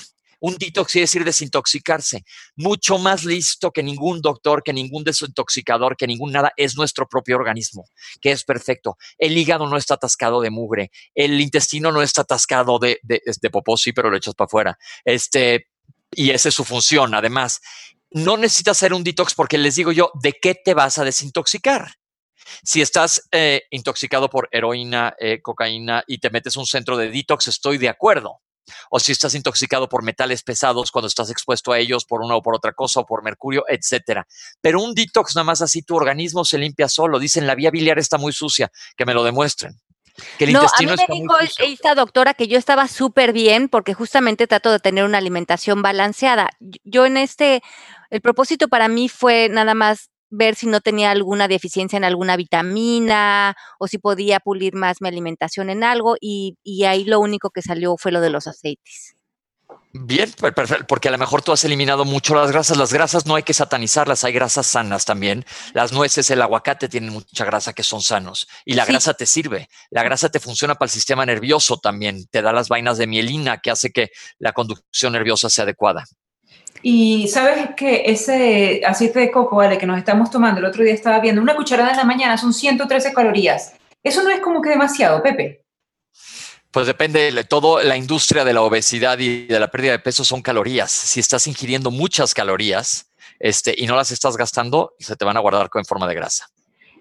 Un 0.42 0.56
detox 0.56 0.92
quiere 0.92 1.02
decir 1.02 1.22
desintoxicarse. 1.22 2.24
Mucho 2.56 2.96
más 2.98 3.24
listo 3.24 3.70
que 3.72 3.82
ningún 3.82 4.22
doctor, 4.22 4.62
que 4.62 4.72
ningún 4.72 5.04
desintoxicador, 5.04 5.96
que 5.96 6.06
ningún 6.06 6.32
nada, 6.32 6.52
es 6.56 6.76
nuestro 6.76 7.06
propio 7.06 7.36
organismo, 7.36 7.84
que 8.22 8.32
es 8.32 8.44
perfecto. 8.44 8.96
El 9.18 9.36
hígado 9.36 9.66
no 9.66 9.76
está 9.76 9.94
atascado 9.94 10.40
de 10.40 10.48
mugre, 10.48 10.90
el 11.14 11.38
intestino 11.40 11.92
no 11.92 12.00
está 12.00 12.22
atascado 12.22 12.78
de, 12.78 12.98
de, 13.02 13.20
de 13.40 13.50
popó, 13.50 13.76
sí, 13.76 13.92
pero 13.92 14.10
lo 14.10 14.16
echas 14.16 14.34
para 14.34 14.46
afuera. 14.46 14.78
Este, 15.04 15.66
y 16.12 16.30
esa 16.30 16.48
es 16.48 16.54
su 16.54 16.64
función, 16.64 17.14
además 17.14 17.60
no 18.10 18.36
necesitas 18.36 18.78
hacer 18.78 18.92
un 18.92 19.04
detox 19.04 19.34
porque 19.34 19.58
les 19.58 19.76
digo 19.76 19.92
yo, 19.92 20.10
¿de 20.14 20.32
qué 20.40 20.54
te 20.54 20.74
vas 20.74 20.98
a 20.98 21.04
desintoxicar? 21.04 21.94
Si 22.64 22.80
estás 22.80 23.28
eh, 23.32 23.62
intoxicado 23.70 24.28
por 24.28 24.48
heroína, 24.50 25.14
eh, 25.18 25.40
cocaína 25.42 26.02
y 26.06 26.18
te 26.18 26.30
metes 26.30 26.56
un 26.56 26.66
centro 26.66 26.96
de 26.96 27.10
detox, 27.10 27.48
estoy 27.48 27.78
de 27.78 27.88
acuerdo. 27.88 28.40
O 28.90 29.00
si 29.00 29.12
estás 29.12 29.34
intoxicado 29.34 29.88
por 29.88 30.02
metales 30.02 30.42
pesados 30.42 30.90
cuando 30.90 31.08
estás 31.08 31.30
expuesto 31.30 31.72
a 31.72 31.78
ellos 31.78 32.04
por 32.04 32.22
una 32.22 32.36
o 32.36 32.42
por 32.42 32.54
otra 32.54 32.72
cosa 32.72 33.00
o 33.00 33.06
por 33.06 33.22
mercurio, 33.22 33.64
etcétera. 33.68 34.26
Pero 34.60 34.80
un 34.80 34.94
detox 34.94 35.34
nada 35.34 35.44
más 35.44 35.62
así 35.62 35.82
tu 35.82 35.96
organismo 35.96 36.44
se 36.44 36.58
limpia 36.58 36.88
solo. 36.88 37.18
Dicen 37.18 37.46
la 37.46 37.54
vía 37.54 37.70
biliar 37.70 37.98
está 37.98 38.18
muy 38.18 38.32
sucia, 38.32 38.70
que 38.96 39.06
me 39.06 39.14
lo 39.14 39.24
demuestren. 39.24 39.80
Que 40.38 40.44
el 40.44 40.52
no, 40.52 40.60
a 40.60 40.80
mí 40.80 40.86
me 40.86 41.14
dijo 41.14 41.34
esta 41.58 41.94
doctora 41.94 42.34
que 42.34 42.48
yo 42.48 42.58
estaba 42.58 42.88
súper 42.88 43.32
bien 43.32 43.68
porque 43.68 43.94
justamente 43.94 44.46
trato 44.46 44.70
de 44.70 44.78
tener 44.78 45.04
una 45.04 45.18
alimentación 45.18 45.82
balanceada. 45.82 46.50
Yo 46.84 47.06
en 47.06 47.16
este, 47.16 47.62
el 48.10 48.20
propósito 48.20 48.68
para 48.68 48.88
mí 48.88 49.08
fue 49.08 49.48
nada 49.48 49.74
más 49.74 50.10
ver 50.30 50.54
si 50.54 50.66
no 50.66 50.80
tenía 50.80 51.10
alguna 51.10 51.48
deficiencia 51.48 51.96
en 51.96 52.04
alguna 52.04 52.36
vitamina 52.36 53.56
o 53.78 53.88
si 53.88 53.98
podía 53.98 54.40
pulir 54.40 54.74
más 54.74 55.00
mi 55.00 55.08
alimentación 55.08 55.70
en 55.70 55.82
algo 55.82 56.16
y, 56.20 56.56
y 56.62 56.84
ahí 56.84 57.04
lo 57.04 57.20
único 57.20 57.50
que 57.50 57.62
salió 57.62 57.96
fue 57.98 58.12
lo 58.12 58.20
de 58.20 58.30
los 58.30 58.46
aceites. 58.46 59.16
Bien, 59.92 60.30
perfecto, 60.32 60.86
porque 60.86 61.08
a 61.08 61.10
lo 61.10 61.18
mejor 61.18 61.42
tú 61.42 61.50
has 61.50 61.64
eliminado 61.64 62.04
mucho 62.04 62.34
las 62.34 62.52
grasas. 62.52 62.76
Las 62.76 62.92
grasas 62.92 63.26
no 63.26 63.34
hay 63.34 63.42
que 63.42 63.52
satanizarlas, 63.54 64.22
hay 64.22 64.32
grasas 64.32 64.66
sanas 64.66 65.04
también. 65.04 65.44
Las 65.74 65.92
nueces, 65.92 66.30
el 66.30 66.40
aguacate 66.42 66.88
tienen 66.88 67.12
mucha 67.12 67.44
grasa 67.44 67.72
que 67.72 67.82
son 67.82 68.00
sanos 68.00 68.46
y 68.64 68.74
la 68.74 68.84
sí. 68.84 68.92
grasa 68.92 69.14
te 69.14 69.26
sirve. 69.26 69.68
La 69.90 70.04
grasa 70.04 70.28
te 70.28 70.38
funciona 70.38 70.76
para 70.76 70.86
el 70.86 70.92
sistema 70.92 71.26
nervioso 71.26 71.78
también, 71.78 72.26
te 72.28 72.40
da 72.40 72.52
las 72.52 72.68
vainas 72.68 72.98
de 72.98 73.08
mielina 73.08 73.58
que 73.58 73.72
hace 73.72 73.90
que 73.90 74.10
la 74.38 74.52
conducción 74.52 75.12
nerviosa 75.12 75.50
sea 75.50 75.64
adecuada. 75.64 76.04
Y 76.82 77.28
sabes 77.28 77.70
que 77.76 78.04
ese 78.06 78.82
aceite 78.86 79.18
de 79.18 79.30
coco, 79.30 79.56
vale, 79.56 79.76
que 79.76 79.86
nos 79.86 79.98
estamos 79.98 80.30
tomando, 80.30 80.60
el 80.60 80.66
otro 80.66 80.84
día 80.84 80.94
estaba 80.94 81.18
viendo, 81.20 81.42
una 81.42 81.56
cucharada 81.56 81.90
en 81.90 81.96
la 81.96 82.04
mañana 82.04 82.38
son 82.38 82.54
113 82.54 83.12
calorías. 83.12 83.74
Eso 84.02 84.22
no 84.22 84.30
es 84.30 84.40
como 84.40 84.62
que 84.62 84.70
demasiado, 84.70 85.22
Pepe. 85.22 85.64
Pues 86.70 86.86
depende 86.86 87.32
de 87.32 87.44
todo, 87.44 87.82
la 87.82 87.96
industria 87.96 88.44
de 88.44 88.52
la 88.52 88.62
obesidad 88.62 89.18
y 89.18 89.46
de 89.46 89.58
la 89.58 89.70
pérdida 89.70 89.92
de 89.92 89.98
peso 89.98 90.24
son 90.24 90.40
calorías. 90.40 90.92
Si 90.92 91.18
estás 91.18 91.46
ingiriendo 91.48 91.90
muchas 91.90 92.32
calorías 92.32 93.10
este, 93.40 93.74
y 93.76 93.86
no 93.86 93.96
las 93.96 94.12
estás 94.12 94.36
gastando, 94.36 94.94
se 94.98 95.16
te 95.16 95.24
van 95.24 95.36
a 95.36 95.40
guardar 95.40 95.68
en 95.74 95.84
forma 95.84 96.06
de 96.06 96.14
grasa. 96.14 96.48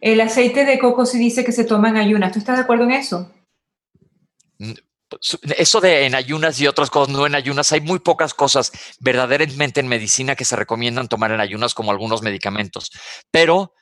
El 0.01 0.21
aceite 0.21 0.65
de 0.65 0.79
coco 0.79 1.05
se 1.05 1.17
dice 1.17 1.43
que 1.43 1.51
se 1.51 1.65
toma 1.65 1.89
en 1.89 1.97
ayunas. 1.97 2.31
¿Tú 2.31 2.39
estás 2.39 2.55
de 2.55 2.63
acuerdo 2.63 2.85
en 2.85 2.91
eso? 2.91 3.31
Eso 5.57 5.81
de 5.81 6.05
en 6.05 6.15
ayunas 6.15 6.59
y 6.61 6.67
otras 6.67 6.89
cosas, 6.89 7.13
no 7.13 7.25
en 7.25 7.35
ayunas, 7.35 7.71
hay 7.71 7.81
muy 7.81 7.99
pocas 7.99 8.33
cosas 8.33 8.71
verdaderamente 8.99 9.79
en 9.79 9.87
medicina 9.87 10.35
que 10.35 10.45
se 10.45 10.55
recomiendan 10.55 11.07
tomar 11.07 11.31
en 11.31 11.41
ayunas 11.41 11.73
como 11.73 11.91
algunos 11.91 12.21
medicamentos, 12.21 12.91
pero 13.31 13.73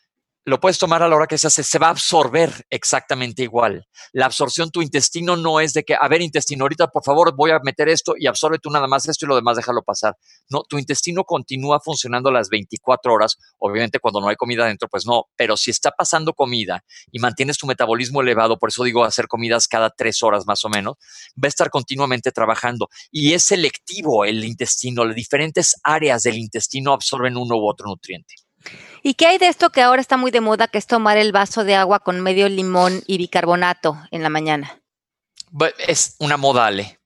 lo 0.48 0.62
puedes 0.62 0.78
tomar 0.78 1.04
a 1.04 1.10
la 1.10 1.16
hora 1.18 1.28
que 1.28 1.38
se 1.38 1.48
hace, 1.48 1.62
se 1.62 1.78
va 1.78 1.88
a 1.88 1.90
absorber 1.90 2.66
exactamente 2.70 3.44
igual. 3.44 3.86
La 4.14 4.28
absorción, 4.28 4.72
tu 4.72 4.82
intestino 4.82 5.36
no 5.36 5.60
es 5.60 5.74
de 5.74 5.84
que, 5.84 5.94
a 5.94 6.08
ver, 6.08 6.22
intestino, 6.22 6.64
ahorita 6.64 6.88
por 6.88 7.04
favor 7.04 7.36
voy 7.36 7.52
a 7.52 7.60
meter 7.60 7.90
esto 7.90 8.14
y 8.18 8.28
absorbe 8.28 8.58
tú 8.58 8.70
nada 8.70 8.88
más 8.88 9.10
esto 9.10 9.26
y 9.26 9.28
lo 9.28 9.36
demás 9.36 9.58
déjalo 9.58 9.84
pasar. 9.84 10.16
No, 10.50 10.64
tu 10.64 10.78
intestino 10.78 11.26
continúa 11.26 11.82
funcionando 11.82 12.32
las 12.32 12.48
24 12.48 13.14
horas. 13.14 13.36
Obviamente 13.58 14.00
cuando 14.00 14.22
no 14.22 14.30
hay 14.30 14.38
comida 14.38 14.66
dentro, 14.66 14.88
pues 14.88 15.06
no, 15.06 15.26
pero 15.36 15.58
si 15.58 15.70
está 15.70 15.92
pasando 15.92 16.32
comida 16.32 16.82
y 17.12 17.20
mantienes 17.20 17.58
tu 17.58 17.68
metabolismo 17.68 18.22
elevado, 18.22 18.58
por 18.58 18.70
eso 18.70 18.86
digo 18.86 19.04
hacer 19.04 19.28
comidas 19.28 19.68
cada 19.68 19.90
tres 19.90 20.24
horas 20.24 20.46
más 20.48 20.64
o 20.64 20.70
menos, 20.70 20.96
va 21.36 21.48
a 21.48 21.50
estar 21.50 21.70
continuamente 21.70 22.32
trabajando. 22.32 22.88
Y 23.12 23.34
es 23.34 23.44
selectivo 23.44 24.24
el 24.24 24.46
intestino, 24.46 25.04
las 25.04 25.16
diferentes 25.18 25.76
áreas 25.84 26.24
del 26.24 26.38
intestino 26.38 26.94
absorben 26.94 27.36
uno 27.36 27.58
u 27.58 27.70
otro 27.70 27.88
nutriente. 27.90 28.47
¿Y 29.04 29.14
qué 29.14 29.28
hay 29.28 29.38
de 29.38 29.48
esto 29.48 29.70
que 29.70 29.82
ahora 29.82 30.02
está 30.02 30.18
muy 30.18 30.32
de 30.32 30.42
moda, 30.42 30.68
que 30.68 30.78
es 30.78 30.88
tomar 30.88 31.18
el 31.18 31.32
vaso 31.32 31.64
de 31.64 31.76
agua 31.76 32.00
con 32.00 32.22
medio 32.22 32.50
limón 32.50 33.04
y 33.08 33.18
bicarbonato 33.18 33.98
en 34.12 34.24
la 34.24 34.30
mañana? 34.30 34.82
Es 35.80 36.16
una 36.20 36.38
moda, 36.38 36.66
Ale. 36.66 36.97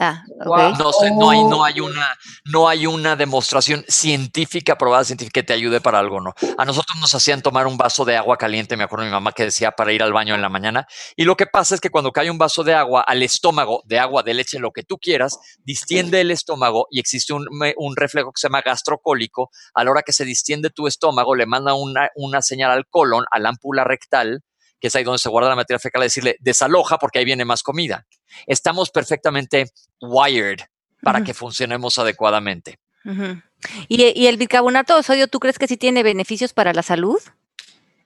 Ah, 0.00 0.24
okay. 0.44 0.72
no, 0.72 0.90
no, 1.20 1.30
hay, 1.30 1.44
no, 1.44 1.64
hay 1.64 1.80
una, 1.80 2.18
no 2.46 2.68
hay 2.68 2.84
una 2.86 3.14
demostración 3.14 3.84
científica, 3.86 4.76
probada 4.76 5.04
científica 5.04 5.40
que 5.40 5.46
te 5.46 5.52
ayude 5.52 5.80
para 5.80 6.00
algo, 6.00 6.20
¿no? 6.20 6.34
A 6.58 6.64
nosotros 6.64 6.98
nos 7.00 7.14
hacían 7.14 7.42
tomar 7.42 7.68
un 7.68 7.76
vaso 7.76 8.04
de 8.04 8.16
agua 8.16 8.36
caliente, 8.36 8.76
me 8.76 8.82
acuerdo 8.82 9.04
de 9.04 9.10
mi 9.10 9.14
mamá 9.14 9.30
que 9.30 9.44
decía 9.44 9.70
para 9.70 9.92
ir 9.92 10.02
al 10.02 10.12
baño 10.12 10.34
en 10.34 10.42
la 10.42 10.48
mañana. 10.48 10.88
Y 11.14 11.24
lo 11.24 11.36
que 11.36 11.46
pasa 11.46 11.76
es 11.76 11.80
que 11.80 11.90
cuando 11.90 12.10
cae 12.10 12.28
un 12.28 12.38
vaso 12.38 12.64
de 12.64 12.74
agua 12.74 13.02
al 13.02 13.22
estómago, 13.22 13.82
de 13.84 14.00
agua, 14.00 14.24
de 14.24 14.34
leche, 14.34 14.58
lo 14.58 14.72
que 14.72 14.82
tú 14.82 14.98
quieras, 14.98 15.38
distiende 15.62 16.20
el 16.20 16.32
estómago 16.32 16.88
y 16.90 16.98
existe 16.98 17.32
un, 17.32 17.46
un 17.76 17.96
reflejo 17.96 18.32
que 18.32 18.40
se 18.40 18.48
llama 18.48 18.62
gastrocólico. 18.62 19.50
A 19.74 19.84
la 19.84 19.92
hora 19.92 20.02
que 20.02 20.12
se 20.12 20.24
distiende 20.24 20.70
tu 20.70 20.88
estómago, 20.88 21.36
le 21.36 21.46
manda 21.46 21.74
una, 21.74 22.10
una 22.16 22.42
señal 22.42 22.72
al 22.72 22.88
colon, 22.88 23.24
a 23.30 23.38
la 23.38 23.50
ámpula 23.50 23.84
rectal, 23.84 24.42
que 24.84 24.88
es 24.88 24.96
ahí 24.96 25.02
donde 25.02 25.18
se 25.18 25.30
guarda 25.30 25.48
la 25.48 25.56
materia 25.56 25.78
fecal, 25.78 26.02
a 26.02 26.04
decirle 26.04 26.36
desaloja 26.40 26.98
porque 26.98 27.18
ahí 27.18 27.24
viene 27.24 27.46
más 27.46 27.62
comida. 27.62 28.04
Estamos 28.46 28.90
perfectamente 28.90 29.70
wired 29.98 30.58
para 31.00 31.20
uh 31.20 31.22
-huh. 31.22 31.24
que 31.24 31.32
funcionemos 31.32 31.98
adecuadamente. 31.98 32.78
Uh 33.06 33.08
-huh. 33.08 33.42
¿Y, 33.88 34.12
¿Y, 34.20 34.26
el 34.26 34.36
bicarbonato 34.36 34.94
de 34.94 35.02
sodio, 35.02 35.26
tú 35.26 35.40
crees 35.40 35.58
que 35.58 35.68
sí 35.68 35.78
tiene 35.78 36.02
beneficios 36.02 36.52
para 36.52 36.74
la 36.74 36.82
salud? 36.82 37.18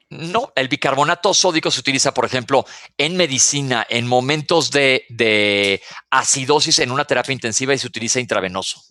No, 0.08 0.52
el 0.54 0.68
bicarbonato 0.68 1.34
sódico 1.34 1.72
se 1.72 1.80
utiliza, 1.80 2.14
por 2.14 2.24
ejemplo, 2.24 2.64
en 2.96 3.16
medicina, 3.16 3.84
en 3.90 4.06
momentos 4.06 4.70
de, 4.70 5.04
de 5.08 5.82
acidosis 6.10 6.78
en 6.78 6.92
una 6.92 7.06
terapia 7.06 7.32
intensiva 7.32 7.74
y 7.74 7.78
se 7.78 7.88
utiliza 7.88 8.20
intravenoso. 8.20 8.84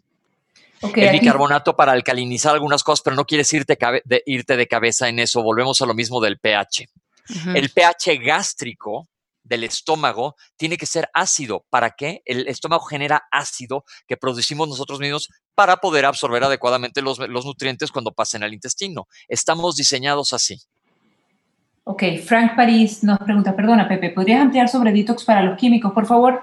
Okay, 0.82 1.06
el 1.06 1.12
bicarbonato 1.22 1.72
aquí. 1.72 1.78
para 1.78 1.94
alcalinizar 1.94 2.54
algunas 2.54 2.84
cosas, 2.84 3.02
pero 3.02 3.16
no 3.16 3.24
quieres 3.24 3.54
irte, 3.54 3.78
de, 4.04 4.24
irte 4.26 4.58
de 4.58 4.68
cabeza 4.68 5.08
en 5.08 5.20
eso. 5.20 5.42
Volvemos 5.42 5.82
a 5.82 5.86
lo 5.86 5.94
mismo 5.94 6.20
del 6.20 6.38
pH. 6.38 6.90
Uh 7.30 7.34
-huh. 7.34 7.58
El 7.58 7.70
pH 7.70 8.18
gástrico 8.24 9.08
del 9.44 9.64
estómago 9.64 10.36
tiene 10.58 10.78
que 10.78 10.86
ser 10.86 11.10
ácido. 11.14 11.66
¿Para 11.70 11.92
qué? 11.92 12.22
El 12.26 12.48
estómago 12.48 12.84
genera 12.86 13.24
ácido 13.32 13.86
que 14.08 14.18
producimos 14.18 14.68
nosotros 14.68 15.00
mismos 15.00 15.30
para 15.56 15.78
poder 15.78 16.06
absorber 16.06 16.44
adecuadamente 16.44 17.02
los, 17.02 17.18
los 17.20 17.46
nutrientes 17.46 17.92
cuando 17.92 18.12
pasen 18.12 18.44
al 18.44 18.54
intestino. 18.54 19.08
Estamos 19.28 19.76
diseñados 19.76 20.34
así. 20.34 20.58
Ok, 21.90 22.04
Frank 22.26 22.56
París 22.56 23.02
nos 23.04 23.18
pregunta, 23.20 23.56
perdona 23.56 23.88
Pepe, 23.88 24.10
¿podrías 24.10 24.42
ampliar 24.42 24.68
sobre 24.68 24.92
detox 24.92 25.24
para 25.24 25.42
los 25.42 25.58
químicos, 25.58 25.94
por 25.94 26.06
favor? 26.06 26.42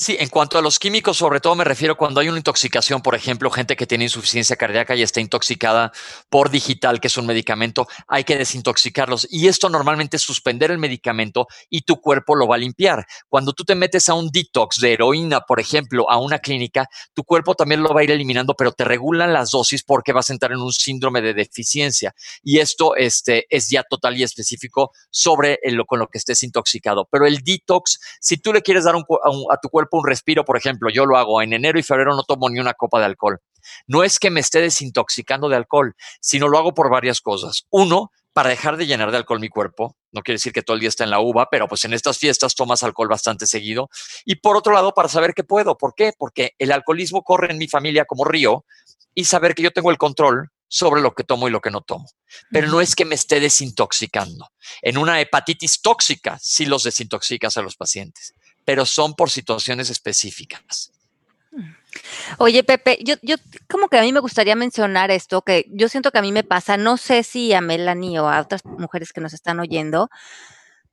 Sí, 0.00 0.16
en 0.20 0.28
cuanto 0.28 0.56
a 0.56 0.62
los 0.62 0.78
químicos, 0.78 1.16
sobre 1.16 1.40
todo 1.40 1.56
me 1.56 1.64
refiero 1.64 1.96
cuando 1.96 2.20
hay 2.20 2.28
una 2.28 2.38
intoxicación, 2.38 3.02
por 3.02 3.16
ejemplo, 3.16 3.50
gente 3.50 3.74
que 3.74 3.84
tiene 3.84 4.04
insuficiencia 4.04 4.54
cardíaca 4.54 4.94
y 4.94 5.02
está 5.02 5.20
intoxicada 5.20 5.90
por 6.30 6.50
digital, 6.50 7.00
que 7.00 7.08
es 7.08 7.16
un 7.16 7.26
medicamento, 7.26 7.88
hay 8.06 8.22
que 8.22 8.36
desintoxicarlos. 8.36 9.26
Y 9.28 9.48
esto 9.48 9.68
normalmente 9.68 10.16
es 10.16 10.22
suspender 10.22 10.70
el 10.70 10.78
medicamento 10.78 11.48
y 11.68 11.80
tu 11.80 12.00
cuerpo 12.00 12.36
lo 12.36 12.46
va 12.46 12.54
a 12.54 12.58
limpiar. 12.58 13.08
Cuando 13.28 13.52
tú 13.52 13.64
te 13.64 13.74
metes 13.74 14.08
a 14.08 14.14
un 14.14 14.30
detox 14.30 14.78
de 14.78 14.92
heroína, 14.92 15.40
por 15.40 15.58
ejemplo, 15.58 16.08
a 16.08 16.18
una 16.18 16.38
clínica, 16.38 16.88
tu 17.12 17.24
cuerpo 17.24 17.56
también 17.56 17.82
lo 17.82 17.92
va 17.92 18.02
a 18.02 18.04
ir 18.04 18.12
eliminando, 18.12 18.54
pero 18.54 18.70
te 18.70 18.84
regulan 18.84 19.32
las 19.32 19.50
dosis 19.50 19.82
porque 19.82 20.12
vas 20.12 20.30
a 20.30 20.32
entrar 20.32 20.52
en 20.52 20.60
un 20.60 20.72
síndrome 20.72 21.22
de 21.22 21.34
deficiencia. 21.34 22.14
Y 22.44 22.60
esto 22.60 22.94
este, 22.94 23.46
es 23.50 23.68
ya 23.68 23.82
total 23.82 24.16
y 24.16 24.22
específico 24.22 24.92
sobre 25.10 25.58
lo, 25.64 25.86
con 25.86 25.98
lo 25.98 26.06
que 26.06 26.18
estés 26.18 26.44
intoxicado. 26.44 27.08
Pero 27.10 27.26
el 27.26 27.38
detox, 27.42 27.98
si 28.20 28.36
tú 28.36 28.52
le 28.52 28.62
quieres 28.62 28.84
dar 28.84 28.94
a, 28.94 28.98
a 29.00 29.60
tu 29.60 29.68
cuerpo 29.68 29.87
un 29.96 30.06
respiro, 30.06 30.44
por 30.44 30.56
ejemplo, 30.56 30.90
yo 30.90 31.06
lo 31.06 31.16
hago 31.16 31.40
en 31.42 31.52
enero 31.52 31.78
y 31.78 31.82
febrero 31.82 32.14
no 32.14 32.24
tomo 32.24 32.48
ni 32.50 32.60
una 32.60 32.74
copa 32.74 32.98
de 32.98 33.06
alcohol. 33.06 33.40
No 33.86 34.04
es 34.04 34.18
que 34.18 34.30
me 34.30 34.40
esté 34.40 34.60
desintoxicando 34.60 35.48
de 35.48 35.56
alcohol, 35.56 35.94
sino 36.20 36.48
lo 36.48 36.58
hago 36.58 36.74
por 36.74 36.90
varias 36.90 37.20
cosas. 37.20 37.64
Uno, 37.70 38.10
para 38.32 38.50
dejar 38.50 38.76
de 38.76 38.86
llenar 38.86 39.10
de 39.10 39.16
alcohol 39.16 39.40
mi 39.40 39.48
cuerpo. 39.48 39.96
No 40.12 40.22
quiere 40.22 40.36
decir 40.36 40.52
que 40.52 40.62
todo 40.62 40.74
el 40.74 40.80
día 40.80 40.88
está 40.88 41.02
en 41.02 41.10
la 41.10 41.18
uva, 41.18 41.48
pero 41.50 41.66
pues 41.66 41.84
en 41.84 41.92
estas 41.92 42.18
fiestas 42.18 42.54
tomas 42.54 42.84
alcohol 42.84 43.08
bastante 43.08 43.48
seguido. 43.48 43.90
Y 44.24 44.36
por 44.36 44.56
otro 44.56 44.72
lado, 44.72 44.92
para 44.94 45.08
saber 45.08 45.34
que 45.34 45.42
puedo. 45.42 45.76
¿Por 45.76 45.94
qué? 45.96 46.12
Porque 46.16 46.52
el 46.58 46.70
alcoholismo 46.70 47.24
corre 47.24 47.50
en 47.50 47.58
mi 47.58 47.66
familia 47.66 48.04
como 48.04 48.24
río 48.24 48.64
y 49.12 49.24
saber 49.24 49.56
que 49.56 49.62
yo 49.62 49.72
tengo 49.72 49.90
el 49.90 49.98
control 49.98 50.50
sobre 50.68 51.00
lo 51.00 51.14
que 51.14 51.24
tomo 51.24 51.48
y 51.48 51.50
lo 51.50 51.60
que 51.60 51.72
no 51.72 51.80
tomo. 51.80 52.06
Pero 52.52 52.68
no 52.68 52.80
es 52.80 52.94
que 52.94 53.04
me 53.04 53.16
esté 53.16 53.40
desintoxicando. 53.40 54.48
En 54.82 54.98
una 54.98 55.20
hepatitis 55.20 55.80
tóxica, 55.82 56.38
sí 56.40 56.66
los 56.66 56.84
desintoxicas 56.84 57.56
a 57.56 57.62
los 57.62 57.74
pacientes 57.74 58.34
pero 58.68 58.84
son 58.84 59.14
por 59.14 59.30
situaciones 59.30 59.88
específicas. 59.88 60.92
Oye, 62.36 62.62
Pepe, 62.62 62.98
yo, 63.02 63.14
yo 63.22 63.36
como 63.66 63.88
que 63.88 63.96
a 63.96 64.02
mí 64.02 64.12
me 64.12 64.20
gustaría 64.20 64.54
mencionar 64.56 65.10
esto, 65.10 65.40
que 65.40 65.64
yo 65.70 65.88
siento 65.88 66.10
que 66.10 66.18
a 66.18 66.22
mí 66.22 66.32
me 66.32 66.44
pasa, 66.44 66.76
no 66.76 66.98
sé 66.98 67.22
si 67.22 67.54
a 67.54 67.62
Melanie 67.62 68.18
o 68.20 68.28
a 68.28 68.42
otras 68.42 68.62
mujeres 68.66 69.14
que 69.14 69.22
nos 69.22 69.32
están 69.32 69.58
oyendo, 69.58 70.10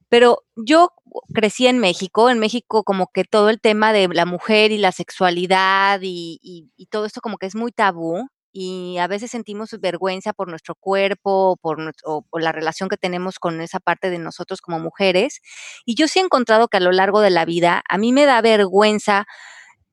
pero 0.07 0.45
yo 0.55 0.93
crecí 1.33 1.67
en 1.67 1.79
México, 1.79 2.29
en 2.29 2.39
México 2.39 2.85
como 2.85 3.11
que 3.11 3.25
todo 3.25 3.49
el 3.49 3.59
tema 3.59 3.91
de 3.91 4.07
la 4.07 4.25
mujer 4.25 4.71
y 4.71 4.77
la 4.77 4.93
sexualidad 4.93 5.99
y, 6.01 6.39
y 6.77 6.85
todo 6.85 7.05
esto 7.05 7.19
como 7.19 7.37
que 7.37 7.47
es 7.47 7.55
muy 7.55 7.73
tabú 7.73 8.25
y 8.57 8.99
a 8.99 9.07
veces 9.07 9.31
sentimos 9.31 9.75
vergüenza 9.81 10.31
por 10.31 10.47
nuestro 10.47 10.75
cuerpo 10.75 11.59
por 11.61 11.77
o, 12.05 12.23
la 12.39 12.53
relación 12.53 12.87
que 12.87 12.95
tenemos 12.95 13.37
con 13.37 13.59
esa 13.59 13.81
parte 13.81 14.09
de 14.09 14.17
nosotros 14.17 14.61
como 14.61 14.79
mujeres. 14.79 15.41
Y 15.83 15.95
yo 15.95 16.07
sí 16.07 16.19
he 16.19 16.21
encontrado 16.21 16.69
que 16.69 16.77
a 16.77 16.79
lo 16.79 16.93
largo 16.93 17.19
de 17.19 17.31
la 17.31 17.43
vida 17.43 17.83
a 17.89 17.97
mí 17.97 18.13
me 18.13 18.23
da 18.23 18.39
vergüenza 18.39 19.27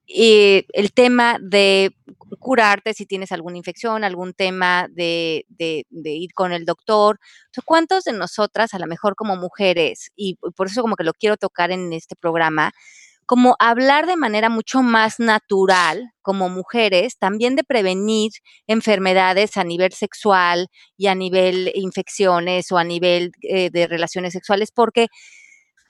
eh, 0.07 0.65
el 0.75 0.93
tema 0.93 1.39
de 1.41 1.97
curarte 2.39 2.95
si 2.95 3.05
tienes 3.05 3.33
alguna 3.33 3.57
infección, 3.57 4.05
algún 4.05 4.33
tema 4.33 4.87
de, 4.93 5.45
de, 5.49 5.85
ir 5.91 6.33
con 6.33 6.53
el 6.53 6.65
doctor. 6.65 7.19
¿Cuántos 7.65 8.05
de 8.05 8.13
nosotras, 8.13 8.75
a 8.75 8.79
lo 8.79 8.87
mejor 8.87 9.17
como 9.17 9.35
mujeres, 9.35 10.13
y 10.15 10.37
por 10.55 10.69
eso 10.69 10.83
como 10.83 10.95
que 10.95 11.05
lo 11.05 11.15
quiero 11.15 11.37
tocar 11.37 11.73
en 11.73 11.93
este 11.93 12.15
programa, 12.15 12.71
como 13.33 13.57
hablar 13.61 14.07
de 14.07 14.19
manera 14.19 14.51
mucho 14.51 14.83
más 14.83 15.19
natural 15.19 16.11
como 16.21 16.51
mujeres, 16.51 17.17
también 17.19 17.57
de 17.57 17.65
prevenir 17.65 18.31
enfermedades 18.67 19.57
a 19.57 19.65
nivel 19.65 19.95
sexual 19.95 20.69
y 20.99 21.07
a 21.07 21.15
nivel 21.15 21.73
infecciones 21.75 22.71
o 22.71 22.77
a 22.77 22.85
nivel 22.85 23.33
eh, 23.41 23.71
de 23.71 23.87
relaciones 23.87 24.35
sexuales, 24.35 24.71
porque 24.71 25.07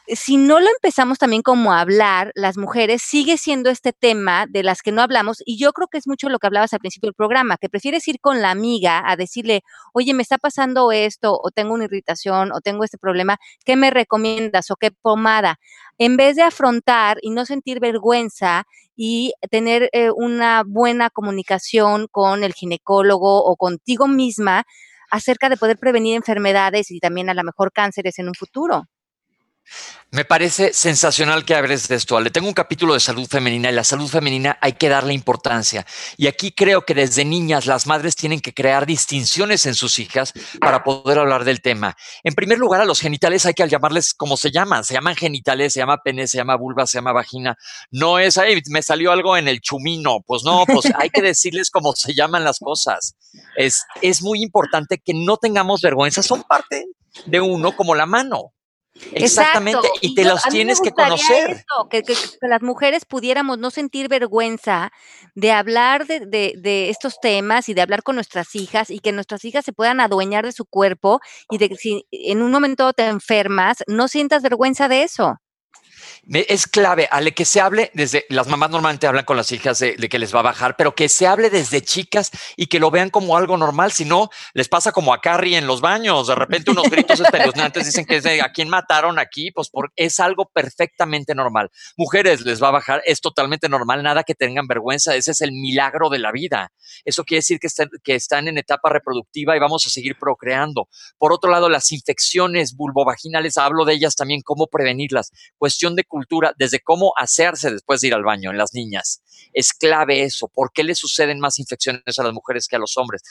si 0.09 0.36
no 0.36 0.61
lo 0.61 0.66
empezamos 0.68 1.18
también 1.18 1.42
como 1.42 1.72
a 1.72 1.80
hablar, 1.80 2.32
las 2.34 2.59
mujeres, 2.59 3.03
sigue 3.03 3.36
siendo 3.38 3.70
este 3.70 3.92
tema 3.92 4.46
de 4.48 4.62
las 4.62 4.82
que 4.82 4.92
no 4.92 5.03
hablamos. 5.03 5.42
Y 5.46 5.59
yo 5.59 5.72
creo 5.72 5.88
que 5.88 5.98
es 5.98 6.07
mucho 6.09 6.28
lo 6.28 6.38
que 6.38 6.46
hablabas 6.46 6.72
al 6.72 6.80
principio 6.80 7.09
del 7.09 7.14
programa, 7.14 7.57
que 7.57 7.68
prefieres 7.68 8.07
ir 8.09 8.20
con 8.20 8.42
la 8.42 8.50
amiga 8.50 9.03
a 9.07 9.16
decirle, 9.16 9.62
oye, 9.92 10.14
me 10.14 10.22
está 10.22 10.38
pasando 10.38 10.92
esto, 10.92 11.38
o 11.40 11.50
tengo 11.50 11.74
una 11.74 11.84
irritación, 11.84 12.53
o 12.53 12.61
tengo 12.61 12.84
este 12.84 12.98
problema, 12.98 13.38
¿qué 13.64 13.76
me 13.76 13.90
recomiendas 13.90 14.70
o 14.70 14.76
qué 14.76 14.90
pomada? 14.90 15.59
En 15.98 16.16
vez 16.16 16.36
de 16.36 16.42
afrontar 16.42 17.18
y 17.22 17.30
no 17.30 17.46
sentir 17.46 17.80
vergüenza 17.80 18.64
y 18.96 19.34
tener 19.50 19.88
eh, 19.92 20.11
una 20.11 20.64
buena 20.66 21.11
comunicación 21.11 22.09
con 22.11 22.44
el 22.44 22.55
ginecólogo 22.55 23.44
o 23.44 23.57
contigo 23.57 24.09
misma 24.09 24.64
acerca 25.11 25.48
de 25.48 25.57
poder 25.57 25.78
prevenir 25.78 26.16
enfermedades 26.16 26.90
y 26.90 26.98
también 26.98 27.28
a 27.30 27.34
lo 27.34 27.44
mejor 27.44 27.72
cánceres 27.72 28.18
en 28.18 28.28
un 28.28 28.34
futuro. 28.34 28.86
Me 30.14 30.26
parece 30.26 30.74
sensacional 30.74 31.46
que 31.46 31.54
hables 31.54 31.88
de 31.88 31.94
esto, 31.94 32.18
Ale. 32.18 32.30
Tengo 32.30 32.46
un 32.46 32.52
capítulo 32.52 32.92
de 32.92 33.00
salud 33.00 33.26
femenina 33.26 33.70
y 33.70 33.74
la 33.74 33.82
salud 33.82 34.06
femenina 34.06 34.58
hay 34.60 34.74
que 34.74 34.90
darle 34.90 35.14
importancia. 35.14 35.86
Y 36.18 36.26
aquí 36.26 36.52
creo 36.52 36.84
que 36.84 36.94
desde 36.94 37.24
niñas 37.24 37.64
las 37.64 37.86
madres 37.86 38.14
tienen 38.14 38.40
que 38.40 38.52
crear 38.52 38.84
distinciones 38.84 39.64
en 39.64 39.74
sus 39.74 39.98
hijas 39.98 40.34
para 40.60 40.84
poder 40.84 41.18
hablar 41.18 41.44
del 41.44 41.62
tema. 41.62 41.96
En 42.24 42.34
primer 42.34 42.58
lugar, 42.58 42.82
a 42.82 42.84
los 42.84 43.00
genitales 43.00 43.46
hay 43.46 43.54
que 43.54 43.66
llamarles 43.66 44.12
como 44.12 44.36
se 44.36 44.50
llaman. 44.50 44.84
Se 44.84 44.92
llaman 44.92 45.16
genitales, 45.16 45.72
se 45.72 45.80
llama 45.80 46.02
pene, 46.02 46.26
se 46.26 46.36
llama 46.36 46.56
vulva, 46.56 46.86
se 46.86 46.98
llama 46.98 47.12
vagina. 47.12 47.56
No 47.90 48.18
es, 48.18 48.36
ahí 48.36 48.60
me 48.68 48.82
salió 48.82 49.12
algo 49.12 49.38
en 49.38 49.48
el 49.48 49.62
chumino. 49.62 50.20
Pues 50.26 50.44
no, 50.44 50.64
pues 50.66 50.92
hay 50.98 51.08
que 51.08 51.22
decirles 51.22 51.70
cómo 51.70 51.94
se 51.94 52.12
llaman 52.12 52.44
las 52.44 52.58
cosas. 52.58 53.16
Es, 53.56 53.86
es 54.02 54.20
muy 54.20 54.42
importante 54.42 54.98
que 54.98 55.14
no 55.14 55.38
tengamos 55.38 55.80
vergüenza. 55.80 56.22
Son 56.22 56.42
parte 56.42 56.84
de 57.24 57.40
uno 57.40 57.74
como 57.74 57.94
la 57.94 58.04
mano. 58.04 58.52
Exactamente, 59.12 59.88
y 60.01 60.14
te 60.14 60.24
los 60.24 60.43
tienes 60.45 60.80
que 60.80 60.93
conocer. 60.93 61.64
que, 61.90 62.03
las 62.43 62.62
mujeres 62.62 63.05
pudiéramos 63.05 63.59
no 63.59 63.70
sentir 63.70 64.09
vergüenza 64.09 64.93
de 65.34 65.53
hablar 65.53 66.07
de, 66.07 66.20
de, 66.57 66.90
estos 66.90 67.18
temas 67.20 67.68
y 67.68 67.74
de 67.74 67.82
hablar 67.82 68.03
con 68.03 68.16
nuestras 68.16 68.55
hijas 68.55 68.90
y 68.90 69.01
que 69.01 69.12
nuestras 69.12 69.45
hijas 69.45 69.64
se 69.64 69.72
puedan 69.72 70.01
adueñar 70.01 70.45
de 70.45 70.53
su 70.53 70.66
cuerpo 70.66 71.20
y 71.51 71.59
de 71.59 71.68
que 71.70 71.76
si 71.76 72.07
en 72.11 72.43
un 72.43 72.51
momento 72.51 72.93
te 72.93 73.07
enfermas, 73.07 73.78
no 73.86 74.09
sientas 74.09 74.43
vergüenza 74.43 74.88
de 74.88 75.03
eso 75.03 75.41
es 76.29 76.68
clave, 76.68 77.09
Ale, 77.11 77.33
que 77.33 77.45
se 77.45 77.61
hable 77.61 77.91
desde, 77.95 78.27
las 78.29 78.47
mamás 78.47 78.70
normalmente 78.70 79.07
hablan 79.07 79.25
con 79.25 79.37
las 79.37 79.51
hijas 79.51 79.81
de, 79.81 79.97
que 79.97 80.18
les 80.18 80.35
va 80.35 80.41
a 80.41 80.45
bajar, 80.45 80.77
pero 80.77 80.95
que 80.95 81.09
se 81.09 81.27
hable 81.27 81.51
desde 81.51 81.83
chicas 81.83 82.31
y 82.57 82.66
que 82.66 82.79
lo 82.79 82.91
vean 82.91 83.11
como 83.11 83.37
algo 83.37 83.57
normal, 83.57 83.93
si 83.93 84.05
no, 84.05 84.31
les 84.55 84.68
pasa 84.68 84.93
como 84.93 85.12
a 85.12 85.20
Carrie 85.20 85.57
en 85.57 85.66
los 85.66 85.81
baños, 85.81 86.29
de 86.29 86.35
repente 86.37 86.70
unos 86.70 86.89
gritos 86.89 87.18
espeluznantes 87.20 87.87
dicen 87.87 88.05
que 88.05 88.16
es 88.16 88.23
de 88.23 88.41
a 88.41 88.53
quién 88.53 88.68
mataron 88.68 89.18
aquí, 89.18 89.51
pues 89.51 89.70
es 89.97 90.20
algo 90.20 90.49
perfectamente 90.53 91.35
normal. 91.35 91.70
Mujeres 91.97 92.43
les 92.43 92.62
va 92.62 92.68
a 92.68 92.73
bajar, 92.73 93.03
es 93.05 93.20
totalmente 93.20 93.68
normal, 93.68 94.03
nada 94.03 94.23
que 94.23 94.35
tengan 94.35 94.68
vergüenza, 94.68 95.16
ese 95.16 95.33
es 95.33 95.41
el 95.41 95.51
milagro 95.51 96.09
de 96.09 96.20
la 96.20 96.31
vida. 96.31 96.73
Eso 97.05 97.25
quiere 97.25 97.39
decir 97.39 97.59
que 97.59 97.66
están, 97.66 97.89
que 98.05 98.14
están 98.14 98.47
en 98.47 98.59
etapa 98.59 98.91
reproductiva 98.91 99.57
y 99.57 99.61
vamos 99.61 99.87
a 99.87 99.91
seguir 99.91 100.16
procreando. 100.18 100.89
Por 101.18 101.33
otro 101.33 101.51
lado, 101.51 101.68
las 101.68 101.91
infecciones 101.91 102.77
vulvovaginales, 102.77 103.59
hablo 103.59 103.85
de 103.85 103.95
ellas 103.95 104.14
también, 104.14 104.43
cómo 104.43 104.68
prevenirlas. 104.68 105.33
Cuestión 105.59 105.97
de 105.97 106.05
cultura, 106.12 106.52
desde 106.58 106.80
cómo 106.80 107.12
hacerse 107.16 107.70
después 107.70 108.02
de 108.02 108.08
ir 108.08 108.14
al 108.14 108.22
baño 108.22 108.50
en 108.50 108.58
las 108.58 108.74
niñas. 108.74 109.22
Es 109.54 109.72
clave 109.72 110.22
eso. 110.22 110.46
¿Por 110.48 110.70
qué 110.72 110.84
le 110.84 110.94
suceden 110.94 111.40
más 111.40 111.58
infecciones 111.58 112.18
a 112.18 112.22
las 112.22 112.34
mujeres 112.34 112.68
que 112.68 112.76
a 112.76 112.78
los 112.78 112.98
hombres? 112.98 113.22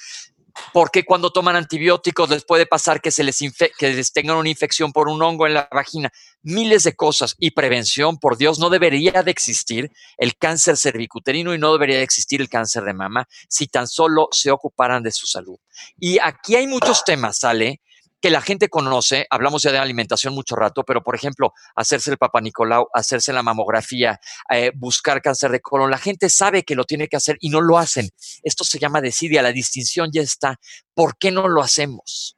Porque 0.73 1.05
cuando 1.05 1.31
toman 1.31 1.55
antibióticos 1.55 2.29
les 2.29 2.43
puede 2.43 2.65
pasar 2.65 3.01
que 3.01 3.11
se 3.11 3.23
les, 3.23 3.39
que 3.77 3.93
les 3.93 4.11
tengan 4.11 4.37
una 4.37 4.49
infección 4.49 4.91
por 4.91 5.07
un 5.07 5.21
hongo 5.21 5.45
en 5.45 5.53
la 5.53 5.69
vagina. 5.71 6.11
Miles 6.41 6.83
de 6.83 6.95
cosas 6.95 7.35
y 7.37 7.51
prevención, 7.51 8.17
por 8.17 8.35
Dios, 8.35 8.57
no 8.59 8.71
debería 8.71 9.23
de 9.23 9.31
existir 9.31 9.91
el 10.17 10.35
cáncer 10.35 10.77
cervicuterino 10.77 11.53
y 11.53 11.59
no 11.59 11.71
debería 11.71 11.97
de 11.97 12.03
existir 12.03 12.41
el 12.41 12.49
cáncer 12.49 12.83
de 12.83 12.93
mama 12.93 13.27
si 13.47 13.67
tan 13.67 13.87
solo 13.87 14.27
se 14.31 14.49
ocuparan 14.49 15.03
de 15.03 15.11
su 15.11 15.27
salud. 15.27 15.57
Y 15.99 16.17
aquí 16.19 16.55
hay 16.55 16.65
muchos 16.65 17.05
temas, 17.05 17.37
¿sale? 17.37 17.79
Que 18.21 18.29
la 18.29 18.41
gente 18.41 18.69
conoce, 18.69 19.25
hablamos 19.29 19.63
ya 19.63 19.71
de 19.71 19.79
alimentación 19.79 20.33
mucho 20.33 20.55
rato, 20.55 20.83
pero 20.83 21.03
por 21.03 21.15
ejemplo, 21.15 21.53
hacerse 21.75 22.11
el 22.11 22.17
Papa 22.17 22.39
Nicolau, 22.39 22.87
hacerse 22.93 23.33
la 23.33 23.43
mamografía, 23.43 24.19
eh, 24.49 24.71
buscar 24.75 25.21
cáncer 25.21 25.51
de 25.51 25.59
colon, 25.59 25.89
la 25.89 25.97
gente 25.97 26.29
sabe 26.29 26.63
que 26.63 26.75
lo 26.75 26.85
tiene 26.85 27.07
que 27.07 27.17
hacer 27.17 27.37
y 27.39 27.49
no 27.49 27.61
lo 27.61 27.77
hacen. 27.77 28.09
Esto 28.43 28.63
se 28.63 28.79
llama 28.79 29.01
desidia, 29.01 29.41
la 29.41 29.51
distinción 29.51 30.09
ya 30.13 30.21
está. 30.21 30.59
¿Por 30.93 31.17
qué 31.17 31.31
no 31.31 31.47
lo 31.47 31.61
hacemos? 31.61 32.37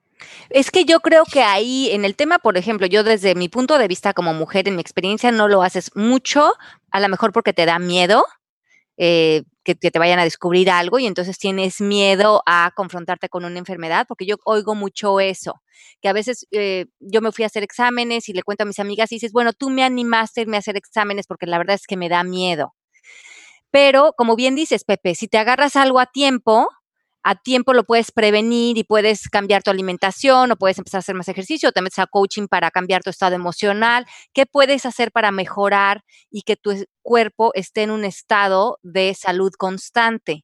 Es 0.49 0.71
que 0.71 0.85
yo 0.85 1.01
creo 1.01 1.25
que 1.25 1.41
ahí, 1.41 1.89
en 1.91 2.05
el 2.05 2.15
tema, 2.15 2.39
por 2.39 2.57
ejemplo, 2.57 2.87
yo 2.87 3.03
desde 3.03 3.35
mi 3.35 3.49
punto 3.49 3.77
de 3.77 3.87
vista 3.87 4.13
como 4.13 4.33
mujer, 4.33 4.67
en 4.67 4.75
mi 4.75 4.81
experiencia, 4.81 5.31
no 5.31 5.47
lo 5.47 5.63
haces 5.63 5.91
mucho, 5.95 6.53
a 6.91 6.99
lo 6.99 7.09
mejor 7.09 7.33
porque 7.33 7.53
te 7.53 7.65
da 7.65 7.77
miedo, 7.79 8.25
eh, 8.97 9.43
que, 9.63 9.75
te 9.75 9.97
vayan 9.99 10.19
a 10.19 10.23
descubrir 10.23 10.69
algo 10.69 10.99
y 10.99 11.05
entonces 11.05 11.37
tienes 11.37 11.81
miedo 11.81 12.43
a 12.45 12.71
confrontarte 12.75 13.29
con 13.29 13.45
una 13.45 13.59
enfermedad, 13.59 14.05
porque 14.07 14.25
yo 14.25 14.35
oigo 14.45 14.75
mucho 14.75 15.19
eso, 15.19 15.61
que 16.01 16.09
a 16.09 16.13
veces 16.13 16.47
eh, 16.51 16.85
yo 16.99 17.21
me 17.21 17.31
fui 17.31 17.43
a 17.43 17.47
hacer 17.47 17.63
exámenes 17.63 18.29
y 18.29 18.33
le 18.33 18.43
cuento 18.43 18.63
a 18.63 18.67
mis 18.67 18.79
amigas 18.79 19.11
y 19.11 19.15
dices, 19.15 19.31
bueno, 19.31 19.53
tú 19.53 19.69
me 19.69 19.83
animaste 19.83 20.41
a 20.41 20.43
irme 20.43 20.57
a 20.57 20.59
hacer 20.59 20.77
exámenes 20.77 21.27
porque 21.27 21.45
la 21.45 21.57
verdad 21.57 21.75
es 21.75 21.87
que 21.87 21.97
me 21.97 22.09
da 22.09 22.23
miedo. 22.23 22.75
Pero, 23.71 24.13
como 24.15 24.35
bien 24.35 24.53
dices, 24.53 24.83
Pepe, 24.83 25.15
si 25.15 25.27
te 25.27 25.39
agarras 25.39 25.75
algo 25.75 25.99
a 25.99 26.05
tiempo, 26.05 26.67
a 27.23 27.35
tiempo 27.35 27.73
lo 27.73 27.85
puedes 27.85 28.11
prevenir 28.11 28.77
y 28.77 28.83
puedes 28.83 29.29
cambiar 29.29 29.63
tu 29.63 29.71
alimentación 29.71 30.51
o 30.51 30.55
puedes 30.57 30.77
empezar 30.77 30.99
a 30.99 30.99
hacer 30.99 31.15
más 31.15 31.29
ejercicio 31.29 31.69
o 31.69 31.71
te 31.71 31.81
metes 31.81 31.99
a 31.99 32.07
coaching 32.07 32.47
para 32.47 32.69
cambiar 32.69 33.01
tu 33.01 33.09
estado 33.09 33.35
emocional. 33.35 34.05
¿Qué 34.33 34.45
puedes 34.45 34.85
hacer 34.85 35.11
para 35.11 35.31
mejorar 35.31 36.03
y 36.29 36.41
que 36.41 36.57
tu 36.57 36.85
cuerpo 37.01 37.51
esté 37.53 37.83
en 37.83 37.91
un 37.91 38.03
estado 38.03 38.77
de 38.83 39.13
salud 39.13 39.53
constante? 39.57 40.43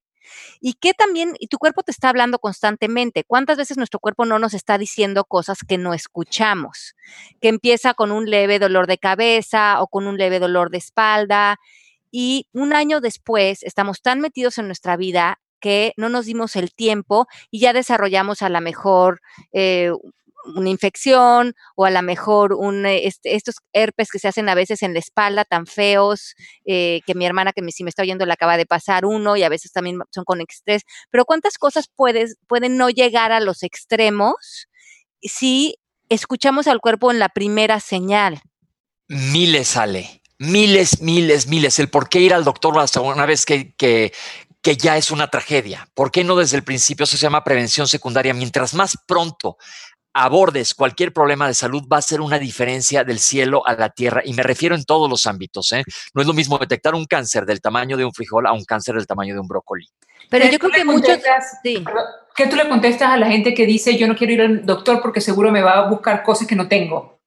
Y 0.61 0.73
que 0.73 0.93
también, 0.93 1.36
y 1.39 1.47
tu 1.47 1.57
cuerpo 1.57 1.84
te 1.84 1.91
está 1.91 2.09
hablando 2.09 2.39
constantemente. 2.39 3.23
¿Cuántas 3.25 3.57
veces 3.57 3.77
nuestro 3.77 3.99
cuerpo 3.99 4.25
no 4.25 4.39
nos 4.39 4.53
está 4.53 4.77
diciendo 4.77 5.25
cosas 5.25 5.59
que 5.67 5.77
no 5.77 5.93
escuchamos? 5.93 6.95
Que 7.41 7.49
empieza 7.49 7.93
con 7.93 8.11
un 8.11 8.30
leve 8.30 8.59
dolor 8.59 8.88
de 8.88 8.99
cabeza 8.99 9.82
o 9.82 9.88
con 9.88 10.07
un 10.07 10.17
leve 10.17 10.39
dolor 10.39 10.69
de 10.69 10.77
espalda. 10.77 11.57
Y 12.11 12.47
un 12.53 12.73
año 12.73 13.01
después 13.01 13.63
estamos 13.63 14.01
tan 14.01 14.19
metidos 14.21 14.57
en 14.59 14.67
nuestra 14.67 14.97
vida 14.97 15.39
que 15.60 15.93
no 15.97 16.10
nos 16.10 16.26
dimos 16.26 16.55
el 16.55 16.74
tiempo 16.74 17.28
y 17.51 17.60
ya 17.60 17.74
desarrollamos 17.74 18.41
a 18.41 18.49
lo 18.49 18.62
mejor 18.62 19.22
eh, 19.51 19.91
una 20.55 20.70
infección 20.70 21.53
o 21.76 21.86
a 21.86 21.91
lo 21.91 22.01
mejor 22.01 22.53
un, 22.53 22.86
eh, 22.86 23.07
este, 23.07 23.36
estos 23.36 23.55
herpes 23.74 24.10
que 24.12 24.20
se 24.20 24.28
hacen 24.28 24.49
a 24.49 24.55
veces 24.55 24.84
en 24.84 24.93
la 24.93 24.99
espalda 24.99 25.45
tan 25.45 25.66
feos, 25.66 26.36
eh, 26.66 27.01
que 27.05 27.16
mi 27.16 27.26
hermana 27.26 27.53
que 27.53 27.62
me, 27.62 27.72
si 27.72 27.84
me 27.84 27.89
está 27.89 28.03
oyendo 28.03 28.26
le 28.26 28.34
acaba 28.34 28.57
de 28.57 28.66
pasar 28.66 29.05
uno 29.05 29.36
y 29.36 29.43
a 29.43 29.49
veces 29.49 29.72
también 29.72 29.99
son 30.12 30.24
con 30.24 30.41
estrés. 30.41 30.84
Pero 31.10 31.26
¿cuántas 31.26 31.57
cosas 31.57 31.89
puedes, 31.93 32.38
pueden 32.47 32.78
no 32.78 32.89
llegar 32.89 33.32
a 33.32 33.39
los 33.39 33.64
extremos 33.64 34.68
si 35.22 35.76
escuchamos 36.10 36.68
al 36.68 36.80
cuerpo 36.80 37.12
en 37.12 37.20
la 37.20 37.30
primera 37.30 37.80
señal? 37.80 38.41
Miles 39.07 39.70
sale. 39.70 40.22
Miles, 40.41 41.01
miles, 41.01 41.47
miles. 41.47 41.80
El 41.80 41.89
por 41.89 42.07
qué 42.07 42.22
ir 42.22 42.34
al 42.34 42.45
doctor 42.45 42.80
hasta 42.80 43.01
una 43.01 43.26
vez 43.26 43.45
que, 43.45 43.74
que, 43.76 44.14
que 44.62 44.76
ya 44.76 44.97
es 44.97 45.12
una 45.12 45.28
tragedia. 45.28 45.88
¿Por 45.93 46.12
qué 46.12 46.24
no 46.24 46.36
desde 46.36 46.57
el 46.57 46.64
principio? 46.64 47.03
Eso 47.03 47.18
se 47.18 47.24
llama 47.24 47.43
prevención 47.43 47.88
secundaria. 47.88 48.34
Mientras 48.34 48.74
más 48.74 48.97
pronto 49.07 49.57
abordes 50.14 50.74
cualquier 50.74 51.14
problema 51.14 51.47
de 51.47 51.53
salud, 51.53 51.84
va 51.91 51.97
a 51.97 52.01
ser 52.01 52.20
una 52.20 52.39
diferencia 52.39 53.03
del 53.03 53.20
cielo 53.20 53.66
a 53.66 53.74
la 53.74 53.89
tierra. 53.89 54.22
Y 54.26 54.34
me 54.34 54.43
refiero 54.43 54.76
en 54.76 54.84
todos 54.84 55.10
los 55.10 55.26
ámbitos. 55.28 55.72
¿eh? 55.72 55.84
No 56.14 56.22
es 56.22 56.28
lo 56.28 56.34
mismo 56.34 56.57
detectar 56.57 56.93
un 56.95 57.05
cáncer 57.05 57.45
del 57.45 57.62
tamaño 57.62 57.95
de 57.95 58.05
un 58.05 58.14
frijol 58.14 58.47
a 58.47 58.53
un 58.53 58.66
cáncer 58.66 58.95
del 58.95 59.07
tamaño 59.07 59.34
de 59.34 59.39
un 59.39 59.47
brócoli. 59.47 59.88
Pero 60.30 60.45
yo 60.49 60.60
creo 60.60 60.72
que 60.72 60.86
muchos... 60.86 61.20
Sí. 61.64 61.84
¿Qué 62.36 62.47
tú 62.47 62.55
le 62.55 62.70
contestas 62.70 63.10
a 63.10 63.18
la 63.18 63.28
gente 63.28 63.53
que 63.53 63.66
dice 63.66 63.97
yo 63.97 64.07
no 64.07 64.16
quiero 64.16 64.34
ir 64.34 64.41
al 64.41 64.66
doctor 64.66 65.01
porque 65.01 65.20
seguro 65.20 65.51
me 65.51 65.62
va 65.62 65.80
a 65.80 65.89
buscar 65.89 66.24
cosas 66.24 66.47
que 66.47 66.55
no 66.55 66.68
tengo? 66.68 67.20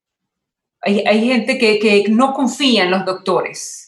Hay, 0.81 1.01
hay 1.07 1.27
gente 1.27 1.59
que, 1.59 1.79
que 1.79 2.05
no 2.09 2.33
confía 2.33 2.85
en 2.85 2.91
los 2.91 3.05
doctores. 3.05 3.82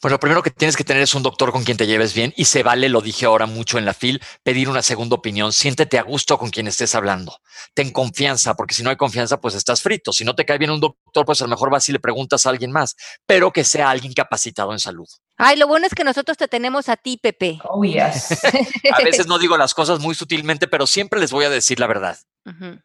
Pues 0.00 0.12
lo 0.12 0.20
primero 0.20 0.44
que 0.44 0.50
tienes 0.50 0.76
que 0.76 0.84
tener 0.84 1.02
es 1.02 1.14
un 1.16 1.24
doctor 1.24 1.50
con 1.50 1.64
quien 1.64 1.76
te 1.76 1.86
lleves 1.86 2.14
bien 2.14 2.32
y 2.36 2.44
se 2.44 2.62
vale, 2.62 2.88
lo 2.88 3.00
dije 3.00 3.26
ahora 3.26 3.46
mucho 3.46 3.78
en 3.78 3.84
la 3.84 3.94
FIL, 3.94 4.22
pedir 4.44 4.68
una 4.68 4.80
segunda 4.80 5.16
opinión. 5.16 5.52
Siéntete 5.52 5.98
a 5.98 6.02
gusto 6.02 6.38
con 6.38 6.50
quien 6.50 6.68
estés 6.68 6.94
hablando. 6.94 7.36
Ten 7.74 7.90
confianza, 7.90 8.54
porque 8.54 8.74
si 8.74 8.84
no 8.84 8.90
hay 8.90 8.96
confianza, 8.96 9.40
pues 9.40 9.56
estás 9.56 9.82
frito. 9.82 10.12
Si 10.12 10.24
no 10.24 10.36
te 10.36 10.44
cae 10.44 10.58
bien 10.58 10.70
un 10.70 10.80
doctor, 10.80 11.24
pues 11.24 11.40
a 11.42 11.46
lo 11.46 11.50
mejor 11.50 11.70
vas 11.70 11.88
y 11.88 11.92
le 11.92 11.98
preguntas 11.98 12.46
a 12.46 12.50
alguien 12.50 12.70
más, 12.70 12.94
pero 13.26 13.52
que 13.52 13.64
sea 13.64 13.90
alguien 13.90 14.12
capacitado 14.12 14.72
en 14.72 14.78
salud. 14.78 15.08
Ay, 15.36 15.56
lo 15.56 15.66
bueno 15.66 15.86
es 15.86 15.94
que 15.94 16.04
nosotros 16.04 16.36
te 16.36 16.46
tenemos 16.46 16.88
a 16.88 16.96
ti, 16.96 17.18
Pepe. 17.20 17.58
Oh, 17.64 17.82
yes. 17.82 18.38
a 18.92 19.02
veces 19.02 19.26
no 19.26 19.38
digo 19.40 19.56
las 19.56 19.74
cosas 19.74 19.98
muy 19.98 20.14
sutilmente, 20.14 20.68
pero 20.68 20.86
siempre 20.86 21.18
les 21.18 21.32
voy 21.32 21.44
a 21.44 21.50
decir 21.50 21.80
la 21.80 21.88
verdad. 21.88 22.16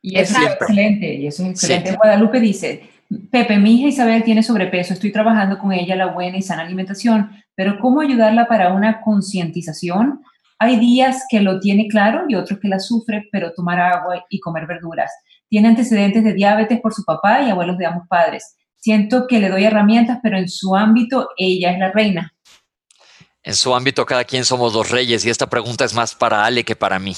Y 0.02 0.20
es 0.20 0.32
excelente, 0.32 1.14
y 1.14 1.28
es 1.28 1.40
excelente. 1.40 1.96
Guadalupe 1.96 2.40
dice, 2.40 2.90
Pepe, 3.32 3.58
mi 3.58 3.76
hija 3.80 3.88
Isabel 3.88 4.24
tiene 4.24 4.44
sobrepeso, 4.44 4.94
estoy 4.94 5.12
trabajando 5.12 5.58
con 5.58 5.72
ella 5.72 5.96
la 5.96 6.08
buena 6.08 6.38
y 6.38 6.42
sana 6.42 6.64
alimentación, 6.64 7.32
pero 7.56 7.80
¿cómo 7.80 8.02
ayudarla 8.02 8.48
para 8.48 8.74
una 8.74 9.02
concientización? 9.02 10.22
Hay 10.60 10.80
días 10.80 11.26
que 11.30 11.42
lo 11.42 11.60
tiene 11.60 11.88
claro 11.88 12.26
y 12.28 12.36
otros 12.36 12.60
que 12.60 12.68
la 12.68 12.80
sufre, 12.80 13.28
pero 13.32 13.54
tomar 13.54 13.80
agua 13.80 14.26
y 14.30 14.40
comer 14.40 14.66
verduras. 14.66 15.12
Tiene 15.50 15.68
antecedentes 15.68 16.24
de 16.24 16.34
diabetes 16.34 16.80
por 16.80 16.94
su 16.94 17.04
papá 17.04 17.44
y 17.44 17.50
abuelos 17.50 17.78
de 17.78 17.86
ambos 17.86 18.08
padres. 18.08 18.56
Siento 18.78 19.28
que 19.28 19.40
le 19.40 19.50
doy 19.50 19.66
herramientas, 19.66 20.20
pero 20.24 20.38
en 20.38 20.50
su 20.50 20.76
ámbito 20.76 21.30
ella 21.38 21.72
es 21.72 21.80
la 21.80 21.92
reina. 21.92 22.34
En 23.44 23.56
su 23.56 23.76
ámbito 23.76 24.06
cada 24.06 24.24
quien 24.24 24.46
somos 24.46 24.74
los 24.74 24.90
reyes 24.90 25.26
y 25.26 25.30
esta 25.30 25.50
pregunta 25.50 25.84
es 25.84 25.94
más 25.94 26.16
para 26.16 26.46
Ale 26.46 26.64
que 26.64 26.76
para 26.76 26.98
mí. 26.98 27.14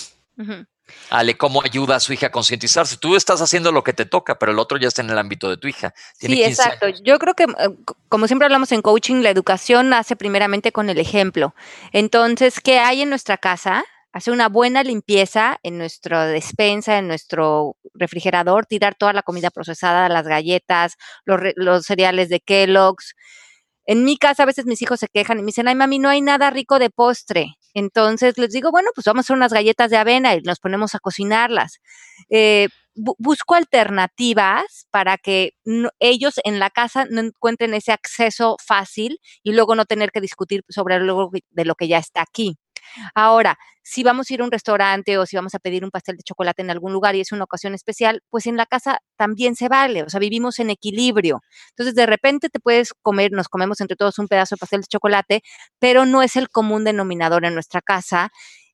Ale, 1.09 1.38
¿cómo 1.38 1.61
ayuda 1.63 1.95
a 1.95 1.99
su 1.99 2.13
hija 2.13 2.27
a 2.27 2.31
concientizarse? 2.31 2.97
Tú 2.97 3.15
estás 3.15 3.41
haciendo 3.41 3.71
lo 3.71 3.83
que 3.83 3.93
te 3.93 4.05
toca, 4.05 4.38
pero 4.38 4.51
el 4.51 4.59
otro 4.59 4.77
ya 4.77 4.88
está 4.88 5.01
en 5.01 5.09
el 5.09 5.17
ámbito 5.17 5.49
de 5.49 5.57
tu 5.57 5.67
hija. 5.67 5.93
sí, 6.17 6.43
exacto. 6.43 6.88
Yo 7.03 7.19
creo 7.19 7.33
que, 7.33 7.43
eh, 7.43 7.69
como 8.09 8.27
siempre 8.27 8.45
hablamos 8.45 8.71
en 8.71 8.81
coaching, 8.81 9.21
la 9.21 9.29
educación 9.29 9.89
nace 9.89 10.15
primeramente 10.15 10.71
con 10.71 10.89
el 10.89 10.99
ejemplo. 10.99 11.55
Entonces, 11.91 12.59
¿qué 12.59 12.79
hay 12.79 13.01
en 13.01 13.09
nuestra 13.09 13.38
casa? 13.38 13.83
Hacer 14.11 14.33
una 14.33 14.47
buena 14.47 14.83
limpieza 14.83 15.59
en 15.63 15.77
nuestra 15.77 16.25
despensa, 16.27 16.97
en 16.97 17.07
nuestro 17.07 17.75
refrigerador, 17.93 18.65
tirar 18.65 18.95
toda 18.95 19.13
la 19.13 19.23
comida 19.23 19.49
procesada, 19.51 20.07
las 20.07 20.27
galletas, 20.27 20.95
los, 21.25 21.39
los 21.55 21.86
cereales 21.86 22.29
de 22.29 22.39
Kellogg's. 22.39 23.15
En 23.86 24.03
mi 24.03 24.17
casa 24.17 24.43
a 24.43 24.45
veces 24.45 24.65
mis 24.65 24.81
hijos 24.81 24.99
se 24.99 25.09
quejan 25.09 25.39
y 25.39 25.41
me 25.41 25.47
dicen, 25.47 25.67
ay 25.67 25.75
mami, 25.75 25.99
no 25.99 26.09
hay 26.09 26.21
nada 26.21 26.49
rico 26.49 26.79
de 26.79 26.89
postre. 26.89 27.57
Entonces 27.76 28.38
les 28.39 28.51
digo, 28.51 28.71
bueno, 28.71 28.89
pues 28.95 29.05
vamos 29.05 29.19
a 29.19 29.26
hacer 29.26 29.38
unas 29.38 29.53
galletas 29.53 29.91
de 29.91 29.97
avena 29.97 30.34
y 30.34 30.41
nos 30.41 30.59
ponemos 30.59 30.95
a 30.95 30.99
cocinarlas. 30.99 31.80
Eh, 32.30 32.69
busco 32.95 33.55
alternativas 33.55 34.88
para 34.89 35.17
que 35.17 35.51
ellos 35.99 36.36
en 36.45 36.59
la 36.59 36.69
casa 36.69 37.05
no 37.09 37.21
encuentren 37.21 37.73
ese 37.73 37.91
acceso 37.91 38.55
fácil 38.65 39.19
y 39.43 39.51
luego 39.53 39.76
no 39.76 39.86
tener 39.86 40.11
que 40.11 40.21
discutir 40.21 40.63
sobre 40.69 40.99
lo, 40.99 41.30
de 41.51 41.65
lo 41.65 41.76
que 41.76 41.88
ya 41.89 41.97
está 41.97 42.21
aquí. 42.21 42.57
Ahora, 43.13 43.57
si 43.88 44.03
vamos 44.03 44.29
a 44.29 44.33
ir 44.33 44.41
a 44.41 44.43
un 44.43 44.51
restaurante 44.51 45.17
o 45.19 45.27
si 45.27 45.36
vamos 45.36 45.53
a 45.53 45.59
pedir 45.59 45.83
un 45.83 45.91
pastel 45.91 46.17
de 46.17 46.23
chocolate 46.23 46.63
en 46.63 46.71
algún 46.71 46.91
lugar 46.91 47.15
y 47.15 47.21
es 47.21 47.31
una 47.31 47.43
ocasión 47.43 47.75
especial, 47.75 48.23
pues 48.31 48.47
en 48.47 48.57
la 48.57 48.65
casa 48.65 48.97
también 49.15 49.55
se 49.55 49.69
vale, 49.69 50.01
o 50.01 50.09
sea, 50.09 50.19
vivimos 50.19 50.57
en 50.57 50.71
equilibrio. 50.71 51.41
Entonces, 51.69 51.93
de 51.93 52.07
repente 52.07 52.49
te 52.49 52.59
puedes 52.59 52.93
comer, 53.03 53.31
nos 53.31 53.47
comemos 53.47 53.79
entre 53.81 53.95
todos 53.95 54.17
un 54.17 54.27
pedazo 54.27 54.55
de 54.55 54.59
pastel 54.59 54.81
de 54.81 54.88
chocolate, 54.88 55.41
pero 55.77 56.07
no 56.07 56.23
es 56.23 56.36
el 56.36 56.49
común 56.49 56.83
denominador 56.83 57.45
en 57.45 57.53
nuestra 57.53 57.79
casa. 57.79 58.31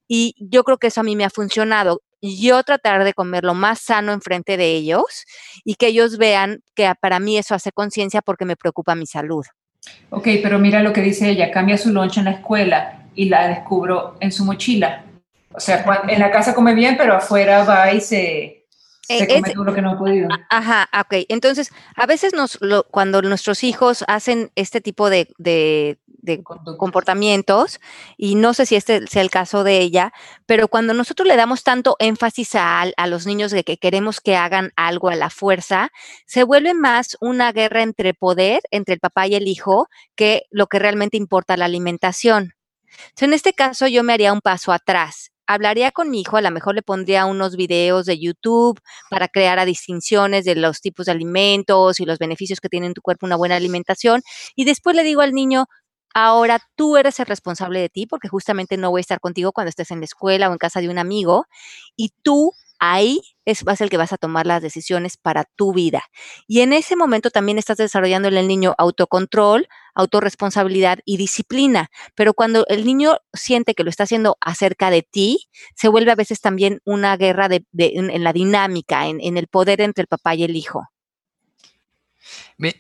Y 0.08 0.34
yo 0.40 0.64
creo 0.64 0.78
que 0.78 0.88
eso 0.88 1.02
a 1.02 1.04
mí 1.04 1.18
me 1.18 1.26
ha 1.26 1.30
funcionado. 1.30 2.02
Yo 2.22 2.64
tratar 2.64 3.04
de 3.04 3.14
comer 3.14 3.44
lo 3.44 3.54
más 3.54 3.82
sano 3.82 4.14
enfrente 4.14 4.56
de 4.56 4.76
ellos 4.76 5.26
y 5.66 5.76
que 5.76 5.88
ellos 5.88 6.18
vean 6.18 6.60
que 6.74 6.90
para 7.02 7.20
mí 7.20 7.38
eso 7.38 7.54
hace 7.54 7.72
conciencia 7.74 8.22
porque 8.22 8.46
me 8.46 8.56
preocupa 8.56 8.96
mi 8.96 9.08
salud. 9.08 9.44
Ok, 10.10 10.28
pero 10.42 10.58
mira 10.58 10.84
lo 10.84 10.94
que 10.94 11.02
dice 11.02 11.30
ella, 11.30 11.52
cambia 11.52 11.78
su 11.78 11.92
loncha 11.92 12.22
en 12.22 12.26
la 12.26 12.32
escuela 12.32 13.01
y 13.16 13.26
la 13.26 13.48
descubro 13.48 14.16
en 14.20 14.32
su 14.32 14.46
mochila. 14.46 15.06
O 15.54 15.60
sea, 15.60 15.84
en 16.08 16.20
la 16.20 16.32
casa 16.32 16.56
come 16.56 16.74
bien, 16.74 16.96
pero 16.98 17.14
afuera 17.16 17.64
va 17.64 17.92
y 17.92 18.00
se, 18.00 18.62
se 19.02 19.28
come 19.28 19.54
todo 19.54 19.66
lo 19.66 19.74
que 19.74 19.82
no 19.82 19.92
ha 19.92 19.98
podido. 19.98 20.30
Ajá, 20.50 20.90
ok. 20.98 21.26
Entonces, 21.30 21.72
a 21.96 22.06
veces 22.06 22.34
nos, 22.34 22.58
cuando 22.90 23.22
nuestros 23.22 23.64
hijos 23.64 24.06
hacen 24.08 24.52
este 24.56 24.80
tipo 24.80 25.10
de, 25.10 25.28
de, 25.38 25.98
comportamientos, 26.78 27.82
y 28.16 28.36
no 28.36 28.54
sé 28.54 28.66
si 28.66 28.76
este 28.76 29.08
sea 29.08 29.24
el 29.24 29.32
caso 29.32 29.64
de 29.64 29.80
ella, 29.80 30.14
pero 30.46 30.68
cuando 30.68 30.94
nosotros 30.94 31.28
le 31.28 31.36
damos 31.36 31.64
tanto 31.64 31.96
énfasis 32.00 32.56
a, 32.56 32.82
a 32.82 33.08
los 33.08 33.26
niños 33.26 33.52
de 33.52 33.64
que 33.64 33.78
queremos 33.78 34.22
que 34.22 34.38
hagan 34.38 34.72
algo 34.76 35.10
a 35.10 35.16
la 35.16 35.32
fuerza, 35.32 35.90
se 36.26 36.44
vuelve 36.44 36.74
más 36.76 37.18
una 37.20 37.52
guerra 37.52 37.82
entre 37.82 38.14
poder, 38.14 38.62
entre 38.70 38.94
el 38.94 39.00
papá 39.00 39.28
y 39.28 39.36
el 39.36 39.48
hijo, 39.48 39.90
que 40.16 40.44
lo 40.52 40.68
que 40.68 40.80
realmente 40.80 41.18
importa 41.18 41.58
la 41.58 41.66
alimentación 41.66 42.54
en 43.20 43.34
este 43.34 43.54
caso 43.54 43.88
yo 43.88 44.04
me 44.04 44.14
haría 44.14 44.34
un 44.34 44.42
paso 44.42 44.72
atrás. 44.72 45.32
Hablaría 45.48 45.92
con 45.92 46.10
mi 46.10 46.22
hijo, 46.22 46.38
a 46.38 46.42
lo 46.42 46.52
mejor 46.52 46.76
le 46.76 46.82
pondría 46.82 47.26
unos 47.26 47.56
videos 47.58 48.06
de 48.06 48.18
YouTube 48.20 48.80
para 49.10 49.28
crear 49.28 49.60
a 49.60 49.66
distinciones 49.66 50.46
de 50.46 50.56
los 50.56 50.80
tipos 50.82 51.08
de 51.08 51.12
alimentos 51.12 52.00
y 52.00 52.06
los 52.06 52.20
beneficios 52.20 52.60
que 52.62 52.70
tiene 52.70 52.88
en 52.88 52.94
tu 52.94 53.02
cuerpo 53.02 53.26
una 53.26 53.36
buena 53.36 53.58
alimentación. 53.58 54.22
Y 54.56 54.66
después 54.66 54.96
le 54.96 55.04
digo 55.04 55.22
al 55.22 55.34
niño, 55.34 55.66
ahora 56.14 56.60
tú 56.76 56.98
eres 56.98 57.20
el 57.20 57.26
responsable 57.26 57.80
de 57.82 57.90
ti, 57.90 58.06
porque 58.06 58.30
justamente 58.30 58.78
no 58.78 58.92
voy 58.92 59.00
a 59.00 59.02
estar 59.02 59.20
contigo 59.20 59.52
cuando 59.52 59.70
estés 59.70 59.92
en 59.92 60.00
la 60.00 60.06
escuela 60.06 60.50
o 60.50 60.54
en 60.54 60.58
casa 60.58 60.82
de 60.82 60.90
un 60.90 60.98
amigo, 61.00 61.46
y 61.96 62.12
tú 62.24 62.54
ahí 62.80 63.22
es, 63.46 63.64
vas 63.64 63.80
el 63.82 63.90
que 63.90 63.98
vas 63.98 64.12
a 64.12 64.18
tomar 64.18 64.48
las 64.48 64.62
decisiones 64.62 65.16
para 65.18 65.46
tu 65.56 65.74
vida. 65.74 66.04
Y 66.48 66.62
en 66.62 66.74
ese 66.74 66.96
momento 66.96 67.30
también 67.30 67.58
estás 67.58 67.78
desarrollando 67.78 68.28
en 68.28 68.38
el 68.38 68.48
niño 68.48 68.74
autocontrol, 68.78 69.68
autorresponsabilidad 69.96 71.00
y 71.06 71.18
disciplina. 71.18 71.90
Pero 72.16 72.34
cuando 72.34 72.66
el 72.68 72.86
niño 72.86 73.18
siente 73.34 73.74
que 73.74 73.84
lo 73.84 73.90
está 73.90 74.04
haciendo 74.04 74.38
acerca 74.42 74.90
de 74.90 75.04
ti, 75.04 75.50
se 75.76 75.88
vuelve 75.88 76.12
a 76.12 76.16
veces 76.16 76.42
también 76.42 76.80
una 76.86 77.16
guerra 77.18 77.50
de, 77.50 77.66
en, 77.74 78.24
la 78.24 78.34
dinámica, 78.34 79.08
en, 79.08 79.20
en 79.22 79.38
el 79.38 79.48
poder 79.48 79.82
entre 79.82 80.04
el 80.04 80.08
papá 80.08 80.36
y 80.36 80.44
el 80.44 80.56
hijo. 80.56 80.84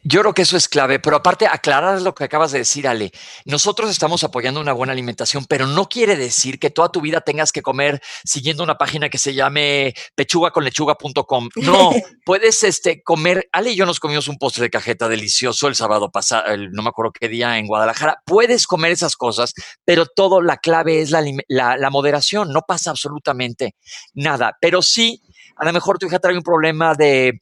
Yo 0.03 0.21
creo 0.21 0.33
que 0.33 0.43
eso 0.43 0.57
es 0.57 0.67
clave, 0.69 0.99
pero 0.99 1.15
aparte 1.15 1.47
aclarar 1.47 2.01
lo 2.01 2.13
que 2.13 2.23
acabas 2.23 2.51
de 2.51 2.59
decir, 2.59 2.87
Ale. 2.87 3.11
Nosotros 3.45 3.89
estamos 3.89 4.23
apoyando 4.23 4.61
una 4.61 4.73
buena 4.73 4.93
alimentación, 4.93 5.45
pero 5.45 5.65
no 5.65 5.89
quiere 5.89 6.15
decir 6.15 6.59
que 6.59 6.69
toda 6.69 6.91
tu 6.91 7.01
vida 7.01 7.21
tengas 7.21 7.51
que 7.51 7.61
comer 7.61 8.01
siguiendo 8.23 8.63
una 8.63 8.77
página 8.77 9.09
que 9.09 9.17
se 9.17 9.33
llame 9.33 9.93
pechugaconlechuga.com. 10.15 11.49
No, 11.55 11.91
puedes 12.25 12.63
este, 12.63 13.01
comer. 13.01 13.49
Ale 13.51 13.71
y 13.71 13.75
yo 13.75 13.85
nos 13.85 13.99
comimos 13.99 14.27
un 14.27 14.37
postre 14.37 14.63
de 14.63 14.69
cajeta 14.69 15.09
delicioso 15.09 15.67
el 15.67 15.75
sábado 15.75 16.11
pasado, 16.11 16.55
no 16.71 16.83
me 16.83 16.89
acuerdo 16.89 17.13
qué 17.13 17.27
día 17.27 17.57
en 17.57 17.67
Guadalajara. 17.67 18.21
Puedes 18.25 18.67
comer 18.67 18.91
esas 18.91 19.15
cosas, 19.15 19.53
pero 19.83 20.05
todo 20.05 20.41
la 20.41 20.57
clave 20.57 21.01
es 21.01 21.11
la, 21.11 21.23
la 21.47 21.89
moderación. 21.89 22.51
No 22.53 22.61
pasa 22.67 22.91
absolutamente 22.91 23.75
nada, 24.13 24.57
pero 24.61 24.81
sí, 24.81 25.23
a 25.55 25.65
lo 25.65 25.73
mejor 25.73 25.97
tu 25.97 26.05
hija 26.05 26.19
trae 26.19 26.37
un 26.37 26.43
problema 26.43 26.93
de 26.93 27.39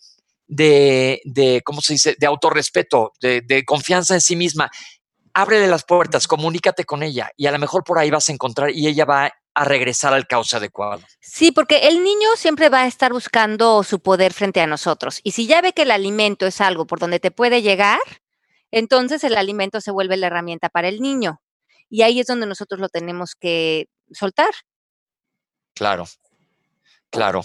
de, 0.50 1.22
de 1.24 1.62
¿cómo 1.64 1.80
se 1.80 1.94
dice?, 1.94 2.16
de 2.20 2.28
autorrespeto, 2.28 3.14
de, 3.22 3.42
de 3.42 3.64
confianza 3.64 4.16
en 4.16 4.22
sí 4.22 4.36
misma. 4.36 4.70
Ábrele 5.34 5.68
las 5.68 5.86
puertas, 5.86 6.28
comunícate 6.28 6.84
con 6.84 7.04
ella 7.04 7.32
y 7.38 7.46
a 7.46 7.52
lo 7.52 7.60
mejor 7.60 7.84
por 7.84 8.00
ahí 8.00 8.10
vas 8.10 8.28
a 8.28 8.34
encontrar 8.34 8.72
y 8.72 8.88
ella 8.88 9.06
va 9.06 9.32
a 9.54 9.64
regresar 9.64 10.14
al 10.14 10.28
cauce 10.28 10.58
adecuado. 10.58 11.04
Sí, 11.22 11.52
porque 11.52 11.88
el 11.88 12.04
niño 12.04 12.30
siempre 12.36 12.70
va 12.70 12.82
a 12.82 12.88
estar 12.88 13.14
buscando 13.14 13.84
su 13.84 14.00
poder 14.00 14.34
frente 14.34 14.60
a 14.60 14.68
nosotros. 14.68 15.20
Y 15.24 15.32
si 15.32 15.48
ya 15.48 15.62
ve 15.62 15.72
que 15.74 15.84
el 15.84 15.92
alimento 15.92 16.48
es 16.48 16.62
algo 16.62 16.88
por 16.88 17.00
donde 17.00 17.20
te 17.20 17.30
puede 17.30 17.62
llegar, 17.62 18.00
entonces 18.72 19.24
el 19.24 19.38
alimento 19.38 19.82
se 19.82 19.92
vuelve 19.92 20.18
la 20.18 20.28
herramienta 20.28 20.70
para 20.70 20.88
el 20.88 21.00
niño. 21.00 21.42
Y 21.90 22.02
ahí 22.02 22.20
es 22.20 22.28
donde 22.28 22.48
nosotros 22.48 22.80
lo 22.80 22.90
tenemos 22.90 23.36
que 23.36 23.88
soltar. 24.12 24.52
Claro, 25.76 26.06
claro 27.10 27.44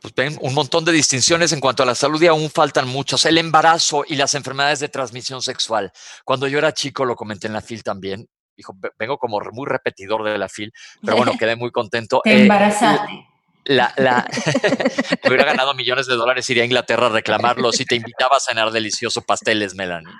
pues 0.00 0.14
ven 0.14 0.38
un 0.40 0.54
montón 0.54 0.84
de 0.84 0.92
distinciones 0.92 1.52
en 1.52 1.60
cuanto 1.60 1.82
a 1.82 1.86
la 1.86 1.94
salud 1.94 2.22
y 2.22 2.26
aún 2.26 2.50
faltan 2.50 2.86
muchos. 2.88 3.24
El 3.24 3.38
embarazo 3.38 4.04
y 4.06 4.16
las 4.16 4.34
enfermedades 4.34 4.80
de 4.80 4.88
transmisión 4.88 5.42
sexual. 5.42 5.92
Cuando 6.24 6.46
yo 6.46 6.58
era 6.58 6.72
chico, 6.72 7.04
lo 7.04 7.16
comenté 7.16 7.46
en 7.46 7.54
la 7.54 7.60
FIL 7.60 7.82
también. 7.82 8.28
Dijo, 8.56 8.74
vengo 8.98 9.18
como 9.18 9.40
muy 9.52 9.66
repetidor 9.66 10.24
de 10.24 10.38
la 10.38 10.48
FIL, 10.48 10.72
pero 11.04 11.16
bueno, 11.16 11.32
quedé 11.38 11.56
muy 11.56 11.70
contento. 11.70 12.20
Te 12.24 12.42
embarazaste. 12.42 13.26
la, 13.64 13.92
la 13.96 14.26
me 15.24 15.28
hubiera 15.28 15.44
ganado 15.44 15.74
millones 15.74 16.06
de 16.06 16.14
dólares, 16.14 16.48
iría 16.48 16.62
a 16.62 16.66
Inglaterra 16.66 17.06
a 17.06 17.10
reclamarlo 17.10 17.72
si 17.72 17.84
te 17.84 17.96
invitaba 17.96 18.36
a 18.36 18.40
cenar 18.40 18.70
delicioso 18.70 19.22
pasteles, 19.22 19.74
Melanie. 19.74 20.14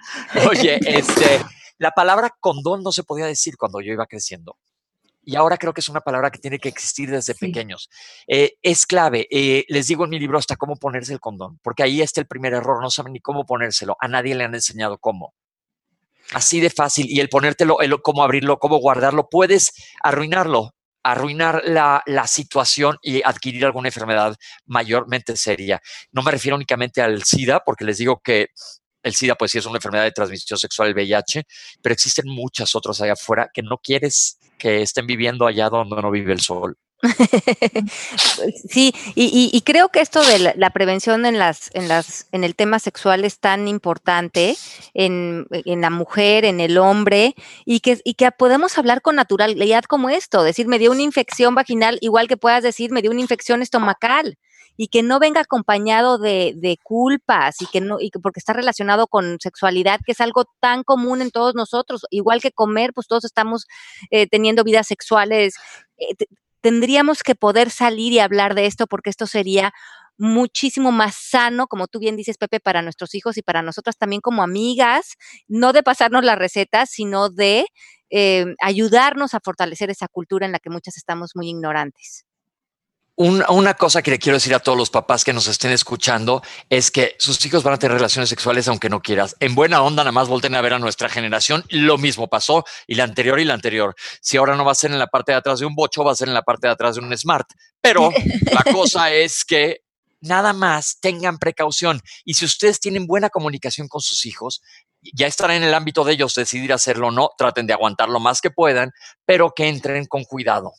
Oye, 0.50 0.80
este, 0.82 1.44
la 1.78 1.92
palabra 1.92 2.34
condón 2.40 2.82
no 2.82 2.92
se 2.92 3.04
podía 3.04 3.26
decir 3.26 3.56
cuando 3.56 3.80
yo 3.80 3.92
iba 3.92 4.06
creciendo 4.06 4.56
y 5.26 5.34
ahora 5.34 5.58
creo 5.58 5.74
que 5.74 5.80
es 5.80 5.88
una 5.88 6.00
palabra 6.00 6.30
que 6.30 6.38
tiene 6.38 6.60
que 6.60 6.68
existir 6.68 7.10
desde 7.10 7.34
pequeños. 7.34 7.90
Eh, 8.28 8.54
es 8.62 8.86
clave. 8.86 9.26
Eh, 9.28 9.64
les 9.68 9.88
digo 9.88 10.04
en 10.04 10.10
mi 10.10 10.20
libro 10.20 10.38
hasta 10.38 10.54
cómo 10.54 10.76
ponerse 10.76 11.12
el 11.12 11.18
condón, 11.18 11.58
porque 11.62 11.82
ahí 11.82 12.00
está 12.00 12.20
el 12.20 12.28
primer 12.28 12.54
error. 12.54 12.80
No 12.80 12.90
saben 12.90 13.12
ni 13.12 13.20
cómo 13.20 13.44
ponérselo. 13.44 13.96
A 14.00 14.06
nadie 14.06 14.36
le 14.36 14.44
han 14.44 14.54
enseñado 14.54 14.98
cómo. 14.98 15.34
Así 16.32 16.60
de 16.60 16.70
fácil. 16.70 17.06
Y 17.10 17.18
el 17.18 17.28
ponértelo, 17.28 17.80
el, 17.80 18.00
cómo 18.02 18.22
abrirlo, 18.22 18.60
cómo 18.60 18.78
guardarlo, 18.78 19.28
puedes 19.28 19.72
arruinarlo 20.02 20.72
arruinar 21.02 21.62
la, 21.64 22.02
la, 22.06 22.26
situación 22.26 22.96
y 23.00 23.22
adquirir 23.22 23.64
alguna 23.64 23.88
enfermedad 23.90 24.34
mayormente 24.64 25.36
seria. 25.36 25.80
No 26.10 26.22
me 26.22 26.32
refiero 26.32 26.56
únicamente 26.56 27.00
al 27.00 27.22
SIDA, 27.22 27.62
porque 27.64 27.84
les 27.84 27.98
digo 27.98 28.20
que 28.24 28.48
el 29.04 29.14
SIDA, 29.14 29.36
pues 29.36 29.52
sí 29.52 29.58
es 29.58 29.66
una 29.66 29.76
enfermedad 29.76 30.02
de 30.02 30.10
transmisión 30.10 30.58
sexual, 30.58 30.88
el 30.88 30.94
VIH, 30.94 31.44
pero 31.80 31.92
existen 31.92 32.24
muchas 32.26 32.74
otras 32.74 33.00
allá 33.00 33.12
afuera 33.12 33.48
que 33.54 33.62
no 33.62 33.78
quieres 33.78 34.40
que 34.58 34.82
estén 34.82 35.06
viviendo 35.06 35.46
allá 35.46 35.68
donde 35.68 36.00
no 36.00 36.10
vive 36.10 36.32
el 36.32 36.40
sol. 36.40 36.76
sí, 38.70 38.94
y, 39.14 39.60
creo 39.62 39.90
que 39.90 40.00
esto 40.00 40.24
de 40.24 40.54
la, 40.56 40.70
prevención 40.70 41.26
en 41.26 41.38
las, 41.38 41.70
en 41.74 41.88
las, 41.88 42.26
en 42.32 42.42
el 42.42 42.54
tema 42.54 42.78
sexual 42.78 43.24
es 43.24 43.38
tan 43.38 43.68
importante 43.68 44.56
en, 44.94 45.46
la 45.50 45.90
mujer, 45.90 46.44
en 46.44 46.60
el 46.60 46.78
hombre, 46.78 47.34
y 47.64 47.80
que, 47.80 48.00
y 48.02 48.14
que 48.14 48.30
podemos 48.32 48.78
hablar 48.78 49.02
con 49.02 49.16
naturalidad 49.16 49.84
como 49.84 50.08
esto, 50.08 50.42
decir 50.42 50.68
me 50.68 50.78
dio 50.78 50.90
una 50.90 51.02
infección 51.02 51.54
vaginal, 51.54 51.98
igual 52.00 52.28
que 52.28 52.38
puedas 52.38 52.62
decir 52.62 52.90
me 52.90 53.02
dio 53.02 53.10
una 53.10 53.20
infección 53.20 53.62
estomacal 53.62 54.38
y 54.76 54.88
que 54.88 55.02
no 55.02 55.18
venga 55.18 55.40
acompañado 55.40 56.18
de, 56.18 56.54
de, 56.56 56.78
culpas 56.82 57.60
y 57.62 57.66
que 57.66 57.80
no, 57.80 57.98
y 58.00 58.10
que 58.10 58.18
porque 58.18 58.40
está 58.40 58.52
relacionado 58.52 59.06
con 59.06 59.38
sexualidad, 59.40 60.00
que 60.04 60.12
es 60.12 60.20
algo 60.20 60.44
tan 60.60 60.82
común 60.84 61.22
en 61.22 61.30
todos 61.30 61.54
nosotros, 61.54 62.06
igual 62.10 62.40
que 62.40 62.52
comer, 62.52 62.92
pues 62.94 63.06
todos 63.06 63.24
estamos 63.24 63.66
eh, 64.10 64.26
teniendo 64.26 64.64
vidas 64.64 64.86
sexuales. 64.86 65.54
Eh, 65.98 66.14
tendríamos 66.60 67.22
que 67.22 67.34
poder 67.34 67.70
salir 67.70 68.12
y 68.12 68.18
hablar 68.18 68.54
de 68.54 68.66
esto 68.66 68.86
porque 68.86 69.10
esto 69.10 69.26
sería 69.26 69.72
muchísimo 70.18 70.92
más 70.92 71.14
sano, 71.14 71.66
como 71.66 71.88
tú 71.88 71.98
bien 71.98 72.16
dices, 72.16 72.38
Pepe, 72.38 72.60
para 72.60 72.82
nuestros 72.82 73.14
hijos 73.14 73.36
y 73.36 73.42
para 73.42 73.62
nosotras 73.62 73.96
también 73.98 74.20
como 74.22 74.42
amigas, 74.42 75.14
no 75.46 75.72
de 75.72 75.82
pasarnos 75.82 76.24
las 76.24 76.38
recetas, 76.38 76.90
sino 76.90 77.28
de 77.28 77.66
eh, 78.10 78.46
ayudarnos 78.62 79.34
a 79.34 79.40
fortalecer 79.40 79.90
esa 79.90 80.08
cultura 80.08 80.46
en 80.46 80.52
la 80.52 80.58
que 80.58 80.70
muchas 80.70 80.96
estamos 80.96 81.32
muy 81.34 81.48
ignorantes 81.48 82.24
una 83.16 83.74
cosa 83.74 84.02
que 84.02 84.10
le 84.10 84.18
quiero 84.18 84.36
decir 84.36 84.54
a 84.54 84.58
todos 84.58 84.76
los 84.76 84.90
papás 84.90 85.24
que 85.24 85.32
nos 85.32 85.48
estén 85.48 85.70
escuchando 85.70 86.42
es 86.68 86.90
que 86.90 87.16
sus 87.18 87.44
hijos 87.46 87.62
van 87.62 87.74
a 87.74 87.78
tener 87.78 87.96
relaciones 87.96 88.28
sexuales 88.28 88.68
aunque 88.68 88.90
no 88.90 89.00
quieras. 89.00 89.36
En 89.40 89.54
buena 89.54 89.82
onda, 89.82 90.02
nada 90.02 90.12
más 90.12 90.28
volten 90.28 90.54
a 90.54 90.60
ver 90.60 90.74
a 90.74 90.78
nuestra 90.78 91.08
generación. 91.08 91.64
Lo 91.70 91.96
mismo 91.96 92.28
pasó 92.28 92.64
y 92.86 92.94
la 92.94 93.04
anterior 93.04 93.40
y 93.40 93.44
la 93.44 93.54
anterior. 93.54 93.94
Si 94.20 94.36
ahora 94.36 94.54
no 94.54 94.66
va 94.66 94.72
a 94.72 94.74
ser 94.74 94.92
en 94.92 94.98
la 94.98 95.06
parte 95.06 95.32
de 95.32 95.38
atrás 95.38 95.60
de 95.60 95.66
un 95.66 95.74
bocho, 95.74 96.04
va 96.04 96.12
a 96.12 96.16
ser 96.16 96.28
en 96.28 96.34
la 96.34 96.42
parte 96.42 96.66
de 96.66 96.74
atrás 96.74 96.96
de 96.96 97.00
un 97.00 97.16
smart. 97.16 97.48
Pero 97.80 98.10
la 98.52 98.62
cosa 98.72 99.10
es 99.10 99.46
que 99.46 99.80
nada 100.20 100.52
más 100.52 100.98
tengan 101.00 101.38
precaución. 101.38 102.02
Y 102.24 102.34
si 102.34 102.44
ustedes 102.44 102.80
tienen 102.80 103.06
buena 103.06 103.30
comunicación 103.30 103.88
con 103.88 104.02
sus 104.02 104.26
hijos, 104.26 104.60
ya 105.14 105.26
estará 105.26 105.56
en 105.56 105.62
el 105.62 105.72
ámbito 105.72 106.04
de 106.04 106.12
ellos 106.12 106.34
decidir 106.34 106.70
hacerlo 106.70 107.08
o 107.08 107.12
no. 107.12 107.30
Traten 107.38 107.66
de 107.66 107.72
aguantar 107.72 108.10
lo 108.10 108.20
más 108.20 108.42
que 108.42 108.50
puedan, 108.50 108.92
pero 109.24 109.52
que 109.56 109.68
entren 109.68 110.04
con 110.04 110.24
cuidado 110.24 110.74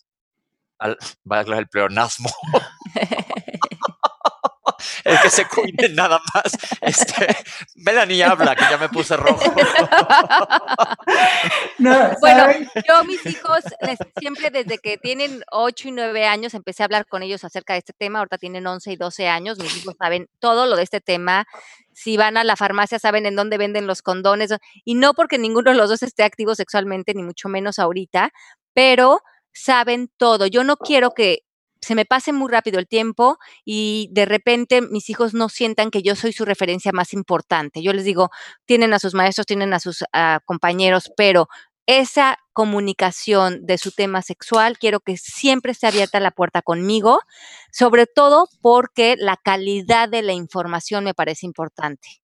al, 0.80 0.98
valga 1.24 1.58
el 1.58 1.68
pleonasmo. 1.68 2.30
el 5.04 5.20
que 5.22 5.30
se 5.30 5.48
cuide 5.48 5.90
nada 5.90 6.22
más. 6.34 6.58
Este, 6.82 7.36
Melanie 7.76 8.24
habla, 8.24 8.56
que 8.56 8.64
ya 8.70 8.78
me 8.78 8.90
puse 8.90 9.18
rojo. 9.18 9.40
bueno, 12.22 12.48
yo 12.88 13.04
mis 13.06 13.26
hijos, 13.26 13.64
siempre 14.20 14.50
desde 14.50 14.78
que 14.78 14.98
tienen 14.98 15.44
8 15.52 15.90
y 15.90 15.92
9 15.92 16.26
años, 16.26 16.54
empecé 16.54 16.84
a 16.84 16.86
hablar 16.86 17.06
con 17.08 17.24
ellos 17.24 17.44
acerca 17.44 17.74
de 17.74 17.80
este 17.80 17.94
tema. 17.94 18.20
Ahorita 18.20 18.38
tienen 18.38 18.68
11 18.68 18.92
y 18.92 18.96
12 18.96 19.28
años. 19.28 19.60
Mis 19.60 19.78
hijos 19.78 19.96
saben 20.00 20.28
todo 20.40 20.66
lo 20.66 20.76
de 20.76 20.84
este 20.84 21.02
tema. 21.02 21.46
Si 21.94 22.18
van 22.18 22.38
a 22.38 22.44
la 22.44 22.56
farmacia, 22.56 23.00
saben 23.00 23.26
en 23.26 23.36
dónde 23.36 23.58
venden 23.58 23.88
los 23.88 24.02
condones. 24.02 24.54
Y 24.86 24.96
no 24.96 25.14
porque 25.14 25.38
ninguno 25.38 25.72
de 25.72 25.78
los 25.78 25.90
dos 25.90 26.04
esté 26.04 26.24
activo 26.24 26.56
sexualmente, 26.56 27.14
ni 27.16 27.24
mucho 27.24 27.50
menos 27.50 27.80
ahorita, 27.80 28.32
pero 28.74 29.22
saben 29.58 30.10
todo. 30.18 30.48
Yo 30.48 30.64
no 30.64 30.78
quiero 30.78 31.12
que 31.12 31.44
se 31.82 31.96
me 31.96 32.06
pase 32.06 32.34
muy 32.34 32.52
rápido 32.52 32.80
el 32.80 32.88
tiempo 32.88 33.38
y 33.64 34.10
de 34.12 34.26
repente 34.26 34.82
mis 34.82 35.10
hijos 35.10 35.34
no 35.34 35.50
sientan 35.50 35.92
que 35.92 36.02
yo 36.02 36.16
soy 36.16 36.34
su 36.34 36.46
referencia 36.46 36.92
más 36.92 37.14
importante. 37.14 37.82
Yo 37.82 37.94
les 37.94 38.04
digo, 38.04 38.30
tienen 38.66 38.94
a 38.94 39.00
sus 39.00 39.14
maestros, 39.14 39.46
tienen 39.46 39.74
a 39.74 39.80
sus 39.80 40.04
compañeros, 40.46 41.12
pero 41.16 41.48
esa 41.86 42.38
comunicación 42.52 43.66
de 43.66 43.78
su 43.78 43.92
tema 43.92 44.22
sexual, 44.22 44.78
quiero 44.78 45.00
que 45.00 45.16
siempre 45.16 45.72
esté 45.72 45.88
abierta 45.88 46.20
la 46.20 46.32
puerta 46.32 46.62
conmigo, 46.62 47.22
sobre 47.72 48.08
todo 48.08 48.50
porque 48.62 49.16
la 49.18 49.38
calidad 49.38 50.10
de 50.10 50.22
la 50.22 50.34
información 50.34 51.06
me 51.06 51.14
parece 51.14 51.46
importante. 51.46 52.22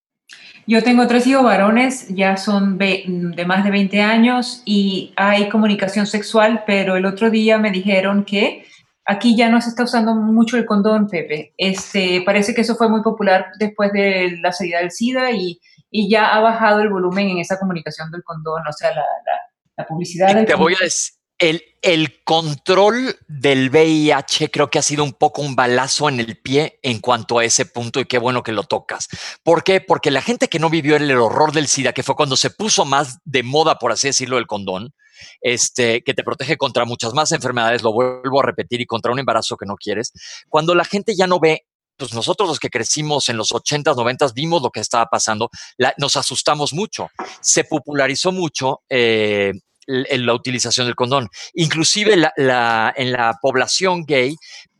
Yo 0.66 0.82
tengo 0.82 1.08
tres 1.08 1.28
hijos 1.28 1.44
varones, 1.44 2.08
ya 2.08 2.38
son 2.38 2.78
de 2.78 3.44
más 3.46 3.66
de 3.66 3.72
20 3.72 4.02
años 4.02 4.62
y 4.66 5.14
hay 5.18 5.50
comunicación 5.50 6.08
sexual, 6.08 6.64
pero 6.66 6.96
el 6.96 7.06
otro 7.06 7.30
día 7.30 7.58
me 7.58 7.70
dijeron 7.70 8.24
que 8.24 8.66
aquí 9.06 9.36
ya 9.36 9.50
no 9.50 9.62
se 9.62 9.70
está 9.70 9.84
usando 9.84 10.16
mucho 10.16 10.58
el 10.58 10.66
condón, 10.66 11.08
Pepe. 11.08 11.54
Este, 11.58 12.22
parece 12.26 12.54
que 12.54 12.62
eso 12.62 12.76
fue 12.76 12.90
muy 12.90 13.02
popular 13.02 13.48
después 13.60 13.92
de 13.92 14.38
la 14.42 14.52
salida 14.52 14.80
del 14.80 14.92
SIDA 14.92 15.32
y, 15.32 15.60
y 15.92 16.10
ya 16.10 16.34
ha 16.34 16.40
bajado 16.40 16.82
el 16.82 16.90
volumen 16.90 17.30
en 17.30 17.38
esa 17.40 17.60
comunicación 17.60 18.10
del 18.12 18.24
condón, 18.24 18.64
o 18.68 18.74
sea, 18.74 18.92
la, 18.92 19.04
la, 19.78 19.86
publicidad. 19.86 20.34
Del 20.34 20.46
te 20.46 20.56
voy 20.56 20.74
a 20.74 20.86
el, 21.82 22.24
control 22.24 23.18
del 23.28 23.70
VIH 23.70 24.50
creo 24.50 24.70
que 24.70 24.80
ha 24.80 24.82
sido 24.82 25.04
un 25.04 25.12
poco 25.12 25.42
un 25.42 25.56
balazo 25.56 26.08
en 26.08 26.20
el 26.20 26.38
pie 26.38 26.80
en 26.82 27.00
cuanto 27.00 27.40
a 27.40 27.46
ese 27.46 27.66
punto 27.66 28.00
y 28.00 28.06
qué 28.06 28.18
bueno 28.18 28.44
que 28.44 28.54
lo 28.54 28.64
tocas. 28.64 29.10
¿Por 29.44 29.64
qué? 29.64 29.82
Porque 29.82 30.10
la 30.10 30.22
gente 30.22 30.48
que 30.48 30.60
no 30.60 30.70
vivió 30.70 30.96
el 30.96 31.12
horror 31.12 31.52
del 31.52 31.68
SIDA, 31.68 31.92
que 31.92 32.04
fue 32.04 32.16
cuando 32.16 32.38
se 32.38 32.50
puso 32.50 32.86
más 32.86 33.20
de 33.26 33.44
moda, 33.44 33.78
por 33.80 33.92
así 33.92 34.08
decirlo, 34.08 34.38
el 34.38 34.48
condón, 34.48 34.94
este, 35.42 36.02
que 36.04 36.14
te 36.14 36.24
protege 36.24 36.58
contra 36.58 36.86
muchas 36.86 37.14
más 37.14 37.32
enfermedades, 37.34 37.84
lo 37.84 37.92
vuelvo 37.92 38.40
a 38.40 38.46
repetir, 38.46 38.80
y 38.82 38.86
contra 38.86 39.12
un 39.12 39.20
embarazo 39.20 39.58
que 39.58 39.66
no 39.66 39.76
quieres, 39.76 40.14
cuando 40.50 40.76
la 40.76 40.86
gente 40.86 41.16
ya 41.16 41.28
no 41.28 41.40
ve 41.40 41.66
pues 41.96 42.12
nosotros 42.14 42.50
los 42.50 42.60
que 42.60 42.72
crecimos 42.72 43.30
en 43.30 43.38
los 43.38 43.52
80s, 43.52 43.96
90 43.96 44.28
vimos 44.34 44.64
lo 44.64 44.72
que 44.72 44.80
estaba 44.80 45.06
pasando, 45.06 45.52
nos 45.98 46.16
asustamos 46.16 46.74
mucho. 46.74 47.10
Se 47.40 47.66
popularizó 47.66 48.32
mucho 48.32 48.82
eh, 48.90 49.54
la 49.88 50.34
utilización 50.34 50.88
del 50.88 50.96
condón. 50.96 51.30
Inclusive 51.54 52.16
la, 52.16 52.94
en 52.96 53.12
la 53.12 53.38
población 53.42 54.06
gay, 54.06 54.36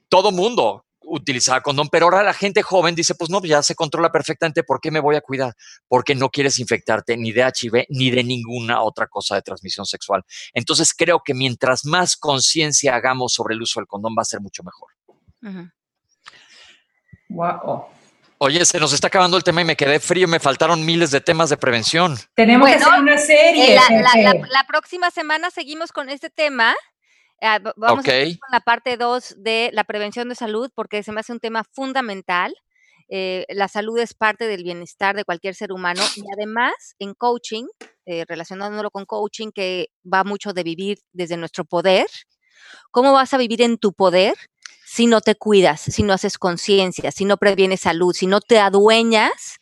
todo 0.10 0.32
mundo 0.32 0.86
utilizaba 1.06 1.62
condón, 1.62 1.90
pero 1.90 2.06
ahora 2.06 2.24
la 2.24 2.34
gente 2.34 2.62
joven 2.62 2.96
dice, 2.96 3.16
pues 3.16 3.30
no, 3.30 3.42
ya 3.44 3.62
se 3.62 3.76
controla 3.76 4.12
perfectamente, 4.12 4.64
¿por 4.64 4.80
qué 4.80 4.92
me 4.92 5.00
voy 5.00 5.16
a 5.16 5.22
cuidar? 5.22 5.54
Porque 5.88 6.16
no 6.16 6.30
quieres 6.30 6.60
infectarte 6.60 7.18
ni 7.18 7.32
de 7.32 7.42
HIV 7.42 7.86
ni 7.90 8.10
de 8.10 8.24
ninguna 8.24 8.82
otra 8.82 9.08
cosa 9.08 9.36
de 9.36 9.42
transmisión 9.42 9.86
sexual. 9.86 10.24
Entonces 10.54 10.94
creo 10.94 11.22
que 11.24 11.34
mientras 11.34 11.86
más 11.86 12.16
conciencia 12.16 12.96
hagamos 12.96 13.34
sobre 13.34 13.56
el 13.56 13.62
uso 13.62 13.80
del 13.80 13.88
condón 13.88 14.16
va 14.18 14.22
a 14.22 14.26
ser 14.26 14.42
mucho 14.42 14.64
mejor. 14.64 14.92
Wow. 17.30 17.86
Oye, 18.46 18.66
se 18.66 18.78
nos 18.78 18.92
está 18.92 19.08
acabando 19.08 19.38
el 19.38 19.44
tema 19.46 19.62
y 19.62 19.64
me 19.64 19.78
quedé 19.78 20.02
frío, 20.02 20.28
me 20.28 20.38
faltaron 20.38 20.86
miles 20.86 21.12
de 21.12 21.22
temas 21.22 21.50
de 21.50 21.56
prevención. 21.56 22.18
Tenemos 22.36 22.68
que 22.68 22.76
hacer 22.76 23.00
una 23.00 23.18
serie. 23.18 23.74
Eh, 23.74 23.80
la, 24.22 24.34
la, 24.34 24.64
próxima 24.68 25.12
semana 25.12 25.50
seguimos 25.50 25.94
con 25.94 26.10
este 26.10 26.30
tema. 26.30 26.76
Ah, 27.42 27.62
vamos 27.78 28.06
a 28.06 28.20
ir 28.20 28.38
con 28.38 28.50
la 28.52 28.60
parte 28.60 28.98
2 28.98 29.36
de 29.38 29.70
la 29.72 29.86
prevención 29.86 30.28
de 30.28 30.36
salud 30.36 30.70
porque 30.76 31.04
se 31.04 31.14
me 31.14 31.22
hace 31.22 31.32
un 31.32 31.40
tema 31.40 31.64
fundamental. 31.72 32.54
Eh, 33.08 33.46
la 33.48 33.70
salud 33.70 33.98
es 33.98 34.14
parte 34.14 34.46
del 34.46 34.66
bienestar 34.66 35.16
de 35.16 35.24
cualquier 35.24 35.56
ser 35.56 35.72
humano 35.72 36.02
y 36.18 36.24
además 36.34 36.74
en 37.00 37.14
coaching, 37.14 37.68
eh, 38.06 38.26
relacionándolo 38.28 38.92
con 38.92 39.06
coaching 39.06 39.52
que 39.56 39.88
va 40.04 40.26
mucho 40.26 40.52
de 40.52 40.64
vivir 40.64 40.98
desde 41.14 41.38
nuestro 41.38 41.64
poder, 41.64 42.08
¿cómo 42.92 43.14
vas 43.14 43.34
a 43.34 43.38
vivir 43.38 43.62
en 43.62 43.78
tu 43.78 43.94
poder 43.94 44.36
si 44.94 45.08
no 45.08 45.22
te 45.22 45.34
cuidas, 45.34 45.82
si 45.82 46.04
no 46.04 46.14
haces 46.14 46.38
conciencia, 46.38 47.12
si 47.12 47.26
no 47.26 47.38
previenes 47.38 47.80
salud, 47.80 48.14
si 48.14 48.28
no 48.28 48.42
te 48.42 48.60
adueñas 48.60 49.58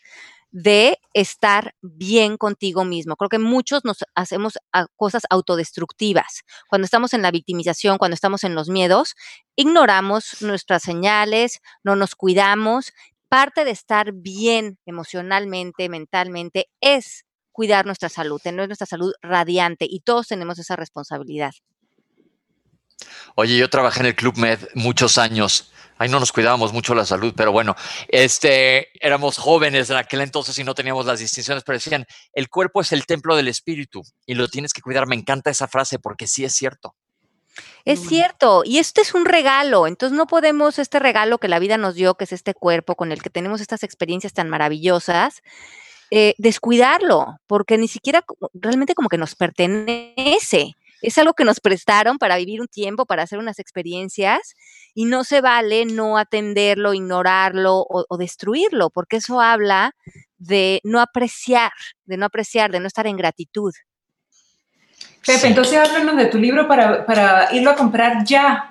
de 0.51 0.99
estar 1.13 1.73
bien 1.82 2.36
contigo 2.36 2.84
mismo. 2.84 3.15
Creo 3.15 3.29
que 3.29 3.39
muchos 3.39 3.86
nos 3.86 3.99
hacemos 4.13 4.59
cosas 4.97 5.23
autodestructivas. 5.29 6.41
Cuando 6.67 6.84
estamos 6.84 7.13
en 7.13 7.21
la 7.21 7.32
victimización, 7.32 7.97
cuando 7.97 8.15
estamos 8.15 8.43
en 8.43 8.55
los 8.55 8.67
miedos, 8.67 9.15
ignoramos 9.55 10.41
nuestras 10.41 10.84
señales, 10.84 11.61
no 11.82 11.95
nos 11.95 12.13
cuidamos. 12.15 12.91
Parte 13.29 13.63
de 13.63 13.71
estar 13.71 14.11
bien 14.11 14.79
emocionalmente, 14.86 15.88
mentalmente, 15.88 16.67
es 16.82 17.23
cuidar 17.53 17.86
nuestra 17.86 18.09
salud, 18.09 18.41
tener 18.43 18.67
nuestra 18.67 18.86
salud 18.86 19.13
radiante 19.21 19.88
y 19.89 20.01
todos 20.01 20.27
tenemos 20.27 20.59
esa 20.59 20.75
responsabilidad. 20.75 21.53
Oye, 23.36 23.57
yo 23.57 23.69
trabajé 23.69 24.01
en 24.01 24.07
el 24.07 24.15
Club 24.15 24.38
Med 24.38 24.59
muchos 24.76 25.17
años 25.17 25.72
ahí 26.01 26.09
no 26.09 26.19
nos 26.19 26.32
cuidábamos 26.32 26.74
mucho 26.74 26.95
la 26.95 27.05
salud, 27.05 27.32
pero 27.38 27.51
bueno, 27.51 27.76
este, 28.07 28.88
éramos 29.05 29.38
jóvenes 29.38 29.88
en 29.91 29.97
aquel 29.97 30.22
entonces 30.22 30.57
y 30.57 30.63
no 30.63 30.74
teníamos 30.74 31.05
las 31.05 31.19
distinciones, 31.19 31.63
pero 31.63 31.78
decían, 31.78 32.07
el 32.34 32.49
cuerpo 32.49 32.82
es 32.82 32.91
el 32.91 33.05
templo 33.05 33.36
del 33.36 33.47
espíritu 33.47 34.01
y 34.26 34.34
lo 34.34 34.47
tienes 34.47 34.74
que 34.74 34.82
cuidar. 34.82 35.05
Me 35.05 35.15
encanta 35.15 35.51
esa 35.51 35.67
frase 35.67 35.99
porque 35.99 36.26
sí 36.26 36.43
es 36.43 36.55
cierto. 36.55 36.95
Es 37.86 37.99
cierto, 38.07 38.63
y 38.65 38.80
este 38.80 39.01
es 39.01 39.13
un 39.13 39.26
regalo, 39.26 39.86
entonces 39.86 40.17
no 40.17 40.26
podemos 40.26 40.80
este 40.80 40.99
regalo 40.99 41.38
que 41.38 41.47
la 41.47 41.59
vida 41.59 41.78
nos 41.78 41.93
dio, 41.95 42.15
que 42.15 42.24
es 42.24 42.32
este 42.32 42.53
cuerpo 42.53 42.95
con 42.95 43.11
el 43.11 43.22
que 43.22 43.30
tenemos 43.30 43.61
estas 43.61 43.84
experiencias 43.84 44.34
tan 44.34 44.49
maravillosas, 44.49 45.41
eh, 46.09 46.34
descuidarlo, 46.38 47.38
porque 47.47 47.78
ni 47.78 47.88
siquiera 47.88 48.24
realmente 48.53 48.95
como 48.95 49.09
que 49.09 49.17
nos 49.17 49.36
pertenece 49.36 50.76
es 51.02 51.18
algo 51.18 51.34
que 51.34 51.43
nos 51.43 51.60
prestaron 51.60 52.18
para 52.18 52.38
vivir 52.38 52.62
un 52.62 52.68
tiempo, 52.68 53.06
para 53.06 53.24
hacer 53.24 53.39
unas 53.39 53.60
experiencias, 53.60 54.54
y 54.93 55.06
no 55.06 55.24
se 55.24 55.41
vale 55.41 55.86
no 55.86 56.18
atenderlo, 56.18 56.93
ignorarlo 56.93 57.86
o, 57.88 58.18
destruirlo, 58.18 58.89
porque 58.89 59.18
eso 59.18 59.41
habla 59.41 59.95
de 60.38 60.82
no 60.84 60.99
apreciar, 60.99 61.72
de 62.06 62.18
no 62.18 62.26
apreciar, 62.26 62.72
de 62.72 62.80
no 62.80 62.88
estar 62.88 63.08
en 63.08 63.18
gratitud. 63.18 63.74
Pepe, 65.26 65.47
entonces 65.47 65.78
háblanos 65.78 66.18
de 66.18 66.26
tu 66.26 66.38
libro 66.38 66.68
para, 66.68 67.06
para 67.06 67.54
irlo 67.54 67.72
a 67.72 67.76
comprar 67.76 68.24
ya. 68.26 68.70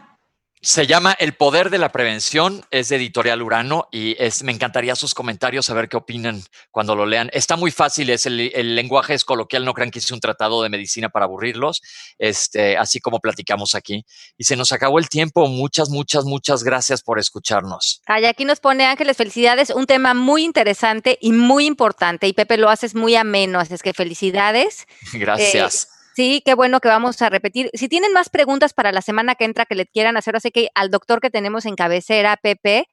Se 0.63 0.87
llama 0.87 1.17
El 1.19 1.33
Poder 1.33 1.71
de 1.71 1.79
la 1.79 1.91
Prevención, 1.91 2.63
es 2.71 2.91
de 2.91 2.97
Editorial 2.97 3.41
Urano 3.41 3.89
y 3.91 4.15
es, 4.23 4.43
me 4.43 4.53
encantaría 4.53 4.95
sus 4.95 5.15
comentarios, 5.15 5.71
a 5.71 5.75
ver 5.75 5.89
qué 5.89 5.97
opinan 5.97 6.43
cuando 6.71 6.95
lo 6.95 7.07
lean. 7.07 7.31
Está 7.33 7.57
muy 7.57 7.71
fácil, 7.71 8.11
es 8.11 8.27
el, 8.27 8.75
lenguaje 8.75 9.15
es 9.15 9.25
coloquial, 9.25 9.65
no 9.65 9.73
crean 9.73 9.91
que 9.91 10.01
hice 10.01 10.13
un 10.13 10.21
tratado 10.21 10.63
de 10.63 10.69
medicina 10.69 11.09
para 11.09 11.25
aburrirlos, 11.25 11.81
este, 12.19 12.77
así 12.77 13.01
como 13.01 13.21
platicamos 13.21 13.75
aquí. 13.75 14.05
Y 14.37 14.45
se 14.45 14.55
nos 14.55 14.71
acabó 14.73 14.99
el 14.99 15.09
tiempo, 15.09 15.47
muchas, 15.47 15.89
muchas, 15.89 16.25
muchas 16.25 16.63
gracias 16.63 17.01
por 17.01 17.19
escucharnos. 17.19 18.03
Ay, 18.05 18.27
aquí 18.27 18.45
nos 18.45 18.61
pone 18.61 18.85
Ángeles, 18.85 19.17
felicidades, 19.17 19.71
un 19.71 19.87
tema 19.87 20.13
muy 20.13 20.45
interesante 20.45 21.17
y 21.23 21.33
muy 21.33 21.65
importante 21.65 22.29
y 22.29 22.35
Pepe 22.35 22.59
lo 22.59 22.69
haces 22.69 22.95
muy 22.95 23.15
ameno, 23.17 23.61
así 23.61 23.73
es 23.73 23.83
que 23.83 23.95
felicidades. 23.95 24.85
Gracias. 25.15 25.85
Eh, 25.85 26.00
Sí, 26.21 26.43
qué 26.45 26.53
bueno 26.53 26.81
que 26.81 26.89
vamos 26.89 27.23
a 27.23 27.31
repetir. 27.31 27.71
Si 27.73 27.89
tienen 27.89 28.13
más 28.13 28.29
preguntas 28.29 28.75
para 28.75 28.93
la 28.93 29.01
semana 29.01 29.37
que 29.37 29.47
entra 29.47 29.65
que 29.65 29.75
le 29.75 29.87
quieran 29.87 30.19
hacer, 30.19 30.37
así 30.37 30.51
que 30.51 30.69
al 30.75 30.91
doctor 30.91 31.19
que 31.23 31.31
tenemos 31.31 31.65
en 31.65 31.77
cabecera, 31.77 32.37
Pepe, 32.37 32.85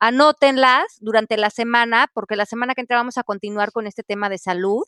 anótenlas 0.00 0.82
durante 0.98 1.36
la 1.36 1.50
semana, 1.50 2.08
porque 2.12 2.34
la 2.34 2.46
semana 2.46 2.74
que 2.74 2.80
entra 2.80 2.96
vamos 2.96 3.16
a 3.16 3.22
continuar 3.22 3.70
con 3.70 3.86
este 3.86 4.02
tema 4.02 4.28
de 4.28 4.38
salud. 4.38 4.82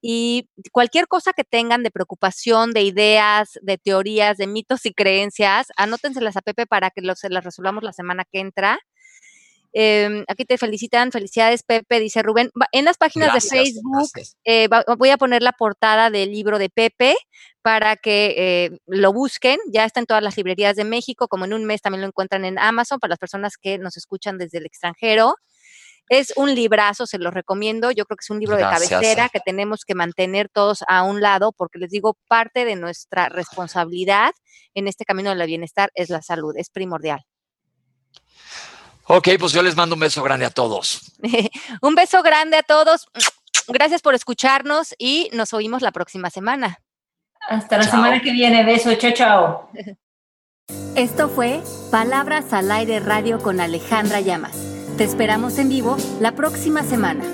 Y 0.00 0.48
cualquier 0.72 1.06
cosa 1.06 1.34
que 1.34 1.44
tengan 1.44 1.82
de 1.82 1.90
preocupación, 1.90 2.72
de 2.72 2.80
ideas, 2.84 3.58
de 3.60 3.76
teorías, 3.76 4.38
de 4.38 4.46
mitos 4.46 4.86
y 4.86 4.94
creencias, 4.94 5.66
anótenselas 5.76 6.38
a 6.38 6.40
Pepe 6.40 6.66
para 6.66 6.88
que 6.88 7.02
se 7.14 7.28
las 7.28 7.44
resolvamos 7.44 7.84
la 7.84 7.92
semana 7.92 8.24
que 8.24 8.40
entra. 8.40 8.78
Em, 9.80 10.24
aquí 10.26 10.44
te 10.44 10.58
felicitan, 10.58 11.12
felicidades 11.12 11.62
Pepe, 11.62 12.00
dice 12.00 12.20
Rubén. 12.20 12.50
En 12.72 12.84
las 12.84 12.96
páginas 12.96 13.32
de 13.32 13.40
Facebook 13.40 14.10
eh, 14.44 14.68
voy 14.98 15.10
a 15.10 15.16
poner 15.16 15.40
la 15.40 15.52
portada 15.52 16.10
del 16.10 16.32
libro 16.32 16.58
de 16.58 16.68
Pepe 16.68 17.16
para 17.62 17.94
que 17.94 18.34
eh, 18.36 18.78
lo 18.88 19.12
busquen. 19.12 19.60
Ya 19.70 19.84
está 19.84 20.00
en 20.00 20.06
todas 20.06 20.20
las 20.20 20.36
librerías 20.36 20.74
de 20.74 20.82
México, 20.82 21.28
como 21.28 21.44
en 21.44 21.54
un 21.54 21.64
mes 21.64 21.80
también 21.80 22.00
lo 22.00 22.08
encuentran 22.08 22.44
en 22.44 22.58
Amazon 22.58 22.98
para 22.98 23.10
las 23.10 23.20
personas 23.20 23.56
que 23.56 23.78
nos 23.78 23.96
escuchan 23.96 24.36
desde 24.36 24.58
el 24.58 24.66
extranjero. 24.66 25.36
Es 26.08 26.32
un 26.34 26.56
librazo, 26.56 27.06
se 27.06 27.18
los 27.18 27.32
recomiendo. 27.32 27.92
Yo 27.92 28.04
creo 28.04 28.16
que 28.16 28.24
es 28.24 28.30
un 28.30 28.40
libro 28.40 28.56
de 28.56 28.62
cabecera 28.62 29.28
que 29.28 29.38
tenemos 29.38 29.84
que 29.84 29.94
mantener 29.94 30.48
todos 30.48 30.82
a 30.88 31.04
un 31.04 31.20
lado, 31.20 31.52
porque 31.52 31.78
les 31.78 31.90
digo, 31.90 32.18
parte 32.26 32.64
de 32.64 32.74
nuestra 32.74 33.28
responsabilidad 33.28 34.32
en 34.74 34.88
este 34.88 35.04
camino 35.04 35.32
del 35.32 35.46
bienestar 35.46 35.92
es 35.94 36.10
la 36.10 36.20
salud, 36.20 36.56
es 36.56 36.68
primordial. 36.68 37.20
Ok, 39.08 39.28
pues 39.38 39.52
yo 39.52 39.62
les 39.62 39.74
mando 39.74 39.94
un 39.94 40.00
beso 40.00 40.22
grande 40.22 40.44
a 40.44 40.50
todos. 40.50 41.12
un 41.82 41.94
beso 41.94 42.22
grande 42.22 42.58
a 42.58 42.62
todos. 42.62 43.08
Gracias 43.66 44.02
por 44.02 44.14
escucharnos 44.14 44.94
y 44.98 45.30
nos 45.32 45.52
oímos 45.54 45.82
la 45.82 45.92
próxima 45.92 46.30
semana. 46.30 46.78
Hasta 47.48 47.78
la 47.78 47.84
semana 47.84 48.20
que 48.20 48.32
viene. 48.32 48.64
Beso. 48.64 48.94
Chao, 48.94 49.12
chao. 49.12 49.70
Esto 50.94 51.28
fue 51.30 51.62
Palabras 51.90 52.52
al 52.52 52.70
Aire 52.70 53.00
Radio 53.00 53.38
con 53.38 53.60
Alejandra 53.60 54.20
Llamas. 54.20 54.56
Te 54.98 55.04
esperamos 55.04 55.56
en 55.58 55.70
vivo 55.70 55.96
la 56.20 56.32
próxima 56.32 56.82
semana. 56.82 57.24